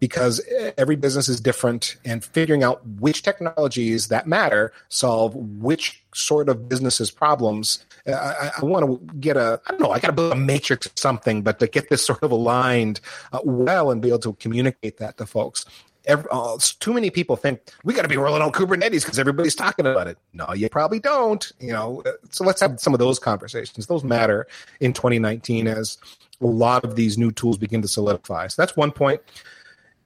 because 0.00 0.40
every 0.76 0.96
business 0.96 1.28
is 1.28 1.40
different 1.40 1.96
and 2.04 2.24
figuring 2.24 2.62
out 2.62 2.86
which 2.86 3.22
technologies 3.22 4.08
that 4.08 4.26
matter 4.26 4.72
solve 4.88 5.34
which 5.34 6.04
sort 6.12 6.48
of 6.48 6.68
businesses 6.68 7.10
problems 7.10 7.84
i, 8.06 8.50
I 8.60 8.64
want 8.64 8.84
to 8.84 9.14
get 9.16 9.36
a 9.36 9.60
i 9.66 9.70
don't 9.70 9.80
know 9.80 9.92
i 9.92 9.98
got 9.98 10.08
to 10.08 10.12
build 10.12 10.32
a 10.32 10.36
matrix 10.36 10.86
or 10.88 10.92
something 10.96 11.42
but 11.42 11.58
to 11.60 11.66
get 11.66 11.88
this 11.88 12.04
sort 12.04 12.22
of 12.22 12.32
aligned 12.32 13.00
uh, 13.32 13.40
well 13.44 13.90
and 13.90 14.02
be 14.02 14.08
able 14.08 14.18
to 14.20 14.34
communicate 14.34 14.98
that 14.98 15.16
to 15.18 15.26
folks 15.26 15.64
Every, 16.06 16.26
uh, 16.30 16.58
too 16.80 16.92
many 16.92 17.10
people 17.10 17.36
think 17.36 17.60
we 17.82 17.94
got 17.94 18.02
to 18.02 18.08
be 18.08 18.16
rolling 18.16 18.42
out 18.42 18.52
Kubernetes 18.52 19.04
because 19.04 19.18
everybody's 19.18 19.54
talking 19.54 19.86
about 19.86 20.06
it. 20.06 20.18
No, 20.32 20.52
you 20.52 20.68
probably 20.68 21.00
don't. 21.00 21.50
You 21.58 21.72
know, 21.72 22.02
so 22.30 22.44
let's 22.44 22.60
have 22.60 22.78
some 22.78 22.92
of 22.92 22.98
those 22.98 23.18
conversations. 23.18 23.86
Those 23.86 24.04
matter 24.04 24.46
in 24.80 24.92
2019 24.92 25.66
as 25.66 25.98
a 26.40 26.46
lot 26.46 26.84
of 26.84 26.96
these 26.96 27.16
new 27.16 27.30
tools 27.30 27.56
begin 27.56 27.80
to 27.82 27.88
solidify. 27.88 28.48
So 28.48 28.60
that's 28.60 28.76
one 28.76 28.92
point. 28.92 29.22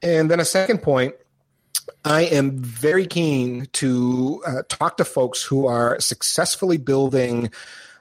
And 0.03 0.31
then 0.31 0.41
a 0.41 0.45
second 0.45 0.83
point, 0.83 1.15
I 2.05 2.23
am 2.23 2.59
very 2.59 3.07
keen 3.07 3.67
to 3.75 4.43
uh, 4.47 4.63
talk 4.69 4.99
to 4.99 5.05
folks 5.05 5.43
who 5.43 5.67
are 5.67 5.99
successfully 6.01 6.77
building 6.77 7.51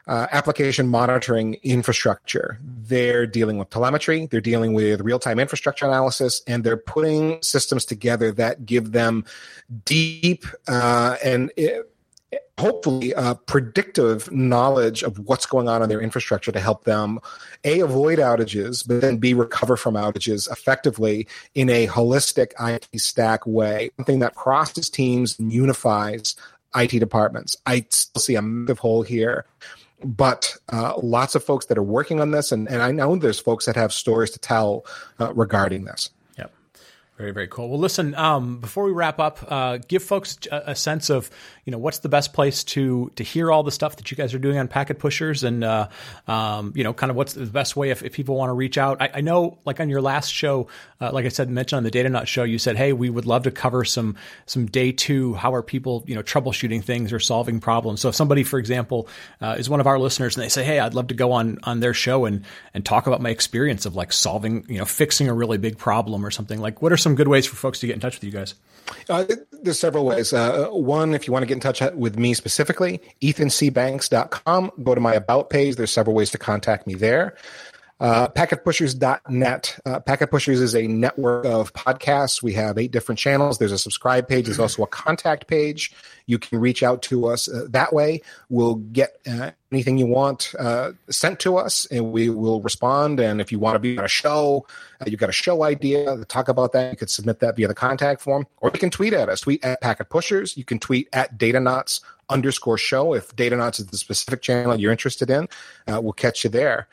uh, 0.08 0.28
application 0.32 0.88
monitoring 0.88 1.56
infrastructure. 1.64 2.60
They're 2.62 3.28
dealing 3.28 3.58
with 3.58 3.70
telemetry, 3.70 4.28
they're 4.28 4.42
dealing 4.42 4.74
with 4.74 5.02
real 5.02 5.20
time 5.20 5.40
infrastructure 5.40 5.86
analysis, 5.86 6.42
and 6.48 6.64
they're 6.64 6.78
putting 6.78 7.42
systems 7.42 7.86
together 7.86 8.32
that 8.34 8.66
give 8.66 8.92
them 8.92 9.26
deep 9.86 10.46
uh, 10.68 11.18
and 11.24 11.52
uh, 11.58 11.84
hopefully 12.58 13.14
uh, 13.14 13.36
predictive 13.36 14.32
knowledge 14.32 15.04
of 15.04 15.20
what's 15.20 15.46
going 15.46 15.68
on 15.68 15.82
in 15.84 15.90
their 15.90 16.02
infrastructure 16.02 16.52
to 16.52 16.60
help 16.60 16.84
them 16.84 17.20
a 17.64 17.80
avoid 17.82 18.20
outages 18.20 18.86
but 18.86 19.00
then 19.00 19.18
b 19.18 19.34
recover 19.34 19.78
from 19.78 19.94
outages 19.94 20.52
effectively 20.52 21.28
in 21.54 21.70
a 21.70 21.88
holistic 21.88 22.52
it 22.60 22.88
stack 23.00 23.46
way 23.46 23.92
something 23.98 24.20
that 24.20 24.36
crosses 24.36 24.90
teams 24.90 25.38
and 25.40 25.54
unifies 25.54 26.36
it 26.76 27.00
departments 27.00 27.56
i 27.66 27.86
still 27.90 28.22
see 28.22 28.36
a 28.36 28.42
massive 28.42 28.80
hole 28.80 29.04
here 29.04 29.46
but 30.04 30.56
uh, 30.72 30.94
lots 31.02 31.36
of 31.36 31.44
folks 31.44 31.66
that 31.68 31.78
are 31.78 31.84
working 31.84 32.20
on 32.20 32.32
this, 32.32 32.52
and, 32.52 32.68
and 32.68 32.82
I 32.82 32.92
know 32.92 33.16
there's 33.16 33.40
folks 33.40 33.66
that 33.66 33.76
have 33.76 33.92
stories 33.92 34.32
to 34.32 34.40
tell 34.40 34.86
uh, 35.20 35.34
regarding 35.34 35.86
this. 35.86 36.10
Very, 37.18 37.32
very 37.32 37.48
cool. 37.48 37.70
Well, 37.70 37.80
listen, 37.80 38.14
um, 38.14 38.60
before 38.60 38.84
we 38.84 38.92
wrap 38.92 39.20
up, 39.20 39.40
uh, 39.52 39.80
give 39.88 40.04
folks 40.04 40.38
a, 40.52 40.64
a, 40.68 40.76
sense 40.76 41.10
of, 41.10 41.32
you 41.66 41.72
know, 41.72 41.80
what's 41.80 41.98
the 42.00 42.10
best 42.10 42.32
place 42.32 42.64
to 42.66 43.12
to 43.16 43.24
hear 43.24 43.52
all 43.52 43.64
the 43.64 43.72
stuff 43.72 43.96
that 43.96 44.12
you 44.12 44.16
guys 44.16 44.36
are 44.36 44.40
doing 44.40 44.60
on 44.60 44.68
Packet 44.68 45.00
Pushers 45.00 45.44
and, 45.44 45.64
uh, 45.64 45.88
um, 46.28 46.74
you 46.76 46.84
know, 46.84 46.94
kind 46.94 47.10
of 47.10 47.16
what's 47.16 47.34
the 47.34 47.48
best 47.48 47.76
way 47.76 47.90
if, 47.90 48.04
if 48.04 48.14
people 48.14 48.36
want 48.36 48.50
to 48.52 48.54
reach 48.54 48.78
out. 48.78 49.02
I, 49.02 49.10
I 49.16 49.22
know, 49.22 49.58
like 49.66 49.80
on 49.80 49.90
your 49.90 50.00
last 50.00 50.32
show, 50.32 50.68
uh, 51.02 51.10
like 51.12 51.26
I 51.26 51.30
said, 51.30 51.50
mentioned 51.50 51.78
on 51.78 51.84
the 51.84 51.90
Datanauts 51.90 52.28
show, 52.28 52.44
you 52.44 52.60
said, 52.60 52.78
hey, 52.78 52.94
we 52.94 53.10
would 53.10 53.26
love 53.26 53.44
to 53.44 53.52
cover 53.52 53.84
some 53.84 54.16
some 54.46 54.68
day 54.68 54.92
two. 54.92 55.34
How 55.34 55.56
are 55.56 55.64
people, 55.64 56.04
you 56.06 56.14
know, 56.14 56.22
troubleshooting 56.22 56.84
things 56.84 57.12
or 57.12 57.20
solving 57.20 57.60
problems? 57.60 58.00
So 58.00 58.10
if 58.10 58.16
somebody, 58.16 58.44
for 58.44 58.60
example, 58.60 59.08
uh, 59.42 59.56
is 59.58 59.72
one 59.72 59.80
of 59.80 59.88
our 59.88 59.98
listeners 59.98 60.38
and 60.38 60.44
they 60.44 60.50
say, 60.50 60.64
hey, 60.64 60.78
I'd 60.78 60.94
love 60.94 61.08
to 61.08 61.16
go 61.16 61.32
on 61.32 61.58
on 61.64 61.80
their 61.80 61.96
show 61.96 62.26
and 62.26 62.46
and 62.76 62.86
talk 62.86 63.08
about 63.08 63.22
my 63.22 63.32
experience 63.32 63.88
of 63.88 63.96
like 63.96 64.14
solving, 64.14 64.68
you 64.70 64.78
know, 64.78 64.86
fixing 64.86 65.28
a 65.28 65.34
really 65.34 65.58
big 65.58 65.80
problem 65.80 66.24
or 66.24 66.30
something 66.30 66.62
like, 66.62 66.80
what 66.80 66.92
are 66.92 66.98
some 66.98 67.07
some 67.08 67.16
good 67.16 67.30
ways 67.30 67.46
for 67.46 67.56
folks 67.56 67.80
to 67.80 67.88
get 67.88 67.94
in 67.94 68.00
touch 68.00 68.16
with 68.16 68.24
you 68.26 68.32
guys? 68.32 68.54
Uh, 69.10 69.26
there's 69.64 69.80
several 69.80 70.06
ways. 70.06 70.34
Uh, 70.34 70.68
one, 70.68 71.14
if 71.14 71.28
you 71.28 71.34
want 71.34 71.44
to 71.44 71.48
get 71.48 71.56
in 71.56 71.60
touch 71.60 71.82
with 71.94 72.18
me 72.18 72.34
specifically, 72.34 73.02
ethancbanks.com. 73.22 74.72
Go 74.84 74.96
to 74.96 75.02
my 75.02 75.14
about 75.14 75.50
page. 75.50 75.76
There's 75.76 75.92
several 75.92 76.16
ways 76.16 76.32
to 76.32 76.38
contact 76.38 76.88
me 76.88 76.96
there. 76.96 77.36
Uh, 78.00 78.28
packetpushers.net. 78.28 79.80
Uh, 79.84 80.00
Packet 80.00 80.30
Pushers 80.30 80.62
is 80.62 80.76
a 80.76 80.88
network 80.88 81.46
of 81.46 81.74
podcasts. 81.74 82.44
We 82.44 82.54
have 82.54 82.78
eight 82.78 82.92
different 82.92 83.18
channels. 83.18 83.58
There's 83.58 83.72
a 83.72 83.78
subscribe 83.80 84.28
page. 84.28 84.46
There's 84.46 84.60
also 84.60 84.84
a 84.84 84.88
contact 84.88 85.48
page. 85.48 85.94
You 86.28 86.38
can 86.38 86.60
reach 86.60 86.84
out 86.84 87.02
to 87.04 87.26
us 87.26 87.50
uh, 87.50 87.66
that 87.70 87.94
way. 87.94 88.22
We'll 88.50 88.76
get 88.76 89.18
uh, 89.28 89.52
anything 89.72 89.98
you 89.98 90.06
want 90.06 90.54
uh, 90.60 90.92
sent 91.10 91.40
to 91.40 91.58
us, 91.58 91.88
and 91.88 92.12
we 92.12 92.30
will 92.30 92.62
respond. 92.62 93.20
And 93.20 93.42
if 93.42 93.52
you 93.52 93.58
want 93.58 93.76
to 93.76 93.80
be 93.80 93.98
on 93.98 94.06
a 94.06 94.10
show, 94.10 94.68
uh, 95.02 95.06
you've 95.08 95.20
got 95.20 95.30
a 95.30 95.34
show 95.34 95.64
idea, 95.64 96.18
to 96.18 96.26
talk 96.26 96.50
about 96.50 96.74
that. 96.74 96.92
You 96.92 96.98
could 96.98 97.10
submit 97.10 97.40
that 97.40 97.56
via 97.56 97.68
the 97.68 97.74
contact 97.74 98.22
form, 98.22 98.46
or 98.62 98.70
you 98.72 98.80
can 98.80 98.92
tweet 98.92 99.14
at 99.14 99.28
us. 99.28 99.42
Tweet 99.42 99.66
at 99.66 99.82
Packet 99.82 100.10
Pushers. 100.10 100.56
You 100.56 100.66
can 100.66 100.78
tweet 100.78 101.10
at 101.14 101.40
Datanauts 101.40 102.02
underscore 102.30 102.78
show. 102.78 103.16
If 103.16 103.36
Datanauts 103.36 103.80
is 103.80 103.88
the 103.88 103.98
specific 103.98 104.44
channel 104.44 104.80
you're 104.80 104.92
interested 104.92 105.32
in, 105.32 105.48
we'll 105.88 106.14
catch 106.14 106.44
you 106.44 106.52
there 106.52 106.88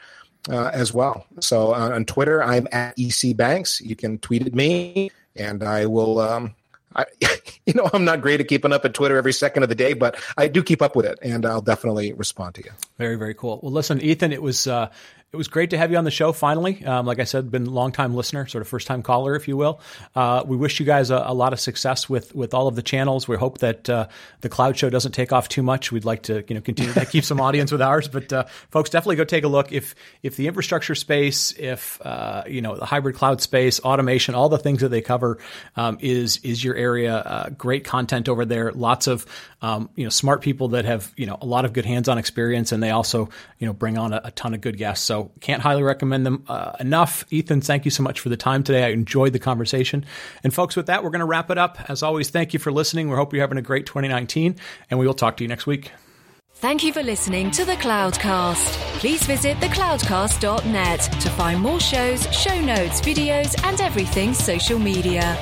uh, 0.48 0.70
as 0.72 0.92
well. 0.92 1.26
So 1.40 1.74
uh, 1.74 1.90
on 1.90 2.04
Twitter, 2.04 2.42
I'm 2.42 2.68
at 2.72 2.94
EC 2.98 3.36
Banks. 3.36 3.80
You 3.80 3.96
can 3.96 4.18
tweet 4.18 4.46
at 4.46 4.54
me, 4.54 5.10
and 5.36 5.62
I 5.62 5.86
will. 5.86 6.20
Um, 6.20 6.54
I, 6.96 7.06
you 7.66 7.74
know, 7.74 7.88
I'm 7.92 8.04
not 8.04 8.20
great 8.20 8.40
at 8.40 8.48
keeping 8.48 8.72
up 8.72 8.84
at 8.84 8.94
Twitter 8.94 9.16
every 9.16 9.32
second 9.32 9.62
of 9.62 9.68
the 9.68 9.74
day, 9.74 9.94
but 9.94 10.16
I 10.36 10.48
do 10.48 10.62
keep 10.62 10.80
up 10.80 10.94
with 10.94 11.06
it, 11.06 11.18
and 11.22 11.44
I'll 11.44 11.60
definitely 11.60 12.12
respond 12.12 12.54
to 12.56 12.64
you. 12.64 12.70
Very, 12.98 13.16
very 13.16 13.34
cool. 13.34 13.58
Well, 13.62 13.72
listen, 13.72 14.00
Ethan, 14.00 14.32
it 14.32 14.42
was 14.42 14.66
uh, 14.66 14.90
it 15.34 15.36
was 15.36 15.48
great 15.48 15.70
to 15.70 15.78
have 15.78 15.90
you 15.90 15.98
on 15.98 16.04
the 16.04 16.12
show 16.12 16.32
finally. 16.32 16.84
Um, 16.84 17.06
like 17.06 17.18
I 17.18 17.24
said, 17.24 17.50
been 17.50 17.66
a 17.66 17.70
long 17.70 17.90
time 17.90 18.14
listener, 18.14 18.46
sort 18.46 18.62
of 18.62 18.68
first 18.68 18.86
time 18.86 19.02
caller, 19.02 19.34
if 19.34 19.48
you 19.48 19.56
will. 19.56 19.80
Uh, 20.14 20.44
we 20.46 20.56
wish 20.56 20.78
you 20.78 20.86
guys 20.86 21.10
a, 21.10 21.24
a, 21.26 21.34
lot 21.34 21.52
of 21.52 21.58
success 21.58 22.08
with 22.08 22.32
with 22.36 22.54
all 22.54 22.68
of 22.68 22.76
the 22.76 22.82
channels. 22.82 23.26
We 23.26 23.36
hope 23.36 23.58
that 23.58 23.90
uh, 23.90 24.06
the 24.42 24.48
Cloud 24.48 24.78
Show 24.78 24.90
doesn't 24.90 25.10
take 25.10 25.32
off 25.32 25.48
too 25.48 25.64
much. 25.64 25.90
We'd 25.90 26.04
like 26.04 26.22
to 26.24 26.44
you 26.46 26.54
know 26.54 26.60
continue 26.60 26.92
to 26.92 27.04
keep 27.04 27.24
some 27.24 27.40
audience 27.48 27.72
with 27.72 27.82
ours, 27.82 28.06
but 28.06 28.32
uh, 28.32 28.44
folks, 28.70 28.90
definitely 28.90 29.16
go 29.16 29.24
take 29.24 29.42
a 29.42 29.48
look. 29.48 29.72
If 29.72 29.96
if 30.22 30.36
the 30.36 30.46
infrastructure 30.46 30.94
space, 30.94 31.52
if 31.58 32.00
uh, 32.04 32.44
you 32.46 32.62
know 32.62 32.76
the 32.76 32.86
hybrid 32.86 33.16
cloud 33.16 33.40
space, 33.40 33.80
automation, 33.80 34.36
all 34.36 34.48
the 34.48 34.58
things 34.58 34.82
that 34.82 34.90
they 34.90 35.02
cover 35.02 35.38
um, 35.74 35.98
is 36.00 36.36
is 36.44 36.62
your 36.62 36.76
area. 36.76 37.16
Uh, 37.16 37.48
great 37.50 37.82
content 37.82 38.28
over 38.28 38.44
there. 38.44 38.70
Lots 38.70 39.08
of 39.08 39.26
um, 39.62 39.90
you 39.96 40.04
know 40.04 40.10
smart 40.10 40.42
people 40.42 40.68
that 40.68 40.84
have 40.84 41.12
you 41.16 41.26
know 41.26 41.38
a 41.40 41.46
lot 41.46 41.64
of 41.64 41.72
good 41.72 41.86
hands 41.86 42.08
on 42.08 42.18
experience, 42.18 42.70
and 42.70 42.80
they 42.80 42.90
also 42.90 43.30
you 43.58 43.66
know 43.66 43.72
bring 43.72 43.98
on 43.98 44.12
a, 44.12 44.20
a 44.26 44.30
ton 44.30 44.54
of 44.54 44.60
good 44.60 44.78
guests. 44.78 45.04
Can't 45.40 45.62
highly 45.62 45.82
recommend 45.82 46.26
them 46.26 46.44
uh, 46.48 46.72
enough. 46.80 47.24
Ethan, 47.30 47.60
thank 47.60 47.84
you 47.84 47.90
so 47.90 48.02
much 48.02 48.20
for 48.20 48.28
the 48.28 48.36
time 48.36 48.62
today. 48.62 48.84
I 48.84 48.88
enjoyed 48.88 49.32
the 49.32 49.38
conversation. 49.38 50.04
And 50.42 50.52
folks, 50.52 50.76
with 50.76 50.86
that, 50.86 51.04
we're 51.04 51.10
going 51.10 51.20
to 51.20 51.26
wrap 51.26 51.50
it 51.50 51.58
up. 51.58 51.78
As 51.88 52.02
always, 52.02 52.30
thank 52.30 52.52
you 52.52 52.58
for 52.58 52.72
listening. 52.72 53.08
We 53.08 53.16
hope 53.16 53.32
you're 53.32 53.42
having 53.42 53.58
a 53.58 53.62
great 53.62 53.86
2019, 53.86 54.56
and 54.90 54.98
we 54.98 55.06
will 55.06 55.14
talk 55.14 55.36
to 55.38 55.44
you 55.44 55.48
next 55.48 55.66
week. 55.66 55.92
Thank 56.56 56.84
you 56.84 56.92
for 56.92 57.02
listening 57.02 57.50
to 57.50 57.64
the 57.64 57.74
Cloudcast. 57.74 58.78
Please 58.98 59.22
visit 59.24 59.56
thecloudcast.net 59.58 61.00
to 61.00 61.30
find 61.30 61.60
more 61.60 61.80
shows, 61.80 62.24
show 62.34 62.58
notes, 62.60 63.00
videos, 63.00 63.62
and 63.64 63.80
everything 63.80 64.32
social 64.32 64.78
media. 64.78 65.36